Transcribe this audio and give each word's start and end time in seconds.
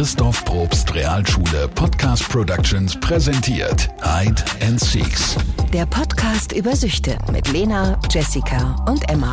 Christoph 0.00 0.42
Probst 0.46 0.94
Realschule 0.94 1.68
Podcast 1.74 2.26
Productions 2.26 2.98
präsentiert 2.98 3.86
Hide 4.02 4.42
and 4.66 4.80
Seeks. 4.80 5.36
Der 5.74 5.84
Podcast 5.84 6.56
über 6.56 6.74
Süchte 6.74 7.18
mit 7.30 7.52
Lena, 7.52 8.00
Jessica 8.10 8.82
und 8.88 9.06
Emma. 9.10 9.30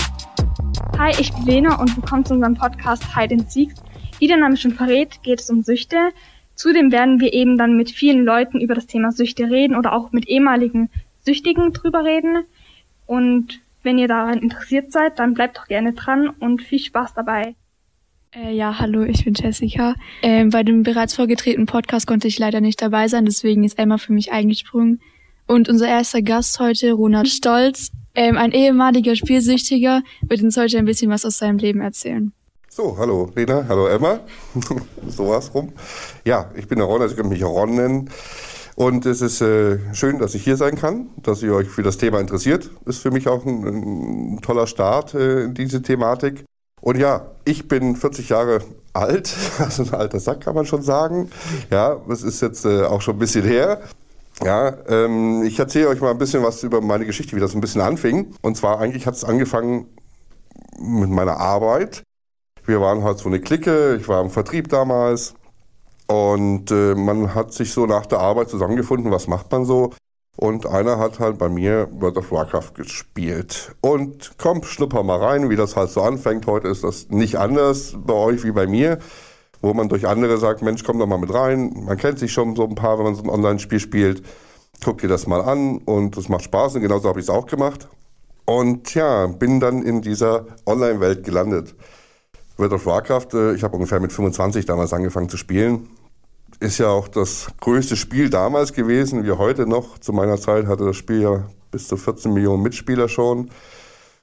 Hi, 0.97 1.11
ich 1.21 1.31
bin 1.31 1.45
Lena 1.45 1.79
und 1.79 1.95
willkommen 1.95 2.25
zu 2.25 2.33
unserem 2.33 2.55
Podcast 2.55 3.15
Hide 3.15 3.35
and 3.35 3.49
Seeks. 3.49 3.75
Wie 4.19 4.27
der 4.27 4.35
Name 4.35 4.57
schon 4.57 4.73
verrät, 4.73 5.23
geht 5.23 5.39
es 5.39 5.49
um 5.49 5.63
Süchte. 5.63 6.09
Zudem 6.55 6.91
werden 6.91 7.21
wir 7.21 7.31
eben 7.31 7.57
dann 7.57 7.77
mit 7.77 7.89
vielen 7.89 8.25
Leuten 8.25 8.59
über 8.59 8.75
das 8.75 8.87
Thema 8.87 9.13
Süchte 9.13 9.49
reden 9.49 9.73
oder 9.73 9.93
auch 9.93 10.11
mit 10.11 10.27
ehemaligen 10.27 10.89
Süchtigen 11.21 11.71
drüber 11.71 12.03
reden. 12.03 12.43
Und 13.05 13.61
wenn 13.83 13.97
ihr 13.97 14.09
daran 14.09 14.39
interessiert 14.39 14.91
seid, 14.91 15.17
dann 15.17 15.33
bleibt 15.33 15.59
doch 15.59 15.67
gerne 15.67 15.93
dran 15.93 16.27
und 16.27 16.61
viel 16.61 16.79
Spaß 16.79 17.13
dabei. 17.13 17.55
Äh, 18.43 18.53
ja, 18.53 18.77
hallo, 18.77 19.03
ich 19.03 19.25
bin 19.25 19.33
Jessica. 19.33 19.95
Ähm, 20.21 20.49
bei 20.49 20.63
dem 20.63 20.83
bereits 20.83 21.15
vorgetretenen 21.15 21.65
Podcast 21.65 22.05
konnte 22.05 22.27
ich 22.27 22.37
leider 22.37 22.61
nicht 22.61 22.81
dabei 22.81 23.07
sein, 23.07 23.25
deswegen 23.25 23.63
ist 23.63 23.79
Emma 23.79 23.97
für 23.97 24.13
mich 24.13 24.31
eingesprungen. 24.31 25.01
Und 25.47 25.69
unser 25.69 25.87
erster 25.87 26.21
Gast 26.21 26.59
heute, 26.59 26.91
Ronald 26.91 27.29
Stolz, 27.29 27.91
ähm, 28.13 28.37
ein 28.37 28.51
ehemaliger 28.51 29.15
Spielsüchtiger, 29.15 30.01
wird 30.21 30.43
uns 30.43 30.57
heute 30.57 30.77
ein 30.77 30.85
bisschen 30.85 31.09
was 31.09 31.25
aus 31.25 31.37
seinem 31.39 31.57
Leben 31.57 31.81
erzählen. 31.81 32.31
So, 32.69 32.97
hallo 32.97 33.31
Lena, 33.35 33.65
hallo 33.67 33.87
Emma. 33.87 34.19
so 35.07 35.29
was 35.29 35.53
rum. 35.55 35.71
Ja, 36.25 36.51
ich 36.55 36.67
bin 36.67 36.77
der 36.77 36.87
Ron, 36.87 37.01
also 37.01 37.15
ich 37.15 37.19
kann 37.19 37.29
mich 37.29 37.43
Ron 37.43 37.75
nennen. 37.75 38.09
Und 38.75 39.07
es 39.07 39.21
ist 39.21 39.41
äh, 39.41 39.79
schön, 39.95 40.19
dass 40.19 40.35
ich 40.35 40.43
hier 40.43 40.57
sein 40.57 40.75
kann, 40.75 41.09
dass 41.23 41.41
ihr 41.41 41.53
euch 41.53 41.69
für 41.69 41.81
das 41.81 41.97
Thema 41.97 42.19
interessiert. 42.19 42.69
Ist 42.85 43.01
für 43.01 43.09
mich 43.09 43.27
auch 43.27 43.43
ein, 43.45 44.35
ein 44.35 44.41
toller 44.43 44.67
Start 44.67 45.15
äh, 45.15 45.45
in 45.45 45.55
diese 45.55 45.81
Thematik. 45.81 46.43
Und 46.81 46.97
ja, 46.97 47.27
ich 47.45 47.67
bin 47.67 47.95
40 47.95 48.29
Jahre 48.29 48.61
alt, 48.93 49.35
also 49.59 49.83
ein 49.83 49.93
alter 49.93 50.19
Sack 50.19 50.41
kann 50.41 50.55
man 50.55 50.65
schon 50.65 50.81
sagen. 50.81 51.29
Ja, 51.69 51.97
das 52.07 52.23
ist 52.23 52.41
jetzt 52.41 52.65
äh, 52.65 52.83
auch 52.83 53.01
schon 53.01 53.15
ein 53.15 53.19
bisschen 53.19 53.45
her. 53.45 53.81
Ja, 54.43 54.77
ähm, 54.87 55.43
ich 55.43 55.57
erzähle 55.57 55.89
euch 55.89 55.99
mal 55.99 56.11
ein 56.11 56.17
bisschen 56.19 56.43
was 56.43 56.61
über 56.61 56.79
meine 56.79 57.05
Geschichte, 57.05 57.35
wie 57.35 57.39
das 57.39 57.55
ein 57.55 57.61
bisschen 57.61 57.81
anfing. 57.81 58.35
Und 58.41 58.55
zwar 58.55 58.79
eigentlich 58.79 59.07
hat 59.07 59.15
es 59.15 59.23
angefangen 59.23 59.87
mit 60.79 61.09
meiner 61.09 61.37
Arbeit. 61.37 62.03
Wir 62.65 62.81
waren 62.81 63.03
halt 63.03 63.17
so 63.17 63.29
eine 63.29 63.39
Clique, 63.39 63.95
ich 63.99 64.07
war 64.07 64.21
im 64.21 64.29
Vertrieb 64.29 64.69
damals. 64.69 65.33
Und 66.07 66.71
äh, 66.71 66.95
man 66.95 67.33
hat 67.33 67.53
sich 67.53 67.73
so 67.73 67.85
nach 67.85 68.05
der 68.05 68.19
Arbeit 68.19 68.49
zusammengefunden, 68.49 69.11
was 69.11 69.27
macht 69.27 69.51
man 69.51 69.65
so? 69.65 69.93
Und 70.37 70.67
einer 70.67 70.99
hat 70.99 71.19
halt 71.19 71.39
bei 71.39 71.49
mir 71.49 71.89
World 71.91 72.17
of 72.17 72.31
Warcraft 72.31 72.75
gespielt. 72.75 73.75
Und 73.81 74.33
komm, 74.37 74.63
schnupper 74.63 75.01
mal 75.01 75.17
rein, 75.17 75.49
wie 75.49 75.55
das 75.55 75.75
halt 75.75 75.89
so 75.89 76.03
anfängt. 76.03 76.45
Heute 76.45 76.67
ist 76.67 76.83
das 76.83 77.09
nicht 77.09 77.37
anders 77.37 77.95
bei 77.97 78.13
euch 78.13 78.43
wie 78.43 78.51
bei 78.51 78.67
mir, 78.67 78.99
wo 79.61 79.73
man 79.73 79.89
durch 79.89 80.07
andere 80.07 80.37
sagt, 80.37 80.61
Mensch, 80.61 80.83
komm 80.83 80.99
doch 80.99 81.07
mal 81.07 81.17
mit 81.17 81.33
rein. 81.33 81.85
Man 81.85 81.97
kennt 81.97 82.19
sich 82.19 82.33
schon 82.33 82.55
so 82.55 82.65
ein 82.65 82.75
paar, 82.75 82.99
wenn 82.99 83.05
man 83.05 83.15
so 83.15 83.23
ein 83.23 83.31
Online-Spiel 83.31 83.79
spielt. 83.79 84.21
Guck 84.85 84.99
dir 84.99 85.07
das 85.07 85.25
mal 85.25 85.41
an 85.41 85.79
und 85.79 86.15
es 86.17 86.29
macht 86.29 86.43
Spaß 86.43 86.75
und 86.75 86.81
genauso 86.81 87.09
habe 87.09 87.19
ich 87.19 87.25
es 87.25 87.31
auch 87.31 87.47
gemacht. 87.47 87.89
Und 88.45 88.93
ja, 88.93 89.25
bin 89.25 89.59
dann 89.59 89.81
in 89.81 90.03
dieser 90.03 90.45
Online-Welt 90.67 91.23
gelandet. 91.23 91.73
World 92.57 92.73
of 92.73 92.85
Warcraft, 92.85 93.33
äh, 93.33 93.53
ich 93.55 93.63
habe 93.63 93.75
ungefähr 93.75 93.99
mit 93.99 94.13
25 94.13 94.67
damals 94.67 94.93
angefangen 94.93 95.29
zu 95.29 95.37
spielen 95.37 95.89
ist 96.59 96.77
ja 96.77 96.89
auch 96.89 97.07
das 97.07 97.47
größte 97.61 97.95
Spiel 97.95 98.29
damals 98.29 98.73
gewesen, 98.73 99.23
wie 99.23 99.31
heute 99.31 99.67
noch. 99.67 99.99
Zu 99.99 100.13
meiner 100.13 100.37
Zeit 100.37 100.65
hatte 100.65 100.85
das 100.85 100.95
Spiel 100.95 101.21
ja 101.21 101.47
bis 101.71 101.87
zu 101.87 101.97
14 101.97 102.33
Millionen 102.33 102.63
Mitspieler 102.63 103.09
schon. 103.09 103.49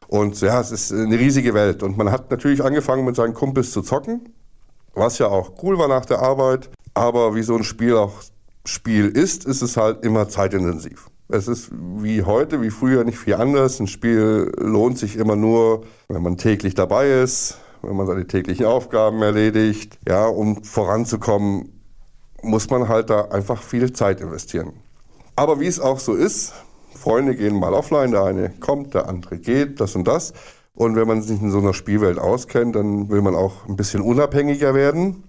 Und 0.08 0.40
ja, 0.40 0.60
es 0.60 0.70
ist 0.70 0.92
eine 0.92 1.18
riesige 1.18 1.54
Welt. 1.54 1.82
Und 1.82 1.96
man 1.96 2.10
hat 2.10 2.30
natürlich 2.30 2.62
angefangen 2.62 3.04
mit 3.04 3.16
seinen 3.16 3.34
Kumpels 3.34 3.70
zu 3.70 3.82
zocken, 3.82 4.32
was 4.94 5.18
ja 5.18 5.28
auch 5.28 5.52
cool 5.62 5.78
war 5.78 5.88
nach 5.88 6.06
der 6.06 6.20
Arbeit. 6.20 6.70
Aber 6.94 7.34
wie 7.34 7.42
so 7.42 7.56
ein 7.56 7.64
Spiel 7.64 7.96
auch 7.96 8.12
Spiel 8.66 9.08
ist, 9.08 9.44
ist 9.44 9.62
es 9.62 9.76
halt 9.76 10.04
immer 10.04 10.28
zeitintensiv. 10.28 11.08
Es 11.28 11.48
ist 11.48 11.70
wie 11.72 12.22
heute, 12.22 12.62
wie 12.62 12.70
früher 12.70 13.04
nicht 13.04 13.18
viel 13.18 13.34
anders. 13.34 13.80
Ein 13.80 13.86
Spiel 13.86 14.52
lohnt 14.58 14.98
sich 14.98 15.16
immer 15.16 15.36
nur, 15.36 15.84
wenn 16.08 16.22
man 16.22 16.36
täglich 16.36 16.74
dabei 16.74 17.22
ist, 17.22 17.58
wenn 17.82 17.96
man 17.96 18.06
seine 18.06 18.26
täglichen 18.26 18.66
Aufgaben 18.66 19.20
erledigt. 19.22 19.98
Ja, 20.06 20.26
um 20.26 20.62
voranzukommen, 20.62 21.73
muss 22.44 22.70
man 22.70 22.88
halt 22.88 23.10
da 23.10 23.26
einfach 23.26 23.62
viel 23.62 23.92
Zeit 23.92 24.20
investieren. 24.20 24.72
Aber 25.36 25.60
wie 25.60 25.66
es 25.66 25.80
auch 25.80 25.98
so 25.98 26.14
ist, 26.14 26.52
Freunde 26.94 27.34
gehen 27.34 27.58
mal 27.58 27.74
offline, 27.74 28.12
der 28.12 28.24
eine 28.24 28.50
kommt, 28.60 28.94
der 28.94 29.08
andere 29.08 29.38
geht, 29.38 29.80
das 29.80 29.96
und 29.96 30.06
das. 30.06 30.32
Und 30.74 30.96
wenn 30.96 31.06
man 31.06 31.22
sich 31.22 31.40
in 31.40 31.50
so 31.50 31.58
einer 31.58 31.74
Spielwelt 31.74 32.18
auskennt, 32.18 32.76
dann 32.76 33.08
will 33.10 33.20
man 33.20 33.34
auch 33.34 33.68
ein 33.68 33.76
bisschen 33.76 34.00
unabhängiger 34.00 34.74
werden. 34.74 35.22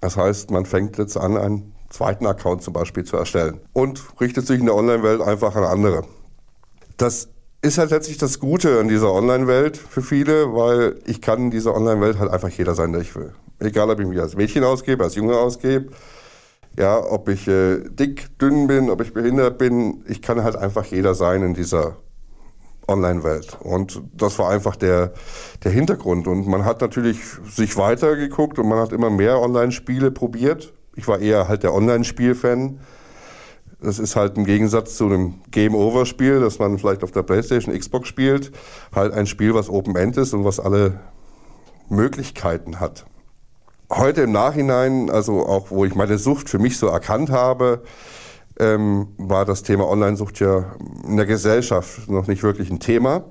Das 0.00 0.16
heißt, 0.16 0.50
man 0.50 0.66
fängt 0.66 0.98
jetzt 0.98 1.16
an, 1.16 1.36
einen 1.36 1.72
zweiten 1.90 2.26
Account 2.26 2.62
zum 2.62 2.72
Beispiel 2.72 3.04
zu 3.04 3.16
erstellen 3.16 3.60
und 3.72 4.02
richtet 4.20 4.46
sich 4.46 4.58
in 4.58 4.66
der 4.66 4.74
Online-Welt 4.74 5.20
einfach 5.20 5.54
an 5.54 5.64
andere. 5.64 6.04
Das 6.96 7.28
ist 7.62 7.78
halt 7.78 7.90
letztlich 7.90 8.18
das 8.18 8.40
Gute 8.40 8.80
an 8.80 8.88
dieser 8.88 9.12
Online-Welt 9.12 9.76
für 9.76 10.02
viele, 10.02 10.52
weil 10.54 10.96
ich 11.06 11.20
kann 11.20 11.38
in 11.38 11.50
dieser 11.50 11.74
Online-Welt 11.74 12.18
halt 12.18 12.30
einfach 12.30 12.50
jeder 12.50 12.74
sein, 12.74 12.92
der 12.92 13.02
ich 13.02 13.14
will. 13.14 13.32
Egal, 13.60 13.88
ob 13.90 14.00
ich 14.00 14.06
mich 14.06 14.20
als 14.20 14.34
Mädchen 14.34 14.64
ausgebe, 14.64 15.04
als 15.04 15.14
Junge 15.14 15.36
ausgebe, 15.36 15.92
ja, 16.78 16.98
ob 17.04 17.28
ich 17.28 17.46
äh, 17.48 17.80
dick, 17.88 18.38
dünn 18.38 18.66
bin, 18.66 18.88
ob 18.90 19.00
ich 19.02 19.12
behindert 19.12 19.58
bin, 19.58 20.04
ich 20.06 20.22
kann 20.22 20.42
halt 20.42 20.56
einfach 20.56 20.86
jeder 20.86 21.14
sein 21.14 21.42
in 21.42 21.54
dieser 21.54 21.96
Online-Welt. 22.88 23.58
Und 23.60 24.02
das 24.14 24.38
war 24.38 24.50
einfach 24.50 24.76
der, 24.76 25.12
der 25.64 25.70
Hintergrund. 25.70 26.26
Und 26.26 26.46
man 26.46 26.64
hat 26.64 26.80
natürlich 26.80 27.18
sich 27.48 27.76
weitergeguckt 27.76 28.58
und 28.58 28.68
man 28.68 28.78
hat 28.78 28.92
immer 28.92 29.10
mehr 29.10 29.40
Online-Spiele 29.40 30.10
probiert. 30.10 30.72
Ich 30.96 31.06
war 31.08 31.18
eher 31.18 31.48
halt 31.48 31.62
der 31.62 31.74
Online-Spiel-Fan. 31.74 32.80
Das 33.80 33.98
ist 33.98 34.16
halt 34.16 34.36
im 34.36 34.44
Gegensatz 34.44 34.96
zu 34.96 35.06
einem 35.06 35.34
Game-Over-Spiel, 35.50 36.40
das 36.40 36.58
man 36.58 36.78
vielleicht 36.78 37.02
auf 37.02 37.10
der 37.10 37.22
Playstation, 37.22 37.76
Xbox 37.76 38.08
spielt, 38.08 38.52
halt 38.94 39.12
ein 39.12 39.26
Spiel, 39.26 39.54
was 39.54 39.68
Open-End 39.68 40.16
ist 40.16 40.34
und 40.34 40.44
was 40.44 40.60
alle 40.60 41.00
Möglichkeiten 41.88 42.78
hat 42.78 43.04
heute 43.96 44.22
im 44.22 44.32
Nachhinein, 44.32 45.10
also 45.10 45.46
auch 45.46 45.70
wo 45.70 45.84
ich 45.84 45.94
meine 45.94 46.18
Sucht 46.18 46.48
für 46.48 46.58
mich 46.58 46.78
so 46.78 46.86
erkannt 46.88 47.30
habe, 47.30 47.82
ähm, 48.58 49.08
war 49.18 49.44
das 49.44 49.62
Thema 49.62 49.88
Online-Sucht 49.88 50.40
ja 50.40 50.74
in 51.06 51.16
der 51.16 51.26
Gesellschaft 51.26 52.08
noch 52.08 52.26
nicht 52.26 52.42
wirklich 52.42 52.70
ein 52.70 52.80
Thema. 52.80 53.24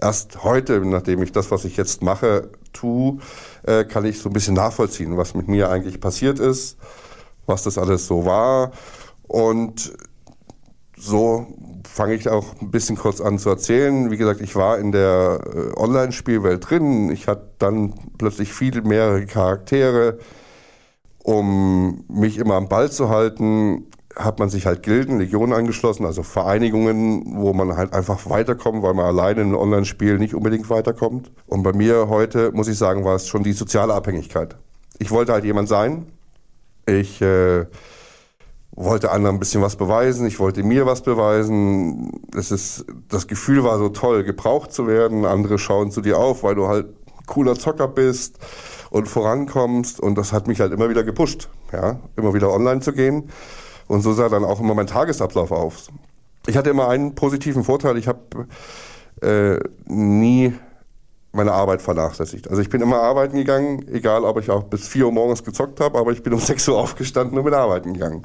Erst 0.00 0.44
heute, 0.44 0.80
nachdem 0.80 1.22
ich 1.22 1.32
das, 1.32 1.50
was 1.50 1.64
ich 1.64 1.76
jetzt 1.76 2.02
mache, 2.02 2.50
tue, 2.72 3.18
äh, 3.64 3.84
kann 3.84 4.04
ich 4.04 4.20
so 4.20 4.28
ein 4.28 4.32
bisschen 4.32 4.54
nachvollziehen, 4.54 5.16
was 5.16 5.34
mit 5.34 5.48
mir 5.48 5.70
eigentlich 5.70 6.00
passiert 6.00 6.38
ist, 6.38 6.76
was 7.46 7.64
das 7.64 7.78
alles 7.78 8.06
so 8.06 8.24
war. 8.24 8.72
Und 9.26 9.92
so 10.98 11.46
fange 11.88 12.14
ich 12.14 12.28
auch 12.28 12.60
ein 12.60 12.70
bisschen 12.70 12.96
kurz 12.96 13.20
an 13.20 13.38
zu 13.38 13.48
erzählen. 13.48 14.10
Wie 14.10 14.16
gesagt, 14.16 14.40
ich 14.40 14.54
war 14.56 14.78
in 14.78 14.92
der 14.92 15.40
äh, 15.44 15.78
Online-Spielwelt 15.78 16.68
drin. 16.68 17.10
Ich 17.10 17.26
hatte 17.26 17.50
dann 17.58 17.94
plötzlich 18.18 18.52
viel 18.52 18.82
mehrere 18.82 19.26
Charaktere. 19.26 20.18
Um 21.22 22.04
mich 22.08 22.38
immer 22.38 22.54
am 22.54 22.68
Ball 22.68 22.90
zu 22.90 23.10
halten, 23.10 23.86
hat 24.16 24.38
man 24.38 24.48
sich 24.48 24.66
halt 24.66 24.82
Gilden, 24.82 25.18
Legionen 25.18 25.52
angeschlossen, 25.52 26.04
also 26.04 26.22
Vereinigungen, 26.22 27.36
wo 27.36 27.52
man 27.52 27.76
halt 27.76 27.92
einfach 27.92 28.28
weiterkommt, 28.28 28.82
weil 28.82 28.94
man 28.94 29.04
alleine 29.04 29.42
in 29.42 29.48
einem 29.48 29.56
Online-Spiel 29.56 30.18
nicht 30.18 30.34
unbedingt 30.34 30.68
weiterkommt. 30.70 31.30
Und 31.46 31.62
bei 31.62 31.72
mir 31.72 32.08
heute, 32.08 32.50
muss 32.52 32.68
ich 32.68 32.78
sagen, 32.78 33.04
war 33.04 33.14
es 33.14 33.28
schon 33.28 33.42
die 33.42 33.52
soziale 33.52 33.94
Abhängigkeit. 33.94 34.56
Ich 34.98 35.10
wollte 35.10 35.32
halt 35.32 35.44
jemand 35.44 35.68
sein. 35.68 36.06
Ich 36.86 37.20
äh, 37.20 37.66
wollte 38.84 39.10
anderen 39.10 39.36
ein 39.36 39.38
bisschen 39.40 39.60
was 39.60 39.76
beweisen, 39.76 40.26
ich 40.26 40.38
wollte 40.38 40.62
mir 40.62 40.86
was 40.86 41.02
beweisen. 41.02 42.22
Es 42.36 42.52
ist, 42.52 42.84
das 43.08 43.26
Gefühl 43.26 43.64
war 43.64 43.78
so 43.78 43.88
toll, 43.88 44.22
gebraucht 44.22 44.72
zu 44.72 44.86
werden. 44.86 45.24
Andere 45.24 45.58
schauen 45.58 45.90
zu 45.90 46.00
dir 46.00 46.18
auf, 46.18 46.44
weil 46.44 46.54
du 46.54 46.68
halt 46.68 46.86
cooler 47.26 47.56
Zocker 47.56 47.88
bist 47.88 48.38
und 48.90 49.08
vorankommst. 49.08 49.98
Und 49.98 50.16
das 50.16 50.32
hat 50.32 50.46
mich 50.46 50.60
halt 50.60 50.72
immer 50.72 50.88
wieder 50.88 51.02
gepusht, 51.02 51.48
ja, 51.72 51.98
immer 52.16 52.34
wieder 52.34 52.52
online 52.52 52.80
zu 52.80 52.92
gehen. 52.92 53.30
Und 53.88 54.02
so 54.02 54.12
sah 54.12 54.28
dann 54.28 54.44
auch 54.44 54.60
immer 54.60 54.74
mein 54.74 54.86
Tagesablauf 54.86 55.50
aus. 55.50 55.88
Ich 56.46 56.56
hatte 56.56 56.70
immer 56.70 56.88
einen 56.88 57.14
positiven 57.14 57.64
Vorteil. 57.64 57.98
Ich 57.98 58.06
habe 58.06 58.46
äh, 59.22 59.58
nie 59.86 60.54
meine 61.32 61.52
Arbeit 61.52 61.82
vernachlässigt. 61.82 62.48
Also 62.48 62.62
ich 62.62 62.70
bin 62.70 62.80
immer 62.80 63.00
arbeiten 63.00 63.36
gegangen, 63.36 63.86
egal 63.88 64.24
ob 64.24 64.38
ich 64.38 64.50
auch 64.50 64.64
bis 64.64 64.86
4 64.88 65.06
Uhr 65.06 65.12
morgens 65.12 65.42
gezockt 65.44 65.80
habe, 65.80 65.98
aber 65.98 66.12
ich 66.12 66.22
bin 66.22 66.32
um 66.32 66.38
6 66.40 66.68
Uhr 66.68 66.78
aufgestanden 66.78 67.36
und 67.36 67.44
bin 67.44 67.54
arbeiten 67.54 67.94
gegangen. 67.94 68.22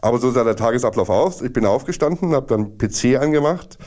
Aber 0.00 0.18
so 0.18 0.30
sah 0.30 0.44
der 0.44 0.56
Tagesablauf 0.56 1.10
aus. 1.10 1.42
Ich 1.42 1.52
bin 1.52 1.66
aufgestanden, 1.66 2.32
habe 2.32 2.46
dann 2.46 2.78
PC 2.78 3.20
angemacht. 3.20 3.78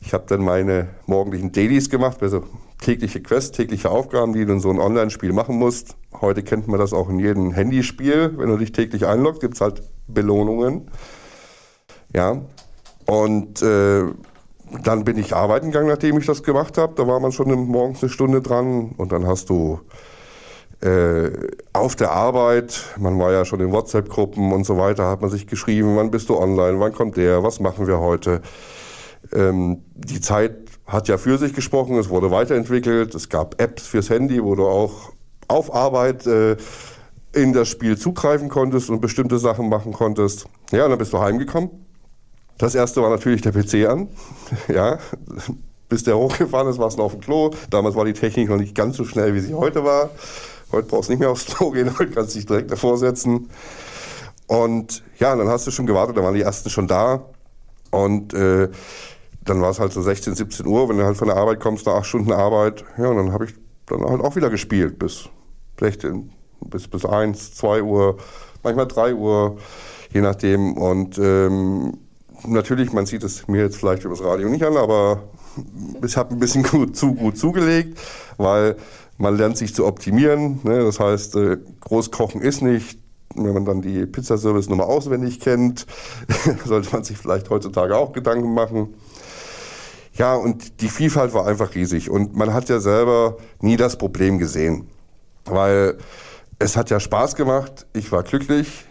Ich 0.00 0.12
habe 0.12 0.24
dann 0.26 0.44
meine 0.44 0.88
morgendlichen 1.06 1.52
Dailies 1.52 1.88
gemacht, 1.88 2.22
also 2.22 2.44
tägliche 2.82 3.22
Quests, 3.22 3.52
tägliche 3.52 3.90
Aufgaben, 3.90 4.34
die 4.34 4.44
du 4.44 4.52
in 4.52 4.60
so 4.60 4.68
ein 4.68 4.78
Online-Spiel 4.78 5.32
machen 5.32 5.56
musst. 5.56 5.96
Heute 6.20 6.42
kennt 6.42 6.68
man 6.68 6.78
das 6.78 6.92
auch 6.92 7.08
in 7.08 7.18
jedem 7.18 7.52
Handyspiel. 7.52 8.34
Wenn 8.36 8.48
du 8.48 8.58
dich 8.58 8.72
täglich 8.72 9.06
einloggst, 9.06 9.40
gibt 9.40 9.54
es 9.54 9.62
halt 9.62 9.82
Belohnungen. 10.06 10.90
Ja. 12.14 12.42
Und 13.06 13.62
äh, 13.62 14.04
dann 14.82 15.04
bin 15.04 15.18
ich 15.18 15.34
arbeiten 15.34 15.66
gegangen, 15.70 15.88
nachdem 15.88 16.18
ich 16.18 16.26
das 16.26 16.42
gemacht 16.42 16.76
habe. 16.76 16.94
Da 16.96 17.06
war 17.06 17.20
man 17.20 17.32
schon 17.32 17.48
morgens 17.68 18.02
eine 18.02 18.10
Stunde 18.10 18.42
dran. 18.42 18.94
Und 18.98 19.12
dann 19.12 19.26
hast 19.26 19.48
du 19.48 19.80
äh, 20.84 21.30
auf 21.72 21.96
der 21.96 22.10
Arbeit, 22.10 22.78
man 22.98 23.18
war 23.18 23.32
ja 23.32 23.46
schon 23.46 23.60
in 23.60 23.72
WhatsApp-Gruppen 23.72 24.52
und 24.52 24.64
so 24.64 24.76
weiter, 24.76 25.08
hat 25.08 25.22
man 25.22 25.30
sich 25.30 25.46
geschrieben, 25.46 25.96
wann 25.96 26.10
bist 26.10 26.28
du 26.28 26.36
online, 26.36 26.78
wann 26.78 26.92
kommt 26.92 27.16
der, 27.16 27.42
was 27.42 27.58
machen 27.58 27.86
wir 27.86 28.00
heute. 28.00 28.42
Ähm, 29.32 29.82
die 29.94 30.20
Zeit 30.20 30.56
hat 30.86 31.08
ja 31.08 31.16
für 31.16 31.38
sich 31.38 31.54
gesprochen, 31.54 31.96
es 31.96 32.10
wurde 32.10 32.30
weiterentwickelt, 32.30 33.14
es 33.14 33.30
gab 33.30 33.60
Apps 33.62 33.86
fürs 33.86 34.10
Handy, 34.10 34.44
wo 34.44 34.54
du 34.54 34.66
auch 34.66 35.12
auf 35.48 35.74
Arbeit 35.74 36.26
äh, 36.26 36.56
in 37.32 37.54
das 37.54 37.68
Spiel 37.68 37.96
zugreifen 37.96 38.50
konntest 38.50 38.90
und 38.90 39.00
bestimmte 39.00 39.38
Sachen 39.38 39.70
machen 39.70 39.94
konntest. 39.94 40.46
Ja, 40.70 40.84
und 40.84 40.90
dann 40.90 40.98
bist 40.98 41.14
du 41.14 41.18
heimgekommen. 41.18 41.70
Das 42.58 42.74
erste 42.74 43.00
war 43.00 43.08
natürlich 43.08 43.40
der 43.40 43.52
PC 43.52 43.88
an. 43.88 44.08
ja, 44.68 44.98
bis 45.88 46.04
der 46.04 46.18
hochgefahren 46.18 46.68
ist, 46.68 46.78
war 46.78 46.88
es 46.88 46.98
noch 46.98 47.06
auf 47.06 47.12
dem 47.12 47.22
Klo. 47.22 47.52
Damals 47.70 47.96
war 47.96 48.04
die 48.04 48.12
Technik 48.12 48.50
noch 48.50 48.58
nicht 48.58 48.74
ganz 48.74 48.98
so 48.98 49.04
schnell, 49.04 49.32
wie 49.34 49.40
sie 49.40 49.54
heute 49.54 49.82
war. 49.82 50.10
Heute 50.74 50.88
brauchst 50.88 51.08
du 51.08 51.12
nicht 51.12 51.20
mehr 51.20 51.30
aufs 51.30 51.46
Klo 51.46 51.70
gehen, 51.70 51.90
heute 51.98 52.10
kannst 52.10 52.34
du 52.34 52.38
dich 52.38 52.46
direkt 52.46 52.70
davor 52.70 52.98
setzen. 52.98 53.48
Und 54.46 55.02
ja, 55.18 55.34
dann 55.36 55.48
hast 55.48 55.66
du 55.66 55.70
schon 55.70 55.86
gewartet, 55.86 56.16
dann 56.16 56.24
waren 56.24 56.34
die 56.34 56.42
ersten 56.42 56.68
schon 56.68 56.88
da. 56.88 57.24
Und 57.90 58.34
äh, 58.34 58.68
dann 59.44 59.62
war 59.62 59.70
es 59.70 59.78
halt 59.78 59.92
so 59.92 60.02
16, 60.02 60.34
17 60.34 60.66
Uhr, 60.66 60.88
wenn 60.88 60.98
du 60.98 61.04
halt 61.04 61.16
von 61.16 61.28
der 61.28 61.36
Arbeit 61.36 61.60
kommst, 61.60 61.86
nach 61.86 61.94
acht 61.94 62.06
Stunden 62.06 62.32
Arbeit. 62.32 62.84
Ja, 62.98 63.08
und 63.08 63.16
dann 63.16 63.32
habe 63.32 63.44
ich 63.44 63.54
dann 63.86 64.04
halt 64.04 64.20
auch 64.20 64.34
wieder 64.34 64.50
gespielt 64.50 64.98
bis 64.98 65.28
16, 65.78 66.32
bis, 66.66 66.88
bis 66.88 67.04
1, 67.04 67.54
2 67.54 67.82
Uhr, 67.82 68.16
manchmal 68.62 68.88
3 68.88 69.14
Uhr, 69.14 69.58
je 70.12 70.22
nachdem. 70.22 70.76
Und 70.76 71.18
ähm, 71.18 71.98
natürlich, 72.46 72.92
man 72.92 73.06
sieht 73.06 73.22
es 73.22 73.46
mir 73.46 73.62
jetzt 73.62 73.76
vielleicht 73.76 74.04
übers 74.04 74.22
Radio 74.24 74.48
nicht 74.48 74.64
an, 74.64 74.76
aber 74.76 75.22
ich 76.04 76.16
habe 76.16 76.34
ein 76.34 76.40
bisschen 76.40 76.62
gut, 76.70 76.96
zu 76.96 77.14
gut 77.14 77.38
zugelegt, 77.38 77.98
weil 78.38 78.76
man 79.18 79.36
lernt 79.36 79.56
sich 79.56 79.74
zu 79.74 79.86
optimieren. 79.86 80.60
Ne? 80.64 80.84
Das 80.84 81.00
heißt, 81.00 81.36
äh, 81.36 81.58
Großkochen 81.80 82.40
ist 82.40 82.62
nicht. 82.62 82.98
Wenn 83.36 83.52
man 83.52 83.64
dann 83.64 83.82
die 83.82 84.06
Pizzaservice-Nummer 84.06 84.86
auswendig 84.86 85.40
kennt, 85.40 85.86
sollte 86.64 86.90
man 86.92 87.02
sich 87.02 87.18
vielleicht 87.18 87.50
heutzutage 87.50 87.96
auch 87.96 88.12
Gedanken 88.12 88.54
machen. 88.54 88.94
Ja, 90.16 90.36
und 90.36 90.80
die 90.80 90.88
Vielfalt 90.88 91.34
war 91.34 91.46
einfach 91.46 91.74
riesig. 91.74 92.08
Und 92.10 92.36
man 92.36 92.54
hat 92.54 92.68
ja 92.68 92.78
selber 92.78 93.36
nie 93.60 93.76
das 93.76 93.98
Problem 93.98 94.38
gesehen. 94.38 94.86
Weil 95.44 95.98
es 96.60 96.76
hat 96.76 96.90
ja 96.90 97.00
Spaß 97.00 97.34
gemacht. 97.34 97.86
Ich 97.92 98.12
war 98.12 98.22
glücklich. 98.22 98.84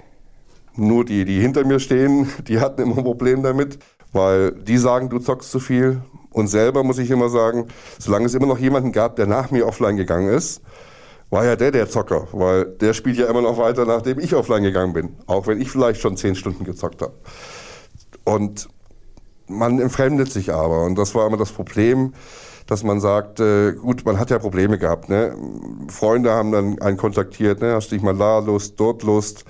Nur 0.75 1.05
die, 1.05 1.23
die 1.23 1.39
hinter 1.39 1.65
mir 1.65 1.79
stehen, 1.79 2.27
die 2.47 2.59
hatten 2.59 2.81
immer 2.81 2.97
ein 2.97 3.03
Problem 3.03 3.43
damit. 3.43 3.79
Weil 4.11 4.51
die 4.51 4.77
sagen, 4.77 5.09
du 5.09 5.19
zockst 5.19 5.49
zu 5.49 5.59
viel. 5.59 6.01
Und 6.33 6.47
selber 6.47 6.83
muss 6.83 6.97
ich 6.97 7.09
immer 7.11 7.29
sagen, 7.29 7.67
solange 7.99 8.25
es 8.25 8.33
immer 8.33 8.47
noch 8.47 8.57
jemanden 8.57 8.91
gab, 8.91 9.15
der 9.15 9.27
nach 9.27 9.51
mir 9.51 9.65
offline 9.67 9.95
gegangen 9.95 10.29
ist, 10.29 10.61
war 11.29 11.45
ja 11.45 11.55
der 11.55 11.71
der 11.71 11.89
Zocker, 11.89 12.27
weil 12.31 12.65
der 12.65 12.93
spielt 12.93 13.17
ja 13.17 13.27
immer 13.27 13.41
noch 13.41 13.57
weiter, 13.57 13.85
nachdem 13.85 14.19
ich 14.19 14.35
offline 14.35 14.63
gegangen 14.63 14.93
bin, 14.93 15.15
auch 15.25 15.47
wenn 15.47 15.61
ich 15.61 15.71
vielleicht 15.71 16.01
schon 16.01 16.17
zehn 16.17 16.35
Stunden 16.35 16.63
gezockt 16.63 17.01
habe. 17.01 17.13
Und 18.23 18.67
man 19.47 19.79
entfremdet 19.79 20.31
sich 20.31 20.53
aber 20.53 20.83
und 20.83 20.95
das 20.95 21.15
war 21.15 21.27
immer 21.27 21.37
das 21.37 21.51
Problem, 21.51 22.13
dass 22.67 22.83
man 22.83 22.99
sagt, 22.99 23.39
äh, 23.39 23.73
gut, 23.73 24.05
man 24.05 24.19
hat 24.19 24.29
ja 24.29 24.39
Probleme 24.39 24.77
gehabt. 24.77 25.09
Ne? 25.09 25.35
Freunde 25.89 26.31
haben 26.31 26.51
dann 26.51 26.81
einen 26.81 26.97
kontaktiert, 26.97 27.61
ne? 27.61 27.73
hast 27.73 27.89
du 27.89 27.95
nicht 27.95 28.03
mal 28.03 28.15
da 28.15 28.39
Lust, 28.39 28.79
dort 28.79 29.03
Lust. 29.03 29.43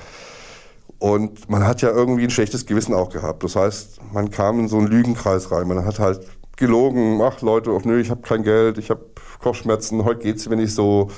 Und 1.00 1.50
man 1.50 1.68
hat 1.68 1.81
ja 1.81 1.91
irgendwie 1.91 2.24
ein 2.24 2.29
schlechtes 2.29 2.65
Gewissen 2.65 2.94
auch 2.94 3.09
gehabt. 3.09 3.44
Das 3.44 3.56
heißt, 3.56 4.00
man 4.13 4.31
kam 4.31 4.59
in 4.59 4.68
so 4.68 4.77
einen 4.77 4.88
Lügenkreis 4.88 5.51
rein. 5.51 5.68
Man 5.68 5.86
hat 5.86 6.00
halt 6.00 6.21
gelogen, 6.57 7.21
ach 7.21 7.41
Leute, 7.41 7.71
oh, 7.71 7.81
nö, 7.83 8.00
ich 8.00 8.09
habe 8.09 8.21
kein 8.21 8.44
Geld, 8.44 8.77
ich 8.77 8.89
habe 8.89 9.05
Kopfschmerzen, 9.41 10.05
heute 10.05 10.21
geht's 10.21 10.47
mir 10.47 10.55
nicht 10.55 10.73
so, 10.73 11.09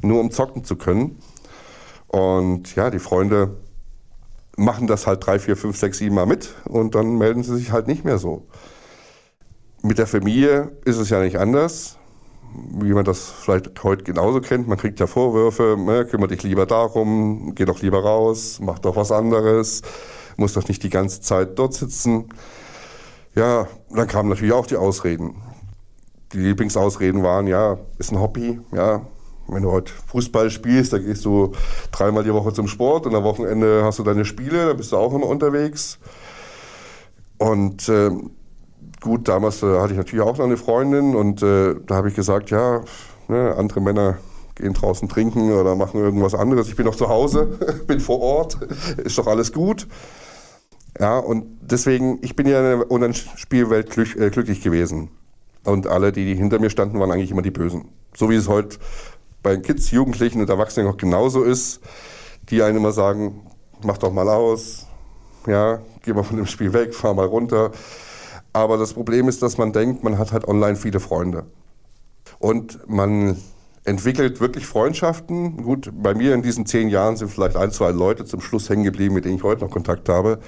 nur 0.00 0.20
um 0.20 0.30
zocken 0.30 0.64
zu 0.64 0.76
können. 0.76 1.18
Und 2.08 2.74
ja, 2.76 2.90
die 2.90 2.98
Freunde 2.98 3.56
machen 4.56 4.86
das 4.86 5.06
halt 5.06 5.26
drei, 5.26 5.38
vier, 5.38 5.56
fünf, 5.56 5.76
sechs, 5.76 5.98
sieben 5.98 6.14
Mal 6.14 6.26
mit 6.26 6.54
und 6.64 6.94
dann 6.94 7.18
melden 7.18 7.42
sie 7.42 7.56
sich 7.56 7.72
halt 7.72 7.88
nicht 7.88 8.04
mehr 8.04 8.18
so. 8.18 8.46
Mit 9.82 9.98
der 9.98 10.06
Familie 10.06 10.72
ist 10.84 10.96
es 10.96 11.10
ja 11.10 11.20
nicht 11.20 11.36
anders, 11.36 11.98
wie 12.70 12.92
man 12.92 13.04
das 13.04 13.30
vielleicht 13.30 13.82
heute 13.82 14.04
genauso 14.04 14.40
kennt. 14.40 14.68
Man 14.68 14.78
kriegt 14.78 15.00
ja 15.00 15.06
Vorwürfe, 15.06 15.76
ne, 15.78 16.06
kümmere 16.06 16.28
dich 16.28 16.42
lieber 16.42 16.66
darum, 16.66 17.54
geh 17.54 17.64
doch 17.64 17.82
lieber 17.82 18.02
raus, 18.02 18.60
mach 18.62 18.78
doch 18.78 18.96
was 18.96 19.10
anderes, 19.10 19.82
muss 20.36 20.52
doch 20.54 20.66
nicht 20.68 20.82
die 20.82 20.90
ganze 20.90 21.20
Zeit 21.20 21.58
dort 21.58 21.74
sitzen. 21.74 22.28
Ja, 23.34 23.66
dann 23.90 24.06
kamen 24.06 24.28
natürlich 24.28 24.52
auch 24.54 24.66
die 24.66 24.76
Ausreden. 24.76 25.42
Die 26.32 26.38
Lieblingsausreden 26.38 27.22
waren, 27.22 27.46
ja, 27.46 27.78
ist 27.98 28.12
ein 28.12 28.20
Hobby, 28.20 28.60
ja, 28.72 29.02
wenn 29.48 29.62
du 29.62 29.70
heute 29.70 29.92
Fußball 30.06 30.50
spielst, 30.50 30.92
da 30.92 30.98
gehst 30.98 31.24
du 31.24 31.52
dreimal 31.92 32.24
die 32.24 32.32
Woche 32.32 32.52
zum 32.52 32.68
Sport 32.68 33.06
und 33.06 33.14
am 33.14 33.24
Wochenende 33.24 33.82
hast 33.84 33.98
du 33.98 34.02
deine 34.02 34.24
Spiele, 34.24 34.66
da 34.66 34.72
bist 34.72 34.92
du 34.92 34.96
auch 34.96 35.12
immer 35.12 35.26
unterwegs. 35.26 35.98
Und 37.38 37.88
äh, 37.88 38.10
gut, 39.00 39.28
damals 39.28 39.62
äh, 39.62 39.80
hatte 39.80 39.92
ich 39.92 39.98
natürlich 39.98 40.24
auch 40.24 40.38
noch 40.38 40.44
eine 40.44 40.56
Freundin 40.56 41.14
und 41.14 41.42
äh, 41.42 41.74
da 41.86 41.96
habe 41.96 42.08
ich 42.08 42.14
gesagt, 42.14 42.50
ja, 42.50 42.82
ne, 43.28 43.54
andere 43.56 43.80
Männer 43.80 44.18
gehen 44.54 44.72
draußen 44.72 45.08
trinken 45.08 45.52
oder 45.52 45.74
machen 45.74 46.00
irgendwas 46.00 46.34
anderes. 46.34 46.68
Ich 46.68 46.76
bin 46.76 46.86
noch 46.86 46.94
zu 46.94 47.08
Hause, 47.08 47.58
bin 47.86 48.00
vor 48.00 48.20
Ort, 48.20 48.58
ist 48.98 49.18
doch 49.18 49.26
alles 49.26 49.52
gut. 49.52 49.86
Ja, 50.98 51.18
und 51.18 51.46
deswegen, 51.60 52.18
ich 52.22 52.36
bin 52.36 52.46
ja 52.46 52.58
in 52.72 52.78
der 52.78 52.90
Online-Spielwelt 52.90 53.90
glück, 53.90 54.16
äh, 54.16 54.30
glücklich 54.30 54.62
gewesen. 54.62 55.10
Und 55.64 55.86
alle, 55.86 56.12
die 56.12 56.34
hinter 56.34 56.58
mir 56.58 56.70
standen, 56.70 57.00
waren 57.00 57.10
eigentlich 57.10 57.30
immer 57.30 57.42
die 57.42 57.50
Bösen. 57.50 57.88
So 58.14 58.30
wie 58.30 58.36
es 58.36 58.48
heute 58.48 58.78
bei 59.42 59.56
Kids, 59.56 59.90
Jugendlichen 59.90 60.40
und 60.40 60.50
Erwachsenen 60.50 60.88
auch 60.88 60.96
genauso 60.96 61.42
ist, 61.42 61.80
die 62.50 62.62
einem 62.62 62.78
immer 62.78 62.92
sagen, 62.92 63.46
mach 63.82 63.98
doch 63.98 64.12
mal 64.12 64.28
aus, 64.28 64.86
ja, 65.46 65.80
geh 66.02 66.12
mal 66.12 66.22
von 66.22 66.36
dem 66.36 66.46
Spiel 66.46 66.72
weg, 66.72 66.94
fahr 66.94 67.14
mal 67.14 67.26
runter. 67.26 67.72
Aber 68.52 68.78
das 68.78 68.92
Problem 68.92 69.28
ist, 69.28 69.42
dass 69.42 69.58
man 69.58 69.72
denkt, 69.72 70.04
man 70.04 70.18
hat 70.18 70.32
halt 70.32 70.46
online 70.46 70.76
viele 70.76 71.00
Freunde. 71.00 71.44
Und 72.38 72.88
man 72.88 73.36
entwickelt 73.84 74.40
wirklich 74.40 74.66
Freundschaften. 74.66 75.62
Gut, 75.62 75.90
bei 75.92 76.14
mir 76.14 76.34
in 76.34 76.42
diesen 76.42 76.66
zehn 76.66 76.88
Jahren 76.88 77.16
sind 77.16 77.30
vielleicht 77.30 77.56
ein, 77.56 77.70
zwei 77.70 77.90
Leute 77.90 78.24
zum 78.24 78.40
Schluss 78.40 78.70
hängen 78.70 78.84
geblieben, 78.84 79.14
mit 79.14 79.24
denen 79.24 79.36
ich 79.36 79.42
heute 79.42 79.64
noch 79.64 79.70
Kontakt 79.70 80.08
habe. 80.08 80.38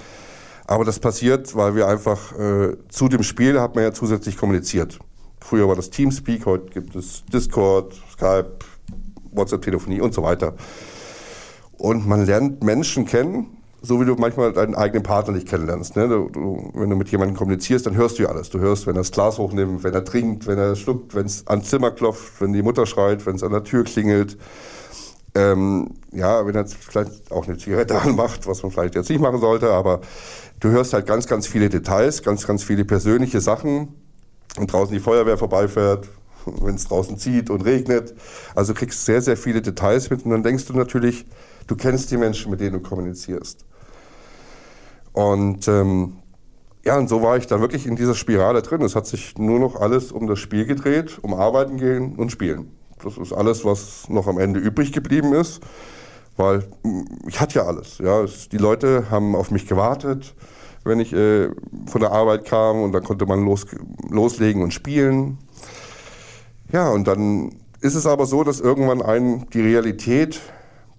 Aber 0.66 0.84
das 0.84 0.98
passiert, 0.98 1.54
weil 1.54 1.76
wir 1.76 1.86
einfach 1.86 2.32
äh, 2.38 2.76
zu 2.88 3.08
dem 3.08 3.22
Spiel 3.22 3.60
hat 3.60 3.76
man 3.76 3.84
ja 3.84 3.92
zusätzlich 3.92 4.36
kommuniziert. 4.36 4.98
Früher 5.40 5.68
war 5.68 5.76
das 5.76 5.90
Teamspeak, 5.90 6.44
heute 6.44 6.70
gibt 6.70 6.96
es 6.96 7.24
Discord, 7.32 7.94
Skype, 8.12 8.50
WhatsApp-Telefonie 9.30 10.00
und 10.00 10.12
so 10.12 10.24
weiter. 10.24 10.54
Und 11.78 12.08
man 12.08 12.26
lernt 12.26 12.64
Menschen 12.64 13.06
kennen, 13.06 13.56
so 13.80 14.00
wie 14.00 14.04
du 14.04 14.16
manchmal 14.16 14.52
deinen 14.52 14.74
eigenen 14.74 15.04
Partner 15.04 15.34
nicht 15.34 15.46
kennenlernst. 15.46 15.94
Ne? 15.94 16.08
Du, 16.08 16.28
du, 16.30 16.72
wenn 16.74 16.90
du 16.90 16.96
mit 16.96 17.10
jemandem 17.10 17.36
kommunizierst, 17.36 17.86
dann 17.86 17.94
hörst 17.94 18.18
du 18.18 18.24
ja 18.24 18.30
alles. 18.30 18.50
Du 18.50 18.58
hörst, 18.58 18.88
wenn 18.88 18.96
er 18.96 19.00
das 19.00 19.12
Glas 19.12 19.38
hochnimmt, 19.38 19.84
wenn 19.84 19.94
er 19.94 20.04
trinkt, 20.04 20.48
wenn 20.48 20.58
er 20.58 20.74
schluckt, 20.74 21.14
wenn 21.14 21.26
es 21.26 21.46
ans 21.46 21.70
Zimmer 21.70 21.92
klopft, 21.92 22.40
wenn 22.40 22.52
die 22.52 22.62
Mutter 22.62 22.86
schreit, 22.86 23.24
wenn 23.26 23.36
es 23.36 23.44
an 23.44 23.52
der 23.52 23.62
Tür 23.62 23.84
klingelt. 23.84 24.36
Ähm, 25.36 25.90
ja, 26.12 26.46
wenn 26.46 26.54
er 26.54 26.66
vielleicht 26.66 27.30
auch 27.30 27.46
eine 27.46 27.58
Zigarette 27.58 28.00
anmacht, 28.00 28.46
was 28.46 28.62
man 28.62 28.72
vielleicht 28.72 28.94
jetzt 28.94 29.10
nicht 29.10 29.20
machen 29.20 29.40
sollte, 29.40 29.70
aber 29.70 30.00
Du 30.58 30.70
hörst 30.70 30.94
halt 30.94 31.06
ganz, 31.06 31.26
ganz 31.26 31.46
viele 31.46 31.68
Details, 31.68 32.22
ganz, 32.22 32.46
ganz 32.46 32.64
viele 32.64 32.84
persönliche 32.84 33.40
Sachen. 33.40 33.88
Und 34.58 34.72
draußen 34.72 34.94
die 34.94 35.00
Feuerwehr 35.00 35.36
vorbeifährt, 35.36 36.08
wenn 36.46 36.76
es 36.76 36.88
draußen 36.88 37.18
zieht 37.18 37.50
und 37.50 37.62
regnet. 37.62 38.14
Also 38.54 38.72
du 38.72 38.78
kriegst 38.78 39.04
sehr, 39.04 39.20
sehr 39.20 39.36
viele 39.36 39.60
Details 39.60 40.08
mit 40.08 40.24
und 40.24 40.30
dann 40.30 40.42
denkst 40.42 40.64
du 40.66 40.72
natürlich, 40.72 41.26
du 41.66 41.76
kennst 41.76 42.10
die 42.10 42.16
Menschen, 42.16 42.50
mit 42.50 42.60
denen 42.60 42.72
du 42.72 42.80
kommunizierst. 42.80 43.66
Und 45.12 45.68
ähm, 45.68 46.16
ja, 46.84 46.96
und 46.96 47.08
so 47.08 47.20
war 47.20 47.36
ich 47.36 47.46
da 47.46 47.60
wirklich 47.60 47.86
in 47.86 47.96
dieser 47.96 48.14
Spirale 48.14 48.62
drin. 48.62 48.80
Es 48.80 48.96
hat 48.96 49.06
sich 49.06 49.36
nur 49.36 49.58
noch 49.58 49.76
alles 49.76 50.10
um 50.10 50.26
das 50.26 50.38
Spiel 50.38 50.64
gedreht, 50.64 51.18
um 51.20 51.34
arbeiten 51.34 51.76
gehen 51.76 52.16
und 52.16 52.32
spielen. 52.32 52.75
Das 53.02 53.18
ist 53.18 53.32
alles, 53.32 53.64
was 53.64 54.08
noch 54.08 54.26
am 54.26 54.38
Ende 54.38 54.60
übrig 54.60 54.92
geblieben 54.92 55.32
ist 55.34 55.60
weil 56.36 56.58
mm, 56.82 57.02
ich 57.26 57.40
hatte 57.40 57.56
ja 57.56 57.66
alles. 57.66 57.98
Ja. 57.98 58.24
Die 58.52 58.58
Leute 58.58 59.10
haben 59.10 59.34
auf 59.34 59.50
mich 59.50 59.66
gewartet, 59.66 60.34
wenn 60.84 61.00
ich 61.00 61.12
äh, 61.12 61.48
von 61.86 62.00
der 62.00 62.12
Arbeit 62.12 62.44
kam 62.44 62.82
und 62.82 62.92
dann 62.92 63.02
konnte 63.02 63.26
man 63.26 63.44
los, 63.44 63.66
loslegen 64.08 64.62
und 64.62 64.72
spielen. 64.72 65.38
Ja, 66.72 66.90
und 66.90 67.06
dann 67.06 67.56
ist 67.80 67.94
es 67.94 68.06
aber 68.06 68.26
so, 68.26 68.44
dass 68.44 68.60
irgendwann 68.60 69.02
einen 69.02 69.48
die 69.50 69.60
Realität 69.60 70.40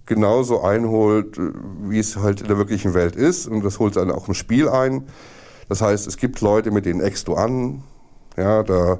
genauso 0.05 0.61
einholt, 0.61 1.37
äh, 1.37 1.51
wie 1.83 1.99
es 1.99 2.17
halt 2.17 2.41
in 2.41 2.47
der 2.47 2.57
wirklichen 2.57 2.93
Welt 2.93 3.15
ist. 3.15 3.47
Und 3.47 3.63
das 3.63 3.79
holt 3.79 3.95
dann 3.95 4.11
auch 4.11 4.27
im 4.27 4.33
Spiel 4.33 4.69
ein. 4.69 5.07
Das 5.69 5.81
heißt, 5.81 6.07
es 6.07 6.17
gibt 6.17 6.41
Leute, 6.41 6.71
mit 6.71 6.85
denen 6.85 7.01
eckst 7.01 7.27
du 7.27 7.35
an. 7.35 7.83
Ja, 8.37 8.63
da 8.63 8.99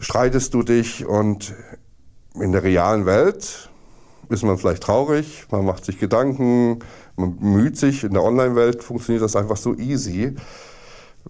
streitest 0.00 0.54
du 0.54 0.62
dich 0.62 1.06
und 1.06 1.54
in 2.34 2.52
der 2.52 2.62
realen 2.62 3.06
Welt 3.06 3.70
ist 4.28 4.42
man 4.42 4.58
vielleicht 4.58 4.82
traurig, 4.82 5.46
man 5.50 5.64
macht 5.64 5.84
sich 5.84 5.98
Gedanken, 5.98 6.80
man 7.16 7.36
bemüht 7.36 7.76
sich. 7.76 8.04
In 8.04 8.12
der 8.12 8.22
Online-Welt 8.22 8.82
funktioniert 8.82 9.22
das 9.22 9.36
einfach 9.36 9.56
so 9.56 9.74
easy. 9.74 10.34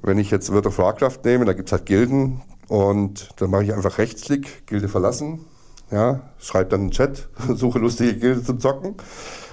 Wenn 0.02 0.18
ich 0.18 0.30
jetzt 0.30 0.50
World 0.52 0.66
of 0.66 0.78
Warcraft 0.78 1.18
nehme, 1.24 1.44
da 1.44 1.52
gibt 1.52 1.68
es 1.68 1.72
halt 1.72 1.86
Gilden 1.86 2.40
und 2.68 3.30
dann 3.36 3.50
mache 3.50 3.64
ich 3.64 3.74
einfach 3.74 3.98
Rechtsklick, 3.98 4.66
Gilde 4.66 4.88
verlassen. 4.88 5.44
ja, 5.90 6.20
schreibe 6.38 6.70
dann 6.70 6.80
einen 6.82 6.90
Chat, 6.90 7.28
suche 7.54 7.78
lustige 7.78 8.14
Gilde 8.14 8.42
zum 8.42 8.58
Zocken 8.60 8.94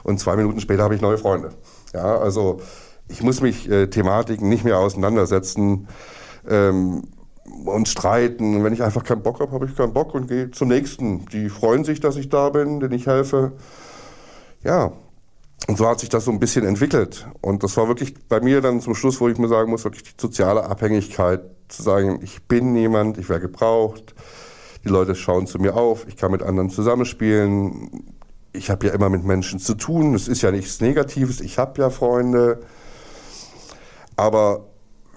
und 0.03 0.19
zwei 0.19 0.35
Minuten 0.35 0.61
später 0.61 0.83
habe 0.83 0.95
ich 0.95 1.01
neue 1.01 1.17
Freunde. 1.17 1.49
Ja, 1.93 2.17
also 2.17 2.61
ich 3.07 3.21
muss 3.21 3.41
mich 3.41 3.69
äh, 3.69 3.87
Thematiken 3.87 4.47
nicht 4.47 4.63
mehr 4.63 4.79
auseinandersetzen 4.79 5.87
ähm, 6.49 7.03
und 7.65 7.87
streiten. 7.87 8.63
Wenn 8.63 8.73
ich 8.73 8.83
einfach 8.83 9.03
keinen 9.03 9.23
Bock 9.23 9.39
habe, 9.39 9.51
habe 9.51 9.65
ich 9.65 9.75
keinen 9.75 9.93
Bock 9.93 10.13
und 10.13 10.27
gehe 10.27 10.51
zum 10.51 10.69
nächsten. 10.69 11.25
Die 11.27 11.49
freuen 11.49 11.83
sich, 11.83 11.99
dass 11.99 12.15
ich 12.15 12.29
da 12.29 12.49
bin, 12.49 12.79
denen 12.79 12.93
ich 12.93 13.07
helfe. 13.07 13.53
Ja, 14.63 14.93
und 15.67 15.77
so 15.77 15.87
hat 15.87 15.99
sich 15.99 16.09
das 16.09 16.25
so 16.25 16.31
ein 16.31 16.39
bisschen 16.39 16.65
entwickelt. 16.65 17.27
Und 17.41 17.63
das 17.63 17.77
war 17.77 17.87
wirklich 17.87 18.15
bei 18.27 18.39
mir 18.41 18.61
dann 18.61 18.81
zum 18.81 18.95
Schluss, 18.95 19.21
wo 19.21 19.29
ich 19.29 19.37
mir 19.37 19.47
sagen 19.47 19.69
muss, 19.69 19.83
wirklich 19.83 20.03
die 20.03 20.11
soziale 20.17 20.65
Abhängigkeit, 20.65 21.41
zu 21.67 21.83
sagen, 21.83 22.19
ich 22.21 22.43
bin 22.43 22.75
jemand, 22.75 23.17
ich 23.17 23.29
werde 23.29 23.43
gebraucht, 23.43 24.13
die 24.83 24.89
Leute 24.89 25.15
schauen 25.15 25.47
zu 25.47 25.59
mir 25.59 25.75
auf, 25.75 26.05
ich 26.07 26.17
kann 26.17 26.31
mit 26.31 26.43
anderen 26.43 26.69
zusammenspielen, 26.69 28.13
ich 28.53 28.69
habe 28.69 28.87
ja 28.87 28.93
immer 28.93 29.09
mit 29.09 29.23
Menschen 29.23 29.59
zu 29.59 29.75
tun, 29.75 30.13
es 30.13 30.27
ist 30.27 30.41
ja 30.41 30.51
nichts 30.51 30.81
Negatives, 30.81 31.39
ich 31.39 31.57
habe 31.57 31.81
ja 31.81 31.89
Freunde. 31.89 32.59
Aber 34.17 34.65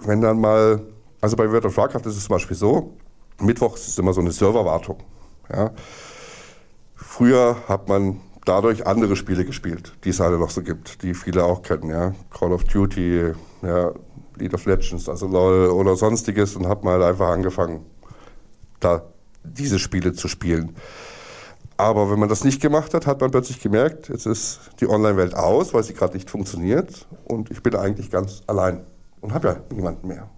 wenn 0.05 0.21
dann 0.21 0.39
mal, 0.39 0.81
also 1.25 1.37
bei 1.37 1.51
World 1.51 1.65
of 1.65 1.75
Warcraft 1.75 2.01
ist 2.05 2.17
es 2.17 2.25
zum 2.25 2.35
Beispiel 2.35 2.55
so, 2.55 2.93
Mittwoch 3.39 3.73
ist 3.73 3.97
immer 3.97 4.13
so 4.13 4.21
eine 4.21 4.31
Serverwartung. 4.31 4.97
Ja. 5.51 5.71
Früher 6.93 7.57
hat 7.67 7.89
man 7.89 8.21
dadurch 8.45 8.85
andere 8.85 9.15
Spiele 9.15 9.43
gespielt, 9.43 9.93
die 10.03 10.09
es 10.09 10.21
alle 10.21 10.37
noch 10.37 10.51
so 10.51 10.61
gibt, 10.61 11.01
die 11.01 11.15
viele 11.15 11.43
auch 11.43 11.63
kennen, 11.63 11.89
ja. 11.89 12.13
Call 12.29 12.53
of 12.53 12.65
Duty, 12.65 13.31
ja, 13.63 13.91
League 14.35 14.53
of 14.53 14.65
Legends, 14.65 15.09
also 15.09 15.25
LOL 15.25 15.71
oder 15.71 15.95
sonstiges 15.95 16.55
und 16.55 16.67
habe 16.67 16.85
mal 16.85 17.01
einfach 17.01 17.29
angefangen, 17.29 17.83
da 18.79 19.01
diese 19.43 19.79
Spiele 19.79 20.13
zu 20.13 20.27
spielen. 20.27 20.75
Aber 21.75 22.11
wenn 22.11 22.19
man 22.19 22.29
das 22.29 22.43
nicht 22.43 22.61
gemacht 22.61 22.93
hat, 22.93 23.07
hat 23.07 23.19
man 23.19 23.31
plötzlich 23.31 23.61
gemerkt, 23.61 24.09
jetzt 24.09 24.27
ist 24.27 24.59
die 24.79 24.87
Online-Welt 24.87 25.33
aus, 25.33 25.73
weil 25.73 25.81
sie 25.81 25.95
gerade 25.95 26.13
nicht 26.13 26.29
funktioniert 26.29 27.07
und 27.23 27.49
ich 27.49 27.63
bin 27.63 27.75
eigentlich 27.75 28.11
ganz 28.11 28.43
allein 28.45 28.85
und 29.21 29.33
habe 29.33 29.47
ja 29.47 29.55
niemanden 29.73 30.07
mehr. 30.07 30.29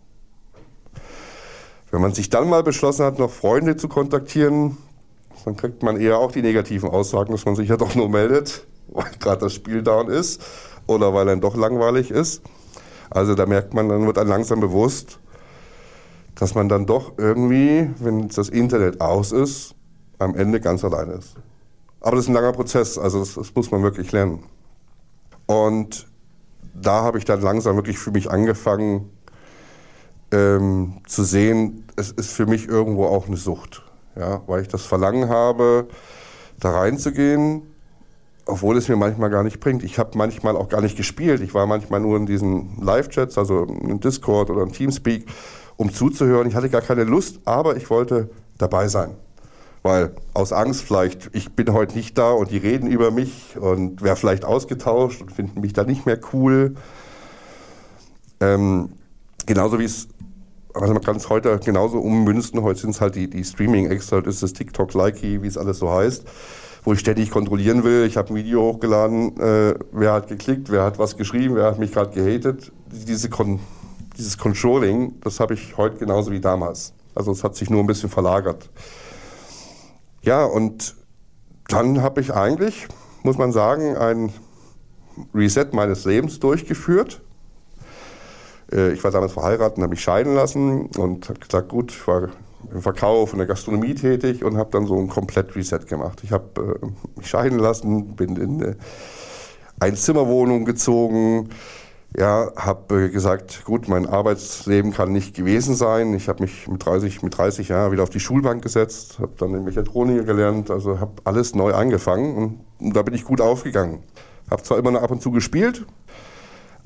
Wenn 1.91 2.01
man 2.01 2.13
sich 2.13 2.29
dann 2.29 2.49
mal 2.49 2.63
beschlossen 2.63 3.05
hat, 3.05 3.17
noch 3.17 3.31
Freunde 3.31 3.77
zu 3.77 3.87
kontaktieren, 3.87 4.77
dann 5.45 5.55
kriegt 5.55 5.83
man 5.83 5.97
eher 5.97 6.17
auch 6.17 6.31
die 6.31 6.41
negativen 6.41 6.89
Aussagen, 6.89 7.31
dass 7.31 7.45
man 7.45 7.55
sich 7.55 7.69
ja 7.69 7.77
doch 7.77 7.95
nur 7.95 8.09
meldet, 8.09 8.67
weil 8.89 9.11
gerade 9.19 9.41
das 9.41 9.53
Spiel 9.53 9.83
down 9.83 10.09
ist 10.09 10.41
oder 10.85 11.13
weil 11.13 11.29
einem 11.29 11.41
doch 11.41 11.55
langweilig 11.55 12.11
ist. 12.11 12.41
Also 13.09 13.35
da 13.35 13.45
merkt 13.45 13.73
man, 13.73 13.87
dann 13.87 14.05
wird 14.05 14.17
einem 14.17 14.29
langsam 14.29 14.59
bewusst, 14.59 15.19
dass 16.35 16.55
man 16.55 16.67
dann 16.67 16.85
doch 16.85 17.13
irgendwie, 17.17 17.89
wenn 17.99 18.27
das 18.27 18.49
Internet 18.49 18.99
aus 18.99 19.31
ist, 19.31 19.75
am 20.19 20.35
Ende 20.35 20.59
ganz 20.59 20.83
alleine 20.83 21.13
ist. 21.13 21.35
Aber 22.01 22.15
das 22.15 22.25
ist 22.25 22.29
ein 22.29 22.33
langer 22.33 22.51
Prozess, 22.51 22.97
also 22.97 23.19
das, 23.19 23.35
das 23.35 23.55
muss 23.55 23.71
man 23.71 23.81
wirklich 23.81 24.11
lernen. 24.11 24.43
Und 25.45 26.07
da 26.73 27.01
habe 27.01 27.17
ich 27.17 27.25
dann 27.25 27.41
langsam 27.41 27.75
wirklich 27.77 27.97
für 27.97 28.11
mich 28.11 28.29
angefangen 28.29 29.09
ähm, 30.31 30.97
zu 31.07 31.23
sehen, 31.23 31.85
es 31.95 32.11
ist 32.11 32.31
für 32.31 32.45
mich 32.45 32.67
irgendwo 32.67 33.05
auch 33.05 33.27
eine 33.27 33.37
Sucht. 33.37 33.83
Ja, 34.15 34.41
weil 34.47 34.61
ich 34.61 34.67
das 34.67 34.83
Verlangen 34.83 35.29
habe, 35.29 35.87
da 36.59 36.71
reinzugehen, 36.71 37.61
obwohl 38.45 38.77
es 38.77 38.87
mir 38.87 38.95
manchmal 38.95 39.29
gar 39.29 39.43
nicht 39.43 39.59
bringt. 39.59 39.83
Ich 39.83 39.99
habe 39.99 40.17
manchmal 40.17 40.55
auch 40.55 40.69
gar 40.69 40.81
nicht 40.81 40.97
gespielt. 40.97 41.41
Ich 41.41 41.53
war 41.53 41.67
manchmal 41.67 41.99
nur 41.99 42.17
in 42.17 42.25
diesen 42.25 42.81
Live-Chats, 42.81 43.37
also 43.37 43.63
in 43.63 43.99
Discord 43.99 44.49
oder 44.49 44.63
in 44.63 44.71
Teamspeak, 44.71 45.27
um 45.75 45.93
zuzuhören. 45.93 46.47
Ich 46.47 46.55
hatte 46.55 46.69
gar 46.69 46.81
keine 46.81 47.03
Lust, 47.03 47.39
aber 47.45 47.77
ich 47.77 47.89
wollte 47.89 48.29
dabei 48.57 48.87
sein. 48.87 49.11
Weil 49.83 50.15
aus 50.33 50.51
Angst 50.51 50.81
vielleicht, 50.81 51.29
ich 51.33 51.51
bin 51.53 51.71
heute 51.71 51.95
nicht 51.95 52.17
da 52.17 52.31
und 52.31 52.49
die 52.49 52.57
reden 52.57 52.87
über 52.87 53.11
mich 53.11 53.55
und 53.59 54.01
wäre 54.01 54.15
vielleicht 54.15 54.45
ausgetauscht 54.45 55.21
und 55.21 55.31
finden 55.31 55.61
mich 55.61 55.73
da 55.73 55.83
nicht 55.83 56.05
mehr 56.05 56.19
cool. 56.33 56.75
Ähm, 58.39 58.89
genauso 59.45 59.79
wie 59.79 59.85
es, 59.85 60.07
also 60.79 60.93
man 60.93 61.03
kann 61.03 61.15
es 61.17 61.29
heute 61.29 61.59
genauso 61.63 61.99
ummünzen, 61.99 62.61
heute 62.61 62.79
sind 62.79 62.91
es 62.91 63.01
halt 63.01 63.15
die, 63.15 63.29
die 63.29 63.43
Streaming-Extra, 63.43 64.21
das 64.21 64.35
ist 64.35 64.43
das 64.43 64.53
TikTok-Likey, 64.53 65.41
wie 65.41 65.47
es 65.47 65.57
alles 65.57 65.79
so 65.79 65.91
heißt 65.91 66.25
wo 66.87 66.93
ich 66.93 67.01
ständig 67.01 67.31
kontrollieren 67.31 67.83
will. 67.83 68.05
Ich 68.05 68.15
habe 68.15 68.29
ein 68.29 68.35
Video 68.35 68.61
hochgeladen, 68.61 69.37
äh, 69.41 69.75
wer 69.91 70.13
hat 70.13 70.29
geklickt, 70.29 70.71
wer 70.71 70.83
hat 70.83 70.97
was 70.97 71.17
geschrieben, 71.17 71.55
wer 71.55 71.65
hat 71.65 71.79
mich 71.79 71.91
gerade 71.91 72.11
gehatet. 72.11 72.71
Diese 72.89 73.29
Kon 73.29 73.59
dieses 74.17 74.37
Controlling, 74.37 75.19
das 75.21 75.41
habe 75.41 75.53
ich 75.53 75.75
heute 75.75 75.97
genauso 75.97 76.31
wie 76.31 76.39
damals. 76.39 76.93
Also 77.13 77.31
es 77.33 77.43
hat 77.43 77.57
sich 77.57 77.69
nur 77.69 77.81
ein 77.81 77.87
bisschen 77.87 78.09
verlagert. 78.09 78.69
Ja, 80.21 80.45
und 80.45 80.95
dann 81.67 82.01
habe 82.01 82.21
ich 82.21 82.33
eigentlich, 82.33 82.87
muss 83.23 83.37
man 83.37 83.51
sagen, 83.51 83.97
ein 83.97 84.31
Reset 85.35 85.67
meines 85.73 86.05
Lebens 86.05 86.39
durchgeführt. 86.39 87.21
Äh, 88.71 88.93
ich 88.93 89.03
war 89.03 89.11
damals 89.11 89.33
verheiratet 89.33 89.77
und 89.77 89.83
habe 89.83 89.91
mich 89.91 90.01
scheiden 90.01 90.35
lassen 90.35 90.87
und 90.97 91.29
habe 91.29 91.39
gesagt, 91.39 91.69
gut, 91.69 91.91
ich 91.91 92.07
war 92.07 92.29
im 92.73 92.81
Verkauf, 92.81 93.31
in 93.33 93.39
der 93.39 93.47
Gastronomie 93.47 93.95
tätig 93.95 94.43
und 94.43 94.57
habe 94.57 94.69
dann 94.71 94.85
so 94.87 94.97
ein 94.97 95.07
komplett 95.07 95.55
Reset 95.55 95.79
gemacht. 95.87 96.21
Ich 96.23 96.31
habe 96.31 96.79
äh, 96.81 96.85
mich 97.17 97.27
scheiden 97.27 97.59
lassen, 97.59 98.15
bin 98.15 98.35
in 98.35 98.63
eine 98.63 98.77
Einzimmerwohnung 99.79 100.65
gezogen, 100.65 101.49
ja, 102.15 102.51
habe 102.55 103.05
äh, 103.05 103.09
gesagt, 103.09 103.63
gut, 103.65 103.87
mein 103.87 104.07
Arbeitsleben 104.07 104.91
kann 104.91 105.11
nicht 105.11 105.35
gewesen 105.35 105.75
sein. 105.75 106.13
Ich 106.13 106.29
habe 106.29 106.41
mich 106.41 106.67
mit 106.67 106.85
30, 106.85 107.21
mit 107.21 107.37
30 107.37 107.69
Jahren 107.69 107.91
wieder 107.91 108.03
auf 108.03 108.09
die 108.09 108.19
Schulbank 108.19 108.63
gesetzt, 108.63 109.19
habe 109.19 109.33
dann 109.37 109.53
in 109.53 109.63
Mechatroniker 109.63 110.23
gelernt, 110.23 110.71
also 110.71 110.99
habe 110.99 111.13
alles 111.25 111.53
neu 111.53 111.73
angefangen 111.73 112.35
und, 112.35 112.59
und 112.79 112.95
da 112.95 113.01
bin 113.01 113.13
ich 113.13 113.23
gut 113.23 113.41
aufgegangen. 113.41 113.99
Habe 114.49 114.63
zwar 114.63 114.77
immer 114.77 114.91
noch 114.91 115.03
ab 115.03 115.11
und 115.11 115.21
zu 115.21 115.31
gespielt, 115.31 115.85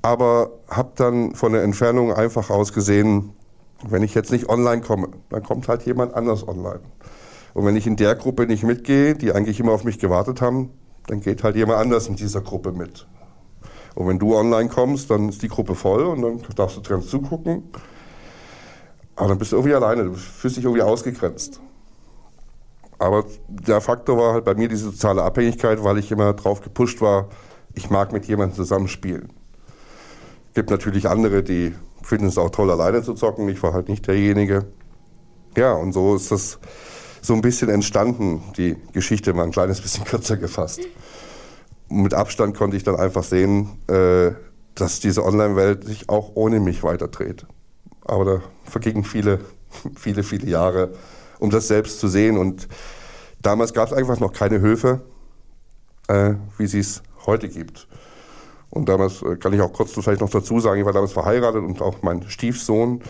aber 0.02 0.52
habe 0.70 0.92
dann 0.96 1.36
von 1.36 1.54
der 1.54 1.64
Entfernung 1.64 2.14
einfach 2.14 2.50
aus 2.50 2.74
gesehen, 2.74 3.34
wenn 3.88 4.04
ich 4.04 4.14
jetzt 4.14 4.32
nicht 4.32 4.50
online 4.50 4.82
komme, 4.82 5.10
dann 5.30 5.44
kommt 5.44 5.68
halt 5.68 5.84
jemand 5.84 6.14
anders 6.14 6.48
online. 6.48 6.82
Und 7.54 7.66
wenn 7.66 7.76
ich 7.76 7.88
in 7.88 7.96
der 7.96 8.16
Gruppe 8.16 8.46
nicht 8.46 8.64
mitgehe, 8.64 9.16
die 9.16 9.34
eigentlich 9.34 9.60
immer 9.60 9.74
auf 9.74 9.84
mich 9.84 10.00
gewartet 10.00 10.42
haben, 10.42 10.72
dann 11.08 11.20
geht 11.20 11.44
halt 11.44 11.56
jemand 11.56 11.80
anders 11.80 12.08
in 12.08 12.16
dieser 12.16 12.42
Gruppe 12.42 12.72
mit. 12.72 13.08
Und 13.96 14.08
wenn 14.08 14.20
du 14.20 14.36
online 14.36 14.70
kommst, 14.70 15.10
dann 15.10 15.30
ist 15.30 15.42
die 15.42 15.50
Gruppe 15.50 15.76
voll 15.76 16.04
und 16.06 16.22
dann 16.22 16.42
darfst 16.56 16.78
du 16.78 16.82
ganz 16.82 17.08
zugucken. 17.08 17.64
Aber 19.16 19.30
dann 19.30 19.38
bist 19.38 19.52
du 19.52 19.58
irgendwie 19.58 19.76
alleine, 19.76 20.06
du 20.06 20.14
fühlst 20.14 20.58
dich 20.58 20.64
irgendwie 20.64 20.82
ausgegrenzt. 20.82 21.60
Aber 22.98 23.26
der 23.48 23.82
Faktor 23.82 24.18
war 24.18 24.34
halt 24.34 24.46
bei 24.46 24.54
mir 24.54 24.68
diese 24.68 24.86
soziale 24.86 25.24
Abhängigkeit, 25.24 25.84
weil 25.84 25.98
ich 25.98 26.12
immer 26.12 26.34
drauf 26.34 26.62
gepusht 26.62 27.02
war, 27.02 27.28
ich 27.74 27.90
mag 27.90 28.14
mit 28.14 28.26
jemandem 28.26 28.56
zusammenspielen. 28.56 29.34
Gibt 30.54 30.70
natürlich 30.70 31.08
andere, 31.08 31.44
die 31.44 31.74
finden 32.02 32.28
es 32.28 32.38
auch 32.38 32.50
toll, 32.50 32.72
alleine 32.72 33.04
zu 33.04 33.14
zocken. 33.14 33.48
Ich 33.50 33.62
war 33.64 33.74
halt 33.74 33.90
nicht 33.90 34.08
derjenige. 34.08 34.66
Ja, 35.56 35.74
und 35.74 35.94
so 35.94 36.16
ist 36.16 36.32
das 36.32 36.60
so 37.22 37.34
ein 37.34 37.42
bisschen 37.42 37.70
entstanden, 37.70 38.42
die 38.58 38.76
Geschichte 38.94 39.34
mal 39.34 39.44
ein 39.44 39.52
kleines 39.52 39.82
bisschen 39.82 40.06
kürzer 40.06 40.38
gefasst. 40.38 40.82
mit 41.90 42.14
Abstand 42.14 42.56
konnte 42.56 42.78
ich 42.78 42.84
dann 42.84 42.96
einfach 42.96 43.24
sehen, 43.24 43.70
äh, 43.88 44.32
dass 44.76 45.00
diese 45.00 45.24
Online-Welt 45.24 45.86
sich 45.86 46.10
auch 46.10 46.32
ohne 46.36 46.60
mich 46.60 46.84
weiterdreht. 46.84 47.46
Aber 48.06 48.26
da 48.26 48.42
vergingen 48.64 49.04
viele, 49.04 49.40
viele, 49.96 50.24
viele 50.24 50.48
Jahre, 50.48 50.94
um 51.40 51.50
das 51.50 51.68
selbst 51.68 52.00
zu 52.00 52.08
sehen. 52.08 52.38
Und 52.38 52.68
damals 53.42 53.74
gab 53.74 53.88
es 53.88 53.94
einfach 53.94 54.20
noch 54.20 54.34
keine 54.34 54.60
Höfe, 54.60 55.02
äh, 56.08 56.36
wie 56.58 56.68
sie 56.68 56.80
es 56.80 57.04
heute 57.26 57.50
gibt. 57.50 57.88
Und 58.72 58.90
damals 58.90 59.22
äh, 59.22 59.36
kann 59.36 59.54
ich 59.54 59.62
auch 59.62 59.72
kurz 59.72 59.92
vielleicht 59.92 60.22
noch 60.22 60.30
dazu 60.30 60.60
sagen, 60.60 60.80
ich 60.80 60.86
war 60.86 60.94
damals 60.94 61.14
verheiratet 61.14 61.62
und 61.62 61.82
auch 61.82 62.02
mein 62.02 62.28
Stiefsohn, 62.30 63.04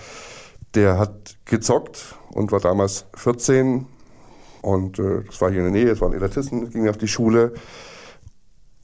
der 0.75 0.97
hat 0.97 1.37
gezockt 1.45 2.15
und 2.31 2.51
war 2.51 2.59
damals 2.59 3.05
14 3.15 3.85
und 4.61 4.99
äh, 4.99 5.23
das 5.25 5.39
war 5.39 5.49
hier 5.49 5.65
in 5.65 5.71
der 5.71 5.83
Nähe, 5.83 5.91
es 5.91 6.01
waren 6.01 6.13
Elitisten, 6.13 6.69
ging 6.71 6.89
auf 6.89 6.97
die 6.97 7.07
Schule. 7.07 7.53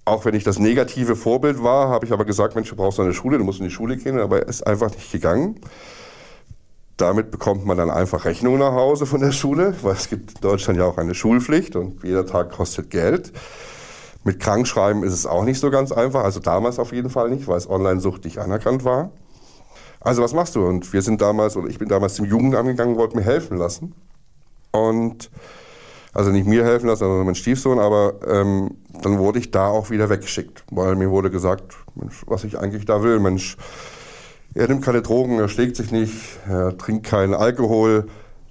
Auch 0.06 0.24
wenn 0.24 0.36
ich 0.36 0.44
das 0.44 0.60
negative 0.60 1.16
Vorbild 1.16 1.62
war, 1.64 1.90
habe 1.90 2.06
ich 2.06 2.14
aber 2.14 2.26
gesagt, 2.26 2.56
Mensch, 2.56 2.70
du 2.70 2.76
brauchst 2.76 3.00
eine 3.00 3.14
Schule, 3.14 3.38
du 3.38 3.44
musst 3.44 3.60
in 3.60 3.66
die 3.66 3.72
Schule 3.72 3.98
gehen, 3.98 4.20
aber 4.20 4.44
er 4.44 4.48
ist 4.48 4.66
einfach 4.66 4.92
nicht 4.92 5.12
gegangen. 5.12 5.60
Damit 6.96 7.30
bekommt 7.30 7.66
man 7.66 7.78
dann 7.78 7.92
einfach 7.92 8.26
Rechnungen 8.26 8.60
nach 8.60 8.72
Hause 8.72 9.06
von 9.06 9.22
der 9.22 9.32
Schule, 9.32 9.76
weil 9.82 9.94
es 9.94 10.10
gibt 10.10 10.36
in 10.36 10.42
Deutschland 10.42 10.80
ja 10.80 10.86
auch 10.86 10.98
eine 10.98 11.14
Schulpflicht 11.14 11.76
und 11.76 12.04
jeder 12.04 12.26
Tag 12.26 12.52
kostet 12.52 12.90
Geld. 12.90 13.34
Mit 14.24 14.40
Krankschreiben 14.40 15.04
ist 15.04 15.14
es 15.14 15.26
auch 15.26 15.44
nicht 15.44 15.60
so 15.60 15.70
ganz 15.70 15.92
einfach, 15.92 16.24
also 16.24 16.40
damals 16.40 16.80
auf 16.80 16.92
jeden 16.92 17.10
Fall 17.10 17.30
nicht, 17.30 17.48
weil 17.48 17.58
es 17.58 17.70
Online-Sucht 17.70 18.26
nicht 18.26 18.40
anerkannt 18.40 18.84
war. 18.84 19.12
Also 20.00 20.22
was 20.22 20.34
machst 20.34 20.56
du? 20.56 20.66
Und 20.66 20.94
wir 20.94 21.02
sind 21.02 21.22
damals, 21.22 21.56
oder 21.58 21.68
ich 21.68 21.80
bin 21.80 21.90
damals 21.90 22.16
zum 22.16 22.26
Jugendamt 22.26 22.68
gegangen, 22.68 22.98
wollte 22.98 23.16
mir 23.16 23.24
helfen 23.24 23.58
lassen. 23.58 23.96
Und, 24.72 25.30
also 26.14 26.32
nicht 26.32 26.48
mir 26.48 26.64
helfen 26.64 26.88
lassen, 26.88 27.00
sondern 27.00 27.26
mein 27.26 27.36
Stiefsohn, 27.36 27.80
aber 27.80 28.16
ähm, 28.28 28.72
dann 29.02 29.18
wurde 29.18 29.40
ich 29.40 29.52
da 29.52 29.68
auch 29.68 29.90
wieder 29.90 30.10
weggeschickt, 30.10 30.64
weil 30.72 30.96
mir 30.96 31.10
wurde 31.10 31.30
gesagt, 31.30 31.76
Mensch, 31.96 32.24
was 32.28 32.44
ich 32.44 32.60
eigentlich 32.60 32.86
da 32.86 33.04
will, 33.04 33.20
Mensch, 33.20 33.58
er 34.54 34.68
nimmt 34.68 34.84
keine 34.84 35.02
Drogen, 35.02 35.40
er 35.40 35.50
schlägt 35.50 35.76
sich 35.76 35.92
nicht, 35.92 36.40
er 36.48 36.78
trinkt 36.78 37.06
keinen 37.06 37.34
Alkohol, 37.34 38.08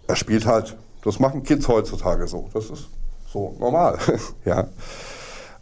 er 0.06 0.16
spielt 0.16 0.46
halt. 0.46 0.76
Das 1.02 1.18
machen 1.20 1.42
Kids 1.42 1.68
heutzutage 1.68 2.26
so. 2.26 2.48
Das 2.52 2.70
ist 2.70 2.88
so 3.32 3.56
normal. 3.58 3.98
ja. 4.44 4.68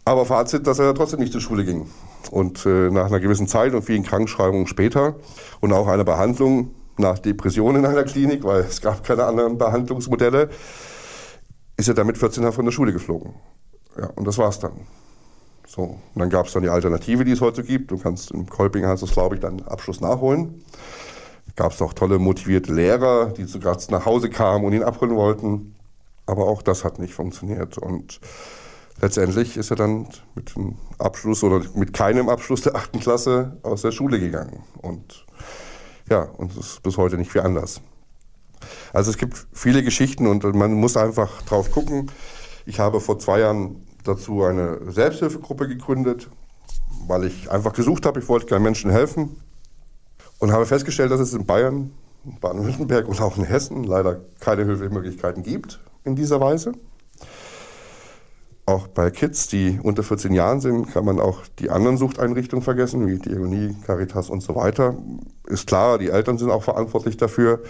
Aber 0.05 0.27
Fazit, 0.27 0.67
dass 0.67 0.79
er 0.79 0.95
trotzdem 0.95 1.21
nicht 1.21 1.33
zur 1.33 1.41
Schule 1.41 1.65
ging. 1.65 1.89
Und 2.31 2.67
äh, 2.67 2.91
nach 2.91 3.07
einer 3.07 3.21
gewissen 3.21 3.49
Zeit 3.49 3.75
und 3.75 3.83
vielen 3.83 4.03
Krankschreibungen 4.03 4.67
später 4.67 5.17
und 5.61 5.73
auch 5.73 5.87
einer 5.89 6.05
Behandlung 6.05 6.75
nach 6.97 7.19
Depressionen 7.19 7.85
in 7.85 7.91
einer 7.91 8.05
Klinik, 8.05 8.45
weil 8.45 8.61
es 8.61 8.81
gab 8.81 9.05
keine 9.05 9.25
anderen 9.25 9.59
Behandlungsmodelle, 9.59 10.51
ist 11.77 11.89
er 11.89 11.95
damit 11.95 12.19
14 12.19 12.43
Jahre 12.43 12.55
von 12.55 12.65
der 12.65 12.73
Schule 12.73 12.93
geflogen. 12.93 13.35
Ja, 13.99 14.09
und 14.15 14.27
das 14.27 14.39
war's 14.39 14.59
dann. 14.59 14.87
So, 15.67 15.83
und 15.83 16.01
dann 16.15 16.31
gab 16.31 16.47
es 16.47 16.53
dann 16.53 16.63
die 16.63 16.69
Alternative, 16.69 17.25
die 17.25 17.33
es 17.33 17.41
heute 17.41 17.65
gibt. 17.65 17.91
Du 17.91 17.99
kannst 17.99 18.31
im 18.31 18.49
Kolping 18.49 18.87
hast 18.87 19.03
du 19.03 19.07
glaube 19.07 19.37
ich, 19.37 19.41
deinen 19.41 19.63
Abschluss 19.67 20.01
nachholen. 20.01 20.63
Gab 21.57 21.73
es 21.73 21.83
auch 21.83 21.95
tolle 21.95 22.19
motivierte 22.19 22.73
Lehrer, 22.73 23.33
die 23.33 23.47
Graz 23.59 23.89
nach 23.89 24.07
Hause 24.07 24.29
kamen 24.29 24.65
und 24.65 24.73
ihn 24.73 24.83
abholen 24.83 25.17
wollten. 25.17 25.75
Aber 26.27 26.47
auch 26.47 26.63
das 26.63 26.85
hat 26.85 26.99
nicht 26.99 27.15
funktioniert. 27.15 27.79
Und 27.79 28.21
letztendlich 29.01 29.57
ist 29.57 29.71
er 29.71 29.77
dann 29.77 30.09
mit 30.35 30.57
einem 30.57 30.77
Abschluss 30.99 31.43
oder 31.43 31.65
mit 31.75 31.93
keinem 31.93 32.29
Abschluss 32.29 32.63
der 32.63 32.75
achten 32.75 33.01
Klasse 33.01 33.59
aus 33.63 33.83
der 33.83 33.93
Schule 33.93 34.21
gegangen. 34.21 34.63
Und 34.81 35.27
ja, 36.09 36.23
und 36.23 36.57
ist 36.57 36.83
bis 36.83 36.97
heute 36.97 37.17
nicht 37.17 37.33
viel 37.33 37.43
anders. 37.43 37.81
Also 38.93 39.11
es 39.11 39.19
gibt 39.19 39.47
viele 39.53 39.83
Geschichten 39.83 40.27
und 40.27 40.45
man 40.55 40.73
muss 40.75 40.97
einfach 40.97 41.43
drauf 41.43 41.71
gucken. 41.71 42.11
Ich 42.67 42.79
habe 42.81 43.01
vor 43.01 43.19
zwei 43.19 43.41
Jahren 43.41 43.87
dazu 44.05 44.43
eine 44.43 44.91
Selbsthilfegruppe 44.91 45.69
gegründet, 45.69 46.31
weil 47.07 47.25
ich 47.25 47.51
einfach 47.51 47.73
gesucht 47.73 48.07
habe, 48.07 48.21
ich 48.21 48.29
wollte 48.29 48.47
gerne 48.47 48.63
Menschen 48.63 48.91
helfen 48.91 49.37
und 50.39 50.53
habe 50.53 50.67
festgestellt, 50.67 51.11
dass 51.11 51.21
es 51.21 51.35
in 51.35 51.47
Bayern, 51.47 51.93
Baden-Württemberg 52.41 53.09
und 53.09 53.21
auch 53.21 53.37
in 53.37 53.45
Hessen 53.45 53.85
leider 53.85 54.21
keine 54.41 54.65
Hilfemöglichkeiten 54.65 55.43
gibt 55.43 55.81
in 56.05 56.17
dieser 56.17 56.41
Weise. 56.41 56.73
Auch 58.67 58.87
bei 58.87 59.11
Kids, 59.11 59.47
die 59.47 59.79
unter 59.83 60.03
14 60.03 60.33
Jahren 60.33 60.61
sind, 60.61 60.91
kann 60.91 61.05
man 61.05 61.21
auch 61.21 61.43
die 61.59 61.69
anderen 61.69 61.99
Suchteinrichtungen 61.99 62.63
vergessen, 62.63 63.07
wie 63.07 63.19
Diagonie, 63.19 63.77
Caritas 63.87 64.31
und 64.31 64.43
so 64.43 64.55
weiter. 64.55 64.97
Ist 65.47 65.67
klar, 65.67 65.99
die 65.99 66.09
Eltern 66.09 66.39
sind 66.39 66.51
auch 66.51 66.63
verantwortlich 66.63 67.19
dafür. 67.19 67.63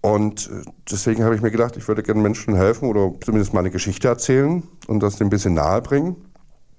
Und 0.00 0.48
äh, 0.48 0.62
deswegen 0.90 1.24
habe 1.24 1.34
ich 1.34 1.42
mir 1.42 1.50
gedacht, 1.50 1.76
ich 1.76 1.88
würde 1.88 2.02
gerne 2.02 2.20
Menschen 2.20 2.54
helfen 2.54 2.88
oder 2.88 3.12
zumindest 3.20 3.52
mal 3.52 3.60
eine 3.60 3.70
Geschichte 3.70 4.08
erzählen 4.08 4.62
und 4.86 5.02
das 5.02 5.20
ein 5.20 5.28
bisschen 5.28 5.54
nahe 5.54 5.82
bringen. 5.82 6.16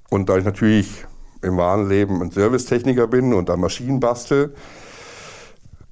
Und 0.10 0.30
da 0.30 0.38
ich 0.38 0.46
natürlich 0.46 1.06
im 1.42 1.58
wahren 1.58 1.90
Leben 1.90 2.22
ein 2.22 2.32
Servicetechniker 2.32 3.08
bin 3.08 3.34
und 3.34 3.50
da 3.50 3.58
Maschinen 3.58 4.00
bastel, 4.00 4.56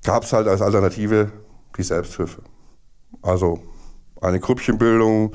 gab 0.04 0.24
es 0.24 0.34
halt 0.34 0.48
als 0.48 0.62
Alternative 0.62 1.32
die 1.78 1.84
Selbsthilfe. 1.84 2.42
Also 3.22 3.60
eine 4.22 4.40
Grüppchenbildung, 4.40 5.34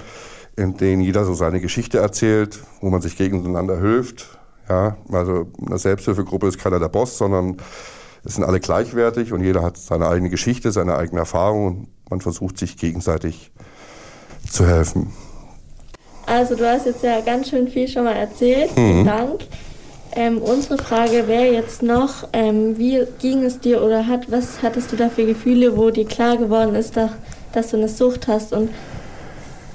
in 0.57 0.77
denen 0.77 1.03
jeder 1.03 1.25
so 1.25 1.35
seine 1.35 1.61
Geschichte 1.61 1.99
erzählt, 1.99 2.61
wo 2.81 2.91
man 2.91 3.01
sich 3.01 3.17
gegeneinander 3.17 3.79
hilft. 3.79 4.39
Ja, 4.69 4.97
also 5.13 5.49
eine 5.67 5.79
Selbsthilfegruppe 5.79 6.47
ist 6.47 6.59
keiner 6.59 6.79
der 6.79 6.89
Boss, 6.89 7.19
sondern 7.19 7.59
es 8.25 8.37
sind 8.37 8.45
alle 8.45 8.61
gleichwertig 8.61 9.33
und 9.33 9.43
jeder 9.43 9.63
hat 9.63 9.77
seine 9.77 10.09
eigene 10.09 10.31
Geschichte, 10.31 10.73
seine 10.73 10.97
eigene 10.97 11.21
Erfahrung 11.21 11.67
und 11.67 11.89
man 12.09 12.21
versucht 12.21 12.59
sich 12.59 12.77
gegenseitig 12.77 13.51
zu 14.51 14.67
helfen. 14.67 15.13
Also 16.27 16.55
du 16.55 16.67
hast 16.67 16.87
jetzt 16.87 17.03
ja 17.03 17.21
ganz 17.21 17.51
schön 17.51 17.69
viel 17.69 17.89
schon 17.89 18.05
mal 18.05 18.13
erzählt. 18.13 18.71
Vielen 18.75 19.01
mhm. 19.01 19.05
Dank. 19.05 19.41
Ähm, 20.17 20.39
unsere 20.39 20.79
Frage 20.79 21.27
wäre 21.27 21.53
jetzt 21.53 21.83
noch, 21.83 22.29
ähm, 22.33 22.79
wie 22.79 23.03
ging 23.19 23.43
es 23.43 23.59
dir 23.59 23.83
oder 23.83 24.07
hat, 24.07 24.31
was 24.31 24.63
hattest 24.63 24.93
du 24.93 24.97
da 24.97 25.09
für 25.09 25.27
Gefühle, 25.27 25.77
wo 25.77 25.91
dir 25.91 26.07
klar 26.07 26.37
geworden 26.37 26.77
ist, 26.77 26.97
dass, 26.97 27.11
dass 27.53 27.71
du 27.71 27.79
eine 27.79 27.89
Sucht 27.89 28.29
hast 28.29 28.53
und 28.53 28.71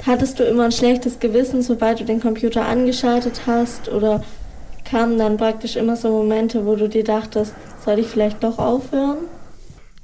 hattest 0.06 0.40
du 0.40 0.44
immer 0.44 0.66
ein 0.66 0.72
schlechtes 0.72 1.20
Gewissen, 1.20 1.62
sobald 1.62 2.00
du 2.00 2.06
den 2.06 2.20
Computer 2.20 2.66
angeschaltet 2.66 3.42
hast 3.48 3.90
oder 3.90 4.24
kamen 4.86 5.18
dann 5.18 5.38
praktisch 5.38 5.76
immer 5.76 5.96
so 5.96 6.10
Momente, 6.10 6.66
wo 6.66 6.76
du 6.76 6.90
dir 6.90 7.04
dachtest, 7.04 7.54
soll 7.84 8.00
ich 8.00 8.08
vielleicht 8.08 8.44
doch 8.44 8.58
aufhören? 8.58 9.18